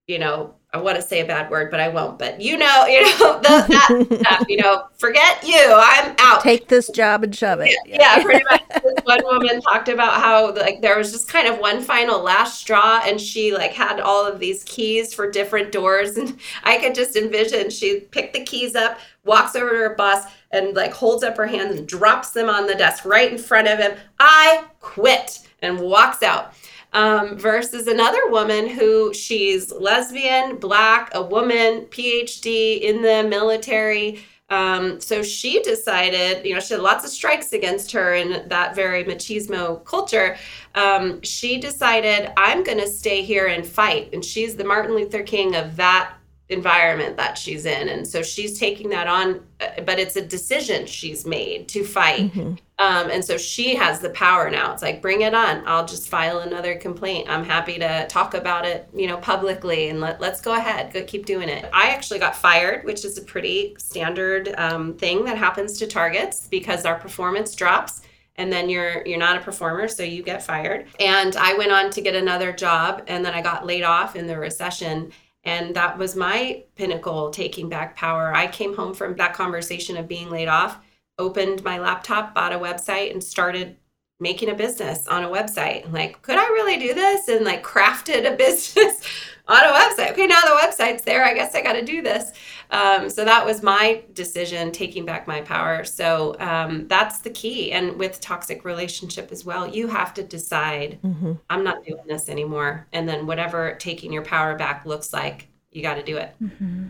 you 0.07 0.19
know, 0.19 0.55
I 0.71 0.77
want 0.77 0.97
to 0.97 1.01
say 1.01 1.21
a 1.21 1.25
bad 1.25 1.49
word, 1.49 1.71
but 1.71 1.79
I 1.79 1.89
won't. 1.89 2.19
But 2.19 2.39
you 2.39 2.55
know, 2.55 2.85
you 2.87 3.01
know, 3.01 3.39
the, 3.39 3.65
that 3.67 4.19
stuff, 4.19 4.45
you 4.47 4.57
know, 4.57 4.85
forget 4.97 5.43
you, 5.43 5.59
I'm 5.59 6.15
out. 6.19 6.41
Take 6.41 6.67
this 6.67 6.89
job 6.89 7.23
and 7.23 7.35
shove 7.35 7.59
it. 7.59 7.71
Yeah, 7.85 7.95
yeah. 7.95 8.17
yeah 8.17 8.23
pretty 8.23 8.45
much. 8.49 8.61
This 8.83 8.93
one 9.03 9.21
woman 9.23 9.61
talked 9.61 9.89
about 9.89 10.21
how 10.21 10.53
like 10.53 10.81
there 10.81 10.97
was 10.97 11.11
just 11.11 11.27
kind 11.27 11.47
of 11.47 11.57
one 11.57 11.81
final 11.81 12.21
last 12.21 12.59
straw, 12.59 13.01
and 13.03 13.19
she 13.19 13.51
like 13.53 13.71
had 13.71 13.99
all 13.99 14.27
of 14.27 14.39
these 14.39 14.63
keys 14.65 15.11
for 15.13 15.29
different 15.29 15.71
doors, 15.71 16.17
and 16.17 16.37
I 16.63 16.77
could 16.77 16.93
just 16.93 17.15
envision 17.15 17.71
she 17.71 18.01
picked 18.01 18.33
the 18.33 18.43
keys 18.43 18.75
up, 18.75 18.99
walks 19.25 19.55
over 19.55 19.71
to 19.71 19.77
her 19.77 19.95
boss, 19.95 20.25
and 20.51 20.75
like 20.75 20.93
holds 20.93 21.23
up 21.23 21.35
her 21.37 21.47
hands 21.47 21.77
and 21.77 21.87
drops 21.87 22.29
them 22.29 22.47
on 22.47 22.67
the 22.67 22.75
desk 22.75 23.05
right 23.05 23.31
in 23.31 23.39
front 23.39 23.67
of 23.67 23.79
him. 23.79 23.97
I 24.19 24.65
quit, 24.81 25.47
and 25.63 25.79
walks 25.79 26.21
out 26.21 26.53
um, 26.93 27.37
versus 27.37 27.87
another 27.87 28.29
woman 28.29 28.67
who 28.67 29.13
she's 29.13 29.71
lesbian, 29.71 30.57
black, 30.57 31.09
a 31.13 31.21
woman, 31.21 31.85
PhD 31.89 32.81
in 32.81 33.01
the 33.01 33.27
military. 33.27 34.21
Um, 34.49 34.99
so 34.99 35.21
she 35.21 35.61
decided, 35.61 36.43
you 36.45 36.55
know, 36.55 36.59
she 36.59 36.73
had 36.73 36.81
lots 36.81 37.05
of 37.05 37.11
strikes 37.11 37.53
against 37.53 37.91
her 37.91 38.15
in 38.15 38.47
that 38.49 38.75
very 38.75 39.03
machismo 39.03 39.83
culture. 39.85 40.37
Um, 40.73 41.21
she 41.21 41.59
decided, 41.59 42.31
I'm 42.35 42.63
going 42.63 42.79
to 42.79 42.87
stay 42.87 43.21
here 43.21 43.45
and 43.45 43.65
fight. 43.65 44.09
And 44.11 44.25
she's 44.25 44.55
the 44.55 44.63
Martin 44.63 44.95
Luther 44.95 45.21
King 45.21 45.55
of 45.55 45.75
that 45.75 46.13
environment 46.49 47.15
that 47.15 47.37
she's 47.37 47.65
in. 47.65 47.89
And 47.89 48.07
so 48.07 48.23
she's 48.23 48.57
taking 48.57 48.89
that 48.89 49.07
on 49.07 49.41
uh, 49.61 49.81
but 49.85 49.99
it's 49.99 50.15
a 50.15 50.25
decision 50.25 50.87
she's 50.87 51.25
made 51.25 51.67
to 51.69 51.83
fight. 51.83 52.31
Mm-hmm. 52.31 52.53
um, 52.79 53.09
and 53.11 53.23
so 53.23 53.37
she 53.37 53.75
has 53.75 53.99
the 53.99 54.09
power 54.09 54.49
now. 54.49 54.73
It's 54.73 54.81
like 54.81 55.01
bring 55.01 55.21
it 55.21 55.35
on. 55.35 55.63
I'll 55.67 55.85
just 55.85 56.09
file 56.09 56.39
another 56.39 56.75
complaint. 56.75 57.29
I'm 57.29 57.43
happy 57.43 57.77
to 57.77 58.07
talk 58.09 58.33
about 58.33 58.65
it 58.65 58.89
you 58.93 59.07
know 59.07 59.17
publicly 59.17 59.89
and 59.89 60.01
let, 60.01 60.19
let's 60.19 60.41
go 60.41 60.55
ahead. 60.55 60.91
Go 60.91 61.03
keep 61.03 61.27
doing 61.27 61.49
it. 61.49 61.69
I 61.71 61.89
actually 61.89 62.19
got 62.19 62.35
fired 62.35 62.83
which 62.83 63.05
is 63.05 63.17
a 63.17 63.21
pretty 63.21 63.75
standard 63.77 64.53
um, 64.57 64.95
thing 64.95 65.25
that 65.25 65.37
happens 65.37 65.77
to 65.79 65.87
targets 65.87 66.47
because 66.47 66.83
our 66.83 66.95
performance 66.95 67.53
drops 67.53 68.01
and 68.37 68.51
then 68.51 68.69
you're 68.69 69.05
you're 69.05 69.19
not 69.19 69.37
a 69.37 69.41
performer 69.41 69.87
so 69.87 70.01
you 70.01 70.23
get 70.23 70.41
fired. 70.41 70.87
And 70.99 71.35
i 71.35 71.53
went 71.55 71.71
on 71.71 71.91
to 71.91 72.01
get 72.01 72.15
another 72.15 72.51
job 72.53 73.03
and 73.07 73.23
then 73.23 73.33
i 73.33 73.41
got 73.41 73.65
laid 73.65 73.83
off 73.83 74.15
in 74.15 74.25
the 74.25 74.37
recession 74.37 75.11
and 75.43 75.75
that 75.75 75.97
was 75.97 76.15
my 76.15 76.63
pinnacle 76.75 77.31
taking 77.31 77.69
back 77.69 77.95
power. 77.95 78.33
I 78.33 78.47
came 78.47 78.75
home 78.75 78.93
from 78.93 79.15
that 79.15 79.33
conversation 79.33 79.97
of 79.97 80.07
being 80.07 80.29
laid 80.29 80.47
off, 80.47 80.79
opened 81.17 81.63
my 81.63 81.79
laptop, 81.79 82.35
bought 82.35 82.53
a 82.53 82.59
website, 82.59 83.11
and 83.11 83.23
started 83.23 83.77
making 84.19 84.49
a 84.49 84.55
business 84.55 85.07
on 85.07 85.23
a 85.23 85.29
website. 85.29 85.91
Like, 85.91 86.21
could 86.21 86.37
I 86.37 86.45
really 86.47 86.77
do 86.77 86.93
this? 86.93 87.29
And 87.29 87.45
like 87.45 87.63
crafted 87.63 88.31
a 88.31 88.35
business 88.35 89.01
on 89.49 89.65
a 89.65 89.73
website. 89.73 90.11
Okay, 90.11 90.27
now 90.27 90.41
the 90.41 90.59
website's 90.61 91.03
there. 91.03 91.25
I 91.25 91.33
guess 91.33 91.55
I 91.55 91.61
got 91.61 91.73
to 91.73 91.83
do 91.83 92.01
this. 92.01 92.31
Um, 92.69 93.09
so 93.09 93.25
that 93.25 93.43
was 93.43 93.63
my 93.63 94.03
decision, 94.13 94.71
taking 94.71 95.05
back 95.05 95.27
my 95.27 95.41
power. 95.41 95.83
So 95.83 96.35
um, 96.39 96.87
that's 96.87 97.19
the 97.19 97.31
key. 97.31 97.71
And 97.71 97.97
with 97.97 98.21
toxic 98.21 98.63
relationship 98.63 99.31
as 99.31 99.43
well, 99.43 99.67
you 99.67 99.87
have 99.87 100.13
to 100.13 100.23
decide, 100.23 100.99
mm-hmm. 101.03 101.33
I'm 101.49 101.63
not 101.63 101.83
doing 101.83 102.03
this 102.07 102.29
anymore. 102.29 102.87
And 102.93 103.09
then 103.09 103.25
whatever 103.25 103.75
taking 103.79 104.13
your 104.13 104.23
power 104.23 104.55
back 104.55 104.85
looks 104.85 105.11
like, 105.11 105.47
you 105.71 105.81
got 105.81 105.95
to 105.95 106.03
do 106.03 106.17
it. 106.17 106.35
Mm-hmm. 106.41 106.87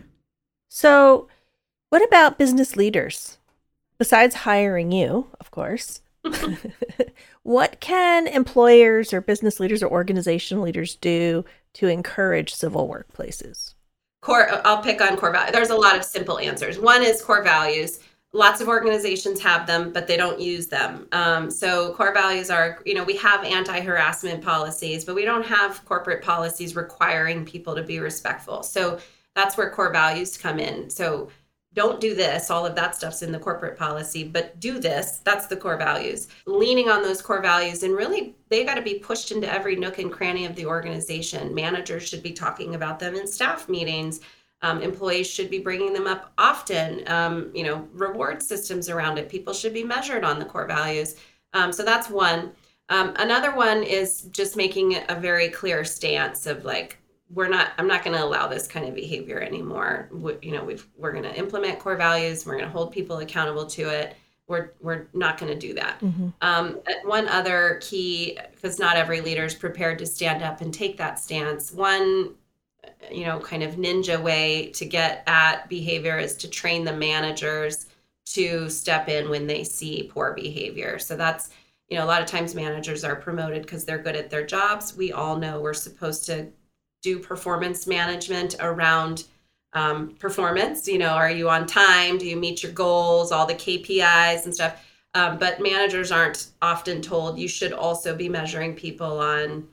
So, 0.68 1.28
what 1.88 2.06
about 2.06 2.38
business 2.38 2.76
leaders? 2.76 3.38
Besides 3.98 4.34
hiring 4.34 4.92
you, 4.92 5.28
of 5.40 5.50
course. 5.50 6.02
what 7.42 7.80
can 7.80 8.26
employers 8.26 9.12
or 9.12 9.20
business 9.20 9.58
leaders 9.58 9.82
or 9.82 9.90
organization 9.90 10.60
leaders 10.60 10.94
do 10.96 11.44
to 11.74 11.88
encourage 11.88 12.54
civil 12.54 12.88
workplaces? 12.88 13.74
Core, 14.22 14.48
I'll 14.66 14.82
pick 14.82 15.00
on 15.00 15.16
core 15.16 15.32
values. 15.32 15.52
There's 15.52 15.70
a 15.70 15.76
lot 15.76 15.96
of 15.96 16.04
simple 16.04 16.38
answers. 16.38 16.78
One 16.78 17.02
is 17.02 17.22
core 17.22 17.42
values. 17.42 18.00
Lots 18.32 18.60
of 18.60 18.68
organizations 18.68 19.40
have 19.40 19.66
them, 19.66 19.92
but 19.92 20.06
they 20.06 20.16
don't 20.16 20.38
use 20.38 20.68
them. 20.68 21.08
Um, 21.12 21.50
so 21.50 21.94
core 21.94 22.14
values 22.14 22.50
are, 22.50 22.80
you 22.84 22.94
know, 22.94 23.02
we 23.02 23.16
have 23.16 23.44
anti-harassment 23.44 24.42
policies, 24.42 25.04
but 25.04 25.14
we 25.14 25.24
don't 25.24 25.44
have 25.44 25.84
corporate 25.84 26.22
policies 26.22 26.76
requiring 26.76 27.44
people 27.44 27.74
to 27.74 27.82
be 27.82 27.98
respectful. 27.98 28.62
So 28.62 29.00
that's 29.34 29.56
where 29.56 29.70
core 29.70 29.92
values 29.92 30.36
come 30.36 30.60
in. 30.60 30.90
So 30.90 31.30
don't 31.72 32.00
do 32.00 32.14
this 32.14 32.50
all 32.50 32.66
of 32.66 32.74
that 32.74 32.96
stuff's 32.96 33.22
in 33.22 33.30
the 33.30 33.38
corporate 33.38 33.78
policy 33.78 34.24
but 34.24 34.58
do 34.58 34.78
this 34.78 35.18
that's 35.18 35.46
the 35.46 35.56
core 35.56 35.76
values. 35.76 36.28
Leaning 36.46 36.88
on 36.88 37.02
those 37.02 37.22
core 37.22 37.42
values 37.42 37.82
and 37.82 37.94
really 37.94 38.34
they 38.48 38.64
got 38.64 38.74
to 38.74 38.82
be 38.82 38.98
pushed 38.98 39.30
into 39.30 39.52
every 39.52 39.76
nook 39.76 39.98
and 39.98 40.12
cranny 40.12 40.46
of 40.46 40.56
the 40.56 40.66
organization. 40.66 41.54
Managers 41.54 42.08
should 42.08 42.22
be 42.22 42.32
talking 42.32 42.74
about 42.74 42.98
them 42.98 43.14
in 43.14 43.26
staff 43.26 43.68
meetings. 43.68 44.20
Um, 44.62 44.82
employees 44.82 45.28
should 45.28 45.48
be 45.48 45.58
bringing 45.58 45.92
them 45.92 46.06
up 46.06 46.32
often. 46.36 47.02
Um, 47.06 47.50
you 47.54 47.64
know 47.64 47.88
reward 47.92 48.42
systems 48.42 48.88
around 48.88 49.18
it. 49.18 49.28
People 49.28 49.54
should 49.54 49.74
be 49.74 49.84
measured 49.84 50.24
on 50.24 50.38
the 50.38 50.44
core 50.44 50.66
values. 50.66 51.16
Um, 51.52 51.72
so 51.72 51.84
that's 51.84 52.10
one. 52.10 52.52
Um, 52.88 53.14
another 53.18 53.54
one 53.54 53.84
is 53.84 54.22
just 54.32 54.56
making 54.56 54.96
a 55.08 55.14
very 55.14 55.48
clear 55.48 55.84
stance 55.84 56.46
of 56.46 56.64
like 56.64 56.98
we're 57.32 57.48
not 57.48 57.72
i'm 57.78 57.86
not 57.86 58.04
going 58.04 58.16
to 58.16 58.22
allow 58.22 58.46
this 58.46 58.66
kind 58.66 58.86
of 58.86 58.94
behavior 58.94 59.40
anymore. 59.40 60.08
We, 60.12 60.36
you 60.42 60.52
know 60.52 60.64
we've 60.64 60.86
we're 60.96 61.12
going 61.12 61.24
to 61.24 61.36
implement 61.36 61.78
core 61.78 61.96
values 61.96 62.44
we're 62.44 62.56
going 62.56 62.66
to 62.66 62.70
hold 62.70 62.92
people 62.92 63.18
accountable 63.18 63.66
to 63.66 63.88
it. 63.88 64.16
We're, 64.48 64.72
we're 64.80 65.06
not 65.12 65.38
going 65.38 65.52
to 65.52 65.58
do 65.58 65.74
that. 65.74 66.00
Mm-hmm. 66.00 66.30
um, 66.40 66.80
one 67.04 67.28
other 67.28 67.78
key 67.82 68.36
because 68.52 68.80
not 68.80 68.96
every 68.96 69.20
leader 69.20 69.44
is 69.44 69.54
prepared 69.54 69.98
to 70.00 70.06
stand 70.06 70.42
up 70.42 70.60
and 70.60 70.74
take 70.74 70.96
that 70.96 71.18
stance 71.18 71.72
one 71.72 72.34
you 73.10 73.24
know 73.24 73.38
kind 73.38 73.62
of 73.62 73.74
ninja 73.76 74.20
way 74.20 74.70
to 74.70 74.84
get 74.84 75.22
at 75.26 75.68
behavior 75.68 76.18
is 76.18 76.34
to 76.36 76.48
train 76.48 76.84
the 76.84 76.92
managers 76.92 77.86
to 78.24 78.68
step 78.68 79.08
in 79.08 79.28
when 79.28 79.46
they 79.46 79.64
see 79.64 80.08
poor 80.12 80.32
behavior. 80.34 80.98
So 80.98 81.16
that's 81.16 81.50
you 81.88 81.98
know 81.98 82.04
a 82.04 82.06
lot 82.06 82.22
of 82.22 82.28
times 82.28 82.54
managers 82.54 83.04
are 83.04 83.16
promoted 83.16 83.62
because 83.62 83.84
they're 83.84 83.98
good 83.98 84.16
at 84.16 84.30
their 84.30 84.46
jobs. 84.46 84.96
We 84.96 85.12
all 85.12 85.36
know 85.36 85.60
we're 85.60 85.74
supposed 85.74 86.26
to 86.26 86.48
do 87.02 87.18
performance 87.18 87.86
management 87.86 88.56
around 88.60 89.24
um, 89.72 90.14
performance. 90.18 90.86
You 90.88 90.98
know, 90.98 91.10
are 91.10 91.30
you 91.30 91.48
on 91.48 91.66
time? 91.66 92.18
Do 92.18 92.26
you 92.26 92.36
meet 92.36 92.62
your 92.62 92.72
goals? 92.72 93.32
All 93.32 93.46
the 93.46 93.54
KPIs 93.54 94.44
and 94.44 94.54
stuff. 94.54 94.84
Um, 95.14 95.38
but 95.38 95.60
managers 95.60 96.12
aren't 96.12 96.48
often 96.62 97.02
told 97.02 97.38
you 97.38 97.48
should 97.48 97.72
also 97.72 98.14
be 98.14 98.28
measuring 98.28 98.74
people 98.74 99.18
on 99.18 99.66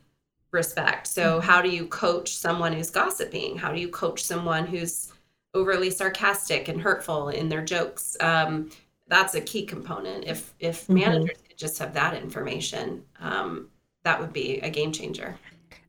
respect. 0.52 1.08
So, 1.08 1.38
mm-hmm. 1.38 1.48
how 1.48 1.62
do 1.62 1.70
you 1.70 1.86
coach 1.88 2.36
someone 2.36 2.74
who's 2.74 2.90
gossiping? 2.90 3.58
How 3.58 3.72
do 3.72 3.80
you 3.80 3.90
coach 3.90 4.24
someone 4.24 4.66
who's 4.66 5.14
overly 5.54 5.92
sarcastic 5.92 6.68
and 6.68 6.82
hurtful 6.82 7.30
in 7.30 7.50
their 7.50 7.64
jokes? 7.64 8.18
Um, 8.20 8.72
that's 9.08 9.36
a 9.36 9.42
key 9.42 9.66
component. 9.66 10.26
If 10.26 10.54
if 10.60 10.84
mm-hmm. 10.84 10.96
managers 10.96 11.38
could 11.48 11.58
just 11.58 11.78
have 11.80 11.94
that 11.94 12.16
information, 12.16 13.04
um, 13.20 13.70
that 14.04 14.20
would 14.20 14.34
be 14.34 14.60
a 14.62 14.70
game 14.70 14.92
changer. 14.92 15.38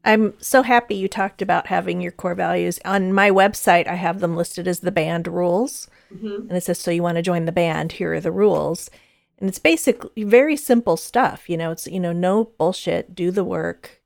I'm 0.04 0.34
so 0.40 0.62
happy 0.62 0.94
you 0.94 1.08
talked 1.08 1.42
about 1.42 1.66
having 1.66 2.00
your 2.00 2.12
core 2.12 2.34
values. 2.34 2.78
On 2.84 3.12
my 3.12 3.30
website, 3.30 3.86
I 3.86 3.94
have 3.94 4.20
them 4.20 4.36
listed 4.36 4.68
as 4.68 4.80
the 4.80 4.92
band 4.92 5.26
rules. 5.26 5.88
Mm-hmm. 6.14 6.48
And 6.48 6.52
it 6.52 6.64
says, 6.64 6.78
so 6.78 6.90
you 6.90 7.02
want 7.02 7.16
to 7.16 7.22
join 7.22 7.44
the 7.44 7.52
band, 7.52 7.92
here 7.92 8.14
are 8.14 8.20
the 8.20 8.32
rules. 8.32 8.88
And 9.38 9.48
it's 9.48 9.58
basically 9.58 10.24
very 10.24 10.56
simple 10.56 10.96
stuff. 10.96 11.48
You 11.48 11.56
know, 11.56 11.70
it's, 11.70 11.86
you 11.86 12.00
know, 12.00 12.12
no 12.12 12.44
bullshit, 12.44 13.14
do 13.14 13.30
the 13.30 13.44
work, 13.44 14.00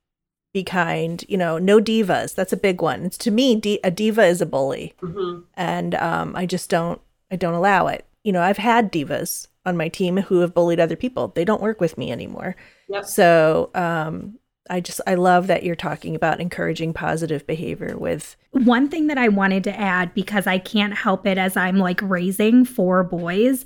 be 0.52 0.64
kind, 0.64 1.24
you 1.28 1.38
know, 1.38 1.58
no 1.58 1.80
divas. 1.80 2.34
That's 2.34 2.52
a 2.52 2.56
big 2.58 2.82
one. 2.82 3.04
It's 3.04 3.18
to 3.18 3.30
me, 3.30 3.60
a 3.82 3.90
diva 3.90 4.24
is 4.24 4.40
a 4.40 4.46
bully. 4.46 4.94
Mm-hmm. 5.00 5.42
And 5.54 5.94
um, 5.94 6.34
I 6.36 6.46
just 6.46 6.68
don't, 6.68 7.00
I 7.30 7.36
don't 7.36 7.54
allow 7.54 7.86
it. 7.86 8.04
You 8.24 8.32
know, 8.32 8.42
I've 8.42 8.58
had 8.58 8.92
divas 8.92 9.48
on 9.64 9.76
my 9.76 9.88
team 9.88 10.18
who 10.18 10.40
have 10.40 10.54
bullied 10.54 10.80
other 10.80 10.96
people. 10.96 11.28
They 11.28 11.44
don't 11.44 11.62
work 11.62 11.80
with 11.80 11.96
me 11.96 12.10
anymore. 12.10 12.56
Yep. 12.88 13.04
So, 13.04 13.70
um, 13.74 14.38
I 14.70 14.80
just 14.80 15.00
I 15.06 15.16
love 15.16 15.48
that 15.48 15.64
you're 15.64 15.74
talking 15.74 16.14
about 16.14 16.40
encouraging 16.40 16.92
positive 16.92 17.46
behavior 17.46 17.96
with 17.98 18.36
one 18.52 18.88
thing 18.88 19.08
that 19.08 19.18
I 19.18 19.28
wanted 19.28 19.64
to 19.64 19.78
add 19.78 20.14
because 20.14 20.46
I 20.46 20.58
can't 20.58 20.94
help 20.94 21.26
it 21.26 21.38
as 21.38 21.56
I'm 21.56 21.78
like 21.78 22.00
raising 22.02 22.64
four 22.64 23.02
boys. 23.02 23.64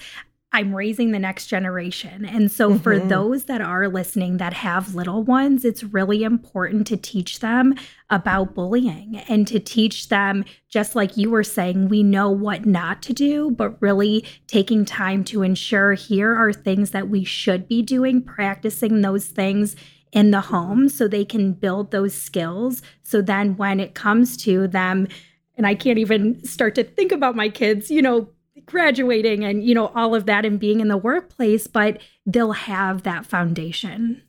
I'm 0.53 0.75
raising 0.75 1.11
the 1.11 1.19
next 1.19 1.49
generation. 1.49 2.25
And 2.25 2.51
so, 2.51 2.71
mm-hmm. 2.71 2.79
for 2.79 2.99
those 2.99 3.45
that 3.45 3.61
are 3.61 3.89
listening 3.89 4.39
that 4.39 4.55
have 4.55 4.95
little 4.95 5.23
ones, 5.23 5.67
it's 5.67 5.85
really 5.85 6.23
important 6.23 6.87
to 6.87 6.97
teach 6.97 7.41
them 7.41 7.75
about 8.09 8.55
bullying 8.55 9.17
and 9.29 9.47
to 9.49 9.61
teach 9.61 10.09
them, 10.09 10.47
just 10.71 10.95
like 10.95 11.19
you 11.19 11.31
were 11.31 11.45
saying, 11.45 11.89
we 11.89 12.03
know 12.03 12.31
what 12.31 12.65
not 12.65 13.03
to 13.03 13.13
do, 13.13 13.51
but 13.51 13.83
really 13.83 14.25
taking 14.47 14.87
time 14.87 15.25
to 15.25 15.43
ensure 15.43 15.93
here 15.93 16.35
are 16.35 16.55
things 16.55 16.93
that 16.93 17.11
we 17.11 17.23
should 17.23 17.69
be 17.69 17.83
doing, 17.83 18.23
practicing 18.23 19.03
those 19.03 19.27
things 19.27 19.77
in 20.13 20.31
the 20.31 20.41
home 20.41 20.89
so 20.89 21.07
they 21.07 21.25
can 21.25 21.53
build 21.53 21.91
those 21.91 22.15
skills. 22.15 22.83
So 23.03 23.21
then 23.21 23.57
when 23.57 23.81
it 23.81 23.95
comes 23.95 24.37
to 24.39 24.67
them, 24.69 25.09
and 25.57 25.67
I 25.67 25.75
can't 25.75 25.99
even 25.99 26.45
start 26.45 26.75
to 26.77 26.85
think 26.85 27.13
about 27.13 27.37
my 27.37 27.49
kids, 27.49 27.91
you 27.91 28.03
know, 28.03 28.29
graduating 28.65 29.45
and, 29.45 29.65
you 29.65 29.75
know, 29.75 29.89
all 29.95 30.15
of 30.15 30.27
that 30.27 30.45
and 30.45 30.59
being 30.59 30.81
in 30.81 30.89
the 30.89 30.97
workplace, 30.97 31.67
but 31.67 32.01
they'll 32.25 32.53
have 32.53 33.03
that 33.03 33.27
foundation. 33.27 34.23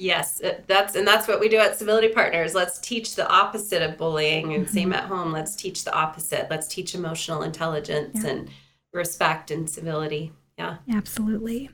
Yes, 0.00 0.40
that's 0.68 0.94
and 0.94 1.06
that's 1.06 1.26
what 1.26 1.40
we 1.40 1.48
do 1.48 1.58
at 1.58 1.76
Civility 1.76 2.08
Partners. 2.08 2.54
Let's 2.54 2.78
teach 2.78 3.16
the 3.16 3.28
opposite 3.28 3.82
of 3.82 3.98
bullying, 3.98 4.54
and 4.54 4.64
mm-hmm. 4.64 4.72
same 4.72 4.92
at 4.92 5.04
home. 5.04 5.32
Let's 5.32 5.56
teach 5.56 5.82
the 5.82 5.92
opposite. 5.92 6.46
Let's 6.48 6.68
teach 6.68 6.94
emotional 6.94 7.42
intelligence 7.42 8.20
yeah. 8.22 8.30
and 8.30 8.50
respect 8.92 9.50
and 9.50 9.68
civility. 9.68 10.32
Yeah, 10.56 10.76
absolutely. 10.88 11.70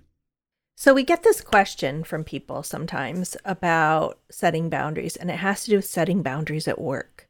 So 0.77 0.93
we 0.93 1.05
get 1.05 1.23
this 1.23 1.41
question 1.41 2.03
from 2.05 2.25
people 2.25 2.63
sometimes 2.63 3.37
about 3.45 4.19
setting 4.31 4.69
boundaries, 4.69 5.17
and 5.17 5.31
it 5.31 5.37
has 5.37 5.65
to 5.65 5.71
do 5.71 5.77
with 5.77 5.85
setting 5.85 6.23
boundaries 6.23 6.67
at 6.67 6.81
work. 6.81 7.29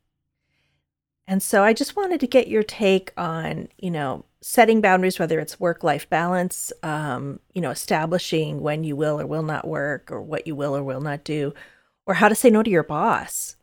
And 1.27 1.43
so 1.43 1.63
I 1.63 1.73
just 1.73 1.97
wanted 1.97 2.21
to 2.21 2.27
get 2.27 2.49
your 2.49 2.63
take 2.63 3.13
on, 3.17 3.69
you 3.79 3.91
know, 3.91 4.25
setting 4.43 4.81
boundaries, 4.81 5.19
whether 5.19 5.41
it's 5.41 5.61
work 5.61 5.83
life 5.83 6.09
balance, 6.11 6.73
um, 6.83 7.41
you 7.55 7.63
know, 7.63 7.71
establishing 7.71 8.61
when 8.61 8.85
you 8.85 8.95
will 8.97 9.21
or 9.21 9.27
will 9.27 9.43
not 9.43 9.67
work 9.67 10.11
or 10.11 10.21
what 10.21 10.47
you 10.47 10.55
will 10.55 10.77
or 10.77 10.83
will 10.83 11.01
not 11.01 11.25
do, 11.25 11.55
or 12.07 12.15
how 12.15 12.29
to 12.29 12.35
say 12.35 12.51
no 12.51 12.63
to 12.63 12.71
your 12.71 12.83
boss. 12.83 13.57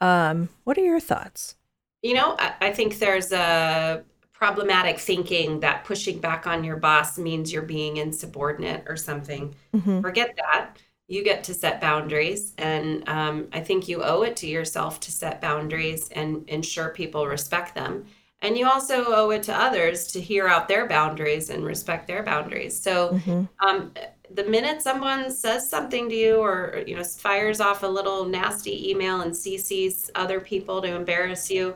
Um, 0.00 0.48
what 0.64 0.76
are 0.76 0.84
your 0.84 1.00
thoughts? 1.00 1.54
You 2.02 2.14
know, 2.14 2.36
I, 2.38 2.54
I 2.60 2.72
think 2.72 2.98
there's 2.98 3.32
a 3.32 4.02
problematic 4.44 4.98
thinking 4.98 5.60
that 5.60 5.84
pushing 5.84 6.18
back 6.18 6.46
on 6.46 6.62
your 6.62 6.76
boss 6.76 7.16
means 7.16 7.50
you're 7.50 7.62
being 7.62 7.96
insubordinate 7.96 8.84
or 8.86 8.94
something. 8.94 9.54
Mm-hmm. 9.74 10.02
Forget 10.02 10.34
that. 10.36 10.76
You 11.08 11.24
get 11.24 11.44
to 11.44 11.54
set 11.54 11.80
boundaries. 11.80 12.52
And 12.58 13.08
um, 13.08 13.48
I 13.54 13.60
think 13.60 13.88
you 13.88 14.02
owe 14.02 14.20
it 14.20 14.36
to 14.36 14.46
yourself 14.46 15.00
to 15.00 15.10
set 15.10 15.40
boundaries 15.40 16.10
and 16.10 16.46
ensure 16.48 16.90
people 16.90 17.26
respect 17.26 17.74
them 17.74 18.04
and 18.42 18.58
you 18.58 18.68
also 18.68 19.06
owe 19.06 19.30
it 19.30 19.42
to 19.44 19.54
others 19.54 20.08
to 20.08 20.20
hear 20.20 20.46
out 20.46 20.68
their 20.68 20.86
boundaries 20.86 21.48
and 21.48 21.64
respect 21.64 22.06
their 22.06 22.22
boundaries 22.22 22.78
so 22.78 23.14
mm-hmm. 23.14 23.66
um, 23.66 23.90
the 24.30 24.44
minute 24.44 24.82
someone 24.82 25.30
says 25.30 25.70
something 25.70 26.10
to 26.10 26.14
you 26.14 26.36
or 26.36 26.84
you 26.86 26.94
know 26.94 27.02
fires 27.02 27.60
off 27.60 27.82
a 27.84 27.86
little 27.86 28.26
nasty 28.26 28.90
email 28.90 29.22
and 29.22 29.32
cc's 29.32 30.10
other 30.14 30.40
people 30.40 30.82
to 30.82 30.94
embarrass 30.94 31.50
you 31.50 31.74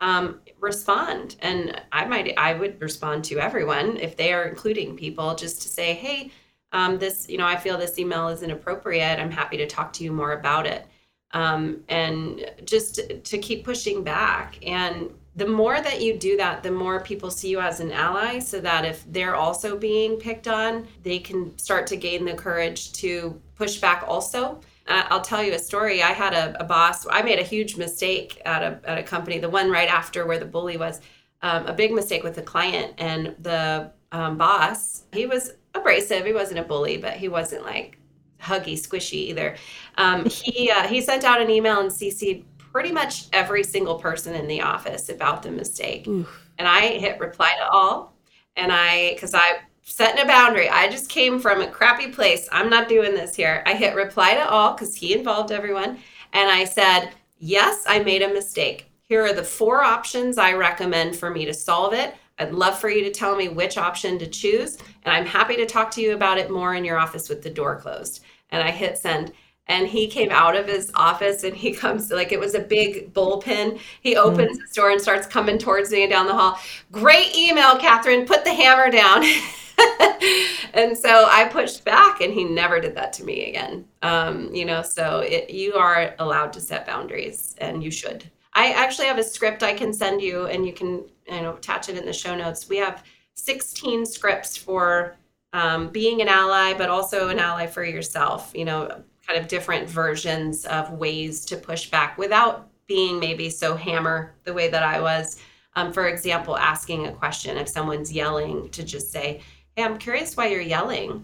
um, 0.00 0.40
respond. 0.60 1.36
And 1.40 1.80
i 1.92 2.04
might 2.04 2.34
i 2.36 2.52
would 2.54 2.80
respond 2.80 3.24
to 3.24 3.38
everyone 3.38 3.96
if 3.96 4.16
they 4.16 4.32
are 4.32 4.44
including 4.44 4.96
people 4.96 5.34
just 5.34 5.62
to 5.62 5.68
say 5.68 5.94
hey 5.94 6.30
um, 6.72 6.98
this 6.98 7.28
you 7.28 7.38
know 7.38 7.46
i 7.46 7.56
feel 7.56 7.78
this 7.78 7.98
email 7.98 8.28
is 8.28 8.42
inappropriate. 8.42 9.18
I'm 9.18 9.30
happy 9.30 9.56
to 9.58 9.66
talk 9.66 9.92
to 9.94 10.04
you 10.04 10.12
more 10.12 10.32
about 10.32 10.66
it. 10.66 10.86
Um, 11.32 11.82
and 11.88 12.50
just 12.64 13.00
to 13.24 13.38
keep 13.38 13.64
pushing 13.64 14.04
back. 14.04 14.58
And 14.66 15.10
the 15.34 15.46
more 15.46 15.82
that 15.82 16.00
you 16.00 16.16
do 16.16 16.36
that, 16.38 16.62
the 16.62 16.70
more 16.70 17.00
people 17.00 17.30
see 17.30 17.50
you 17.50 17.60
as 17.60 17.80
an 17.80 17.92
ally, 17.92 18.38
so 18.38 18.58
that 18.60 18.86
if 18.86 19.04
they're 19.12 19.34
also 19.34 19.76
being 19.76 20.16
picked 20.16 20.48
on, 20.48 20.88
they 21.02 21.18
can 21.18 21.56
start 21.58 21.86
to 21.88 21.96
gain 21.96 22.24
the 22.24 22.32
courage 22.32 22.92
to 22.94 23.38
push 23.54 23.78
back 23.78 24.02
also. 24.06 24.60
Uh, 24.88 25.04
I'll 25.10 25.20
tell 25.20 25.42
you 25.42 25.52
a 25.52 25.58
story. 25.58 26.02
I 26.02 26.12
had 26.12 26.32
a, 26.32 26.60
a, 26.60 26.64
boss, 26.64 27.06
I 27.10 27.22
made 27.22 27.38
a 27.38 27.42
huge 27.42 27.76
mistake 27.76 28.40
at 28.44 28.62
a, 28.62 28.80
at 28.84 28.98
a 28.98 29.02
company, 29.02 29.38
the 29.38 29.48
one 29.48 29.70
right 29.70 29.88
after 29.88 30.26
where 30.26 30.38
the 30.38 30.46
bully 30.46 30.76
was, 30.76 31.00
um, 31.42 31.66
a 31.66 31.72
big 31.72 31.92
mistake 31.92 32.22
with 32.22 32.38
a 32.38 32.42
client. 32.42 32.94
And 32.98 33.34
the 33.40 33.92
um, 34.12 34.38
boss, 34.38 35.04
he 35.12 35.26
was 35.26 35.52
abrasive. 35.74 36.24
He 36.24 36.32
wasn't 36.32 36.60
a 36.60 36.62
bully, 36.62 36.96
but 36.98 37.14
he 37.14 37.28
wasn't 37.28 37.64
like 37.64 37.98
huggy, 38.40 38.74
squishy 38.74 39.14
either. 39.14 39.56
Um, 39.98 40.24
he, 40.24 40.70
uh, 40.74 40.86
he 40.86 41.00
sent 41.00 41.24
out 41.24 41.40
an 41.40 41.50
email 41.50 41.80
and 41.80 41.90
CC'd 41.90 42.44
pretty 42.58 42.92
much 42.92 43.26
every 43.32 43.64
single 43.64 43.98
person 43.98 44.34
in 44.34 44.46
the 44.46 44.60
office 44.60 45.08
about 45.08 45.42
the 45.42 45.50
mistake. 45.50 46.06
Oof. 46.06 46.50
And 46.58 46.68
I 46.68 46.98
hit 46.98 47.18
reply 47.18 47.54
to 47.58 47.68
all. 47.68 48.14
And 48.56 48.72
I, 48.72 49.12
because 49.14 49.34
I 49.34 49.60
setting 49.86 50.22
a 50.22 50.26
boundary, 50.26 50.68
I 50.68 50.90
just 50.90 51.08
came 51.08 51.38
from 51.38 51.62
a 51.62 51.70
crappy 51.70 52.08
place. 52.08 52.48
I'm 52.52 52.68
not 52.68 52.88
doing 52.88 53.14
this 53.14 53.34
here. 53.34 53.62
I 53.66 53.74
hit 53.74 53.94
reply 53.94 54.34
to 54.34 54.46
all 54.48 54.74
because 54.74 54.94
he 54.94 55.14
involved 55.14 55.52
everyone. 55.52 55.98
And 56.32 56.50
I 56.50 56.64
said, 56.64 57.10
Yes, 57.38 57.84
I 57.86 58.00
made 58.00 58.22
a 58.22 58.32
mistake. 58.32 58.90
Here 59.02 59.24
are 59.24 59.32
the 59.32 59.44
four 59.44 59.82
options 59.82 60.38
I 60.38 60.54
recommend 60.54 61.16
for 61.16 61.30
me 61.30 61.44
to 61.44 61.54
solve 61.54 61.92
it. 61.92 62.14
I'd 62.38 62.52
love 62.52 62.78
for 62.78 62.90
you 62.90 63.02
to 63.04 63.10
tell 63.10 63.36
me 63.36 63.48
which 63.48 63.78
option 63.78 64.18
to 64.18 64.26
choose. 64.26 64.78
And 65.04 65.14
I'm 65.14 65.26
happy 65.26 65.56
to 65.56 65.66
talk 65.66 65.90
to 65.92 66.00
you 66.00 66.14
about 66.14 66.38
it 66.38 66.50
more 66.50 66.74
in 66.74 66.84
your 66.84 66.98
office 66.98 67.28
with 67.28 67.42
the 67.42 67.50
door 67.50 67.76
closed. 67.76 68.24
And 68.50 68.62
I 68.62 68.70
hit 68.70 68.98
send 68.98 69.32
and 69.68 69.86
he 69.86 70.06
came 70.06 70.30
out 70.30 70.56
of 70.56 70.66
his 70.66 70.90
office 70.94 71.44
and 71.44 71.54
he 71.54 71.72
comes 71.74 72.10
like 72.10 72.32
it 72.32 72.40
was 72.40 72.54
a 72.54 72.60
big 72.60 73.12
bullpen. 73.12 73.78
He 74.00 74.14
hmm. 74.14 74.20
opens 74.20 74.58
mm. 74.58 74.62
his 74.62 74.72
door 74.72 74.90
and 74.90 75.00
starts 75.00 75.26
coming 75.26 75.58
towards 75.58 75.90
me 75.90 76.06
down 76.06 76.26
the 76.26 76.34
hall. 76.34 76.58
Great 76.90 77.36
email, 77.36 77.76
Catherine. 77.78 78.26
Put 78.26 78.44
the 78.44 78.54
hammer 78.54 78.90
down. 78.90 79.24
and 80.74 80.96
so 80.96 81.28
I 81.30 81.48
pushed 81.50 81.84
back, 81.84 82.20
and 82.20 82.32
he 82.32 82.44
never 82.44 82.80
did 82.80 82.94
that 82.94 83.12
to 83.14 83.24
me 83.24 83.48
again. 83.48 83.86
Um, 84.02 84.54
you 84.54 84.64
know, 84.64 84.82
so 84.82 85.20
it, 85.20 85.50
you 85.50 85.74
are 85.74 86.14
allowed 86.18 86.52
to 86.54 86.60
set 86.60 86.86
boundaries, 86.86 87.54
and 87.58 87.82
you 87.82 87.90
should. 87.90 88.30
I 88.54 88.72
actually 88.72 89.06
have 89.08 89.18
a 89.18 89.22
script 89.22 89.62
I 89.62 89.74
can 89.74 89.92
send 89.92 90.22
you, 90.22 90.46
and 90.46 90.66
you 90.66 90.72
can 90.72 91.04
you 91.26 91.42
know 91.42 91.54
attach 91.54 91.88
it 91.88 91.98
in 91.98 92.06
the 92.06 92.12
show 92.12 92.34
notes. 92.34 92.68
We 92.68 92.78
have 92.78 93.04
16 93.34 94.06
scripts 94.06 94.56
for 94.56 95.16
um, 95.52 95.88
being 95.88 96.22
an 96.22 96.28
ally, 96.28 96.74
but 96.74 96.88
also 96.88 97.28
an 97.28 97.38
ally 97.38 97.66
for 97.66 97.84
yourself. 97.84 98.52
You 98.54 98.64
know, 98.64 99.02
kind 99.26 99.38
of 99.38 99.48
different 99.48 99.88
versions 99.88 100.64
of 100.66 100.90
ways 100.92 101.44
to 101.46 101.56
push 101.56 101.90
back 101.90 102.16
without 102.16 102.68
being 102.86 103.18
maybe 103.18 103.50
so 103.50 103.74
hammer 103.74 104.34
the 104.44 104.54
way 104.54 104.68
that 104.68 104.82
I 104.82 105.00
was. 105.00 105.38
Um, 105.74 105.92
for 105.92 106.08
example, 106.08 106.56
asking 106.56 107.06
a 107.06 107.12
question 107.12 107.58
if 107.58 107.68
someone's 107.68 108.10
yelling 108.10 108.70
to 108.70 108.82
just 108.82 109.12
say, 109.12 109.42
Hey, 109.76 109.84
I'm 109.84 109.98
curious 109.98 110.36
why 110.36 110.46
you're 110.46 110.60
yelling 110.62 111.22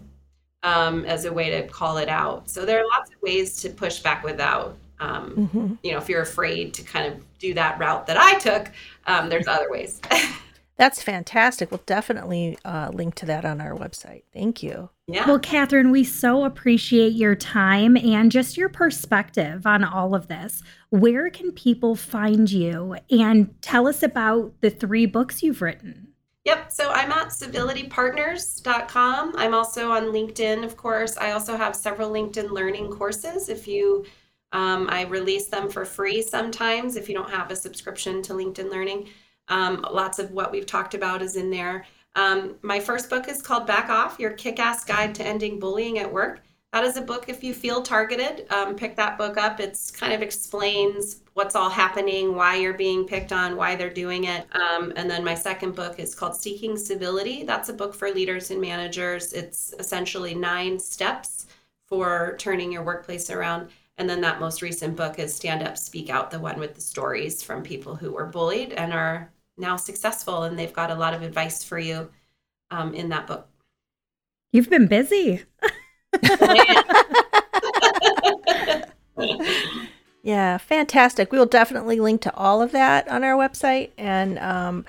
um, 0.62 1.06
as 1.06 1.24
a 1.24 1.32
way 1.32 1.50
to 1.50 1.66
call 1.68 1.96
it 1.96 2.10
out. 2.10 2.50
So 2.50 2.66
there 2.66 2.80
are 2.80 2.86
lots 2.86 3.10
of 3.10 3.16
ways 3.22 3.56
to 3.62 3.70
push 3.70 4.00
back 4.00 4.22
without, 4.22 4.76
um, 5.00 5.48
mm-hmm. 5.50 5.74
you 5.82 5.92
know, 5.92 5.98
if 5.98 6.08
you're 6.08 6.20
afraid 6.20 6.74
to 6.74 6.82
kind 6.82 7.12
of 7.12 7.38
do 7.38 7.54
that 7.54 7.78
route 7.78 8.06
that 8.06 8.18
I 8.18 8.38
took, 8.38 8.70
um, 9.06 9.30
there's 9.30 9.48
other 9.48 9.70
ways. 9.70 10.02
That's 10.76 11.02
fantastic. 11.02 11.70
We'll 11.70 11.82
definitely 11.86 12.58
uh, 12.64 12.90
link 12.92 13.14
to 13.16 13.26
that 13.26 13.44
on 13.44 13.60
our 13.60 13.74
website. 13.74 14.24
Thank 14.34 14.62
you. 14.62 14.90
Yeah. 15.06 15.26
Well, 15.26 15.38
Catherine, 15.38 15.90
we 15.90 16.04
so 16.04 16.44
appreciate 16.44 17.12
your 17.12 17.34
time 17.34 17.96
and 17.96 18.32
just 18.32 18.56
your 18.56 18.68
perspective 18.68 19.66
on 19.66 19.84
all 19.84 20.14
of 20.14 20.28
this. 20.28 20.62
Where 20.90 21.30
can 21.30 21.52
people 21.52 21.94
find 21.94 22.50
you 22.50 22.96
and 23.10 23.54
tell 23.62 23.86
us 23.86 24.02
about 24.02 24.52
the 24.60 24.70
three 24.70 25.06
books 25.06 25.42
you've 25.42 25.62
written? 25.62 26.11
Yep. 26.44 26.72
So 26.72 26.90
I'm 26.90 27.12
at 27.12 27.28
civilitypartners.com. 27.28 29.34
I'm 29.36 29.54
also 29.54 29.92
on 29.92 30.06
LinkedIn, 30.06 30.64
of 30.64 30.76
course. 30.76 31.16
I 31.16 31.30
also 31.32 31.56
have 31.56 31.76
several 31.76 32.10
LinkedIn 32.10 32.50
learning 32.50 32.90
courses. 32.90 33.48
If 33.48 33.68
you, 33.68 34.04
um, 34.50 34.88
I 34.90 35.02
release 35.02 35.46
them 35.46 35.70
for 35.70 35.84
free 35.84 36.20
sometimes 36.20 36.96
if 36.96 37.08
you 37.08 37.14
don't 37.14 37.30
have 37.30 37.52
a 37.52 37.56
subscription 37.56 38.22
to 38.22 38.32
LinkedIn 38.32 38.70
Learning. 38.70 39.08
Um, 39.48 39.84
lots 39.92 40.18
of 40.18 40.32
what 40.32 40.50
we've 40.50 40.66
talked 40.66 40.94
about 40.94 41.22
is 41.22 41.36
in 41.36 41.50
there. 41.50 41.86
Um, 42.16 42.56
my 42.62 42.80
first 42.80 43.08
book 43.08 43.28
is 43.28 43.40
called 43.40 43.66
Back 43.66 43.88
Off 43.88 44.18
Your 44.18 44.32
Kick 44.32 44.58
Ass 44.58 44.84
Guide 44.84 45.14
to 45.14 45.24
Ending 45.24 45.58
Bullying 45.58 45.98
at 45.98 46.12
Work. 46.12 46.42
That 46.72 46.84
is 46.84 46.96
a 46.96 47.02
book 47.02 47.28
if 47.28 47.44
you 47.44 47.52
feel 47.52 47.82
targeted. 47.82 48.50
Um, 48.50 48.74
pick 48.74 48.96
that 48.96 49.18
book 49.18 49.36
up. 49.36 49.60
It's 49.60 49.90
kind 49.90 50.14
of 50.14 50.22
explains 50.22 51.20
what's 51.34 51.54
all 51.54 51.68
happening, 51.68 52.34
why 52.34 52.56
you're 52.56 52.72
being 52.72 53.06
picked 53.06 53.30
on, 53.30 53.56
why 53.56 53.76
they're 53.76 53.92
doing 53.92 54.24
it. 54.24 54.46
Um, 54.54 54.90
and 54.96 55.10
then 55.10 55.22
my 55.22 55.34
second 55.34 55.74
book 55.74 55.98
is 55.98 56.14
called 56.14 56.34
Seeking 56.34 56.78
Civility. 56.78 57.44
That's 57.44 57.68
a 57.68 57.74
book 57.74 57.94
for 57.94 58.10
leaders 58.10 58.50
and 58.50 58.58
managers. 58.58 59.34
It's 59.34 59.74
essentially 59.78 60.34
nine 60.34 60.78
steps 60.78 61.46
for 61.86 62.36
turning 62.38 62.72
your 62.72 62.82
workplace 62.82 63.28
around. 63.28 63.68
And 63.98 64.08
then 64.08 64.22
that 64.22 64.40
most 64.40 64.62
recent 64.62 64.96
book 64.96 65.18
is 65.18 65.34
Stand 65.34 65.62
Up, 65.62 65.76
Speak 65.76 66.08
Out, 66.08 66.30
the 66.30 66.40
one 66.40 66.58
with 66.58 66.74
the 66.74 66.80
stories 66.80 67.42
from 67.42 67.62
people 67.62 67.94
who 67.94 68.12
were 68.12 68.24
bullied 68.24 68.72
and 68.72 68.94
are 68.94 69.30
now 69.58 69.76
successful 69.76 70.44
and 70.44 70.58
they've 70.58 70.72
got 70.72 70.90
a 70.90 70.94
lot 70.94 71.12
of 71.12 71.20
advice 71.20 71.62
for 71.62 71.78
you 71.78 72.10
um, 72.70 72.94
in 72.94 73.10
that 73.10 73.26
book. 73.26 73.46
You've 74.52 74.70
been 74.70 74.86
busy. 74.86 75.42
yeah, 80.22 80.58
fantastic. 80.58 81.32
We 81.32 81.38
will 81.38 81.46
definitely 81.46 82.00
link 82.00 82.20
to 82.22 82.34
all 82.34 82.62
of 82.62 82.72
that 82.72 83.08
on 83.08 83.24
our 83.24 83.36
website. 83.36 83.90
And 83.98 84.38
um, 84.38 84.84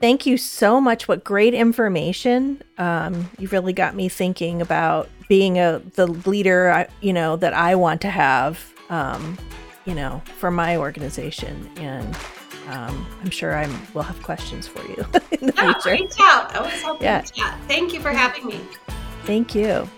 thank 0.00 0.26
you 0.26 0.36
so 0.36 0.80
much. 0.80 1.08
What 1.08 1.24
great 1.24 1.54
information. 1.54 2.62
Um, 2.78 3.30
you 3.38 3.48
really 3.48 3.72
got 3.72 3.94
me 3.94 4.08
thinking 4.08 4.60
about 4.60 5.08
being 5.28 5.58
a 5.58 5.82
the 5.94 6.06
leader, 6.06 6.86
you 7.00 7.12
know, 7.12 7.36
that 7.36 7.54
I 7.54 7.74
want 7.74 8.00
to 8.02 8.10
have, 8.10 8.72
um, 8.88 9.38
you 9.84 9.94
know, 9.94 10.22
for 10.38 10.50
my 10.50 10.76
organization. 10.76 11.70
And 11.76 12.16
um, 12.68 13.06
I'm 13.22 13.30
sure 13.30 13.56
I 13.56 13.66
will 13.94 14.02
have 14.02 14.22
questions 14.22 14.66
for 14.66 14.86
you 14.86 14.96
in 15.32 15.46
the 15.46 15.52
yeah, 15.56 15.72
future. 15.72 16.02
Reach 16.02 16.14
out. 16.20 16.54
I 16.54 16.60
was 16.60 16.82
hoping 16.82 17.04
yeah. 17.04 17.22
to 17.22 17.32
chat. 17.32 17.58
Thank 17.66 17.92
you 17.92 18.00
for 18.00 18.10
having 18.10 18.46
me. 18.46 18.60
Thank 19.24 19.54
you. 19.54 19.88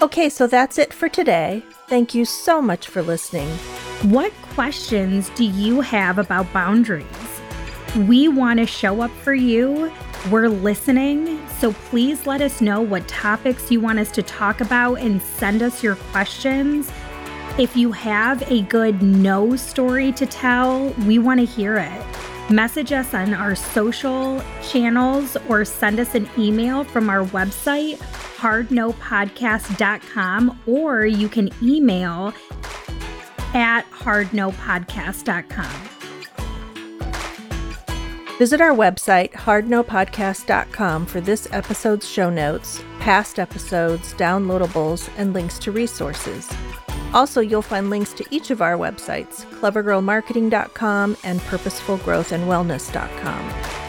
Okay, 0.00 0.28
so 0.28 0.46
that's 0.46 0.78
it 0.78 0.92
for 0.94 1.08
today. 1.08 1.60
Thank 1.88 2.14
you 2.14 2.24
so 2.24 2.62
much 2.62 2.86
for 2.86 3.02
listening. 3.02 3.48
What 4.12 4.32
questions 4.54 5.28
do 5.30 5.42
you 5.42 5.80
have 5.80 6.18
about 6.18 6.52
boundaries? 6.52 7.04
We 8.06 8.28
want 8.28 8.60
to 8.60 8.66
show 8.66 9.00
up 9.00 9.10
for 9.10 9.34
you. 9.34 9.92
We're 10.30 10.48
listening, 10.48 11.44
so 11.58 11.72
please 11.72 12.28
let 12.28 12.40
us 12.40 12.60
know 12.60 12.80
what 12.80 13.08
topics 13.08 13.72
you 13.72 13.80
want 13.80 13.98
us 13.98 14.12
to 14.12 14.22
talk 14.22 14.60
about 14.60 15.00
and 15.00 15.20
send 15.20 15.62
us 15.62 15.82
your 15.82 15.96
questions. 15.96 16.92
If 17.58 17.76
you 17.76 17.90
have 17.90 18.48
a 18.52 18.62
good 18.62 19.02
no 19.02 19.56
story 19.56 20.12
to 20.12 20.26
tell, 20.26 20.90
we 21.08 21.18
want 21.18 21.40
to 21.40 21.46
hear 21.46 21.76
it. 21.76 22.06
Message 22.50 22.92
us 22.92 23.14
on 23.14 23.34
our 23.34 23.56
social 23.56 24.40
channels 24.62 25.36
or 25.48 25.64
send 25.64 25.98
us 25.98 26.14
an 26.14 26.30
email 26.38 26.84
from 26.84 27.10
our 27.10 27.24
website, 27.26 28.00
hardnopodcast.com, 28.38 30.60
or 30.66 31.06
you 31.06 31.28
can 31.28 31.50
email 31.62 32.32
at 33.54 33.88
hardnopodcast.com. 33.90 35.88
Visit 38.38 38.60
our 38.60 38.70
website, 38.70 39.32
hardnopodcast.com, 39.32 41.06
for 41.06 41.20
this 41.20 41.48
episode's 41.50 42.08
show 42.08 42.30
notes, 42.30 42.80
past 43.00 43.40
episodes, 43.40 44.14
downloadables, 44.14 45.10
and 45.16 45.32
links 45.32 45.58
to 45.58 45.72
resources. 45.72 46.48
Also, 47.12 47.40
you'll 47.40 47.62
find 47.62 47.90
links 47.90 48.12
to 48.12 48.24
each 48.30 48.50
of 48.50 48.62
our 48.62 48.76
websites, 48.76 49.44
clevergirlmarketing.com 49.60 51.16
and 51.24 51.40
purposefulgrowthandwellness.com. 51.40 53.87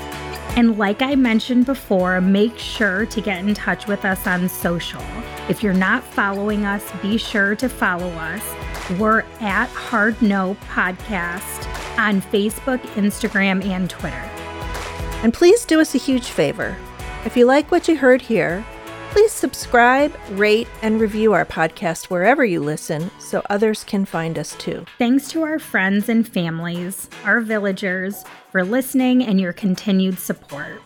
And 0.59 0.77
like 0.77 1.01
I 1.01 1.15
mentioned 1.15 1.65
before, 1.65 2.19
make 2.19 2.57
sure 2.57 3.05
to 3.05 3.21
get 3.21 3.39
in 3.45 3.53
touch 3.53 3.87
with 3.87 4.03
us 4.03 4.27
on 4.27 4.49
social. 4.49 5.01
If 5.47 5.63
you're 5.63 5.71
not 5.73 6.03
following 6.03 6.65
us, 6.65 6.83
be 7.01 7.17
sure 7.17 7.55
to 7.55 7.69
follow 7.69 8.09
us. 8.09 8.43
We're 8.99 9.21
at 9.39 9.69
Hard 9.69 10.21
No 10.21 10.57
Podcast 10.67 11.65
on 11.97 12.21
Facebook, 12.21 12.79
Instagram, 12.95 13.63
and 13.63 13.89
Twitter. 13.89 14.29
And 15.23 15.33
please 15.33 15.63
do 15.63 15.79
us 15.79 15.95
a 15.95 15.97
huge 15.97 16.27
favor. 16.27 16.75
If 17.23 17.37
you 17.37 17.45
like 17.45 17.71
what 17.71 17.87
you 17.87 17.95
heard 17.95 18.21
here, 18.21 18.65
please 19.11 19.31
subscribe, 19.31 20.15
rate, 20.31 20.67
and 20.81 21.01
review 21.01 21.33
our 21.33 21.45
podcast 21.45 22.05
wherever 22.05 22.45
you 22.45 22.59
listen 22.61 23.09
so 23.19 23.41
others 23.49 23.83
can 23.83 24.05
find 24.05 24.37
us 24.37 24.55
too. 24.55 24.85
Thanks 24.97 25.29
to 25.31 25.43
our 25.43 25.59
friends 25.59 26.09
and 26.09 26.27
families, 26.27 27.09
our 27.25 27.41
villagers, 27.41 28.23
for 28.51 28.63
listening 28.63 29.23
and 29.23 29.39
your 29.39 29.53
continued 29.53 30.19
support. 30.19 30.81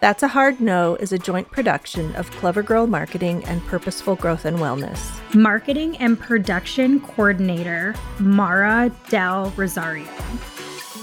That's 0.00 0.22
a 0.22 0.28
Hard 0.28 0.60
No 0.60 0.96
is 0.96 1.12
a 1.12 1.18
joint 1.18 1.50
production 1.50 2.14
of 2.16 2.30
Clever 2.32 2.62
Girl 2.62 2.86
Marketing 2.86 3.42
and 3.46 3.64
Purposeful 3.66 4.16
Growth 4.16 4.44
and 4.44 4.58
Wellness. 4.58 5.34
Marketing 5.34 5.96
and 5.96 6.20
production 6.20 7.00
coordinator, 7.00 7.94
Mara 8.18 8.90
Del 9.08 9.50
Rosario. 9.56 10.06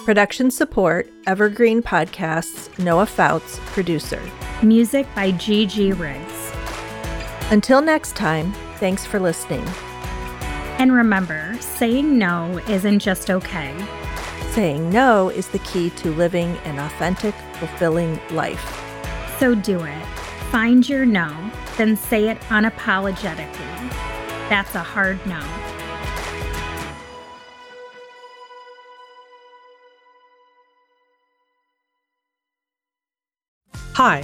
Production 0.06 0.52
support, 0.52 1.10
Evergreen 1.26 1.82
Podcasts, 1.82 2.78
Noah 2.78 3.06
Fouts, 3.06 3.60
producer. 3.68 4.22
Music 4.62 5.08
by 5.16 5.32
Gigi 5.32 5.94
Riggs. 5.94 6.41
Until 7.52 7.82
next 7.82 8.16
time, 8.16 8.54
thanks 8.78 9.06
for 9.06 9.20
listening. 9.20 9.68
And 10.80 10.94
remember, 10.94 11.58
saying 11.60 12.18
no 12.18 12.60
isn't 12.70 13.00
just 13.00 13.30
okay. 13.30 13.76
Saying 14.52 14.90
no 14.90 15.28
is 15.28 15.50
the 15.50 15.60
key 15.60 15.90
to 15.90 16.12
living 16.12 16.56
an 16.64 16.80
authentic, 16.80 17.36
fulfilling 17.56 18.22
life. 18.30 18.64
So 19.38 19.54
do 19.54 19.84
it. 19.84 20.06
Find 20.50 20.88
your 20.88 21.06
no, 21.06 21.52
then 21.76 21.98
say 21.98 22.30
it 22.30 22.40
unapologetically. 22.44 23.90
That's 24.48 24.74
a 24.76 24.80
hard 24.80 25.20
no. 25.26 25.42
Hi, 33.96 34.24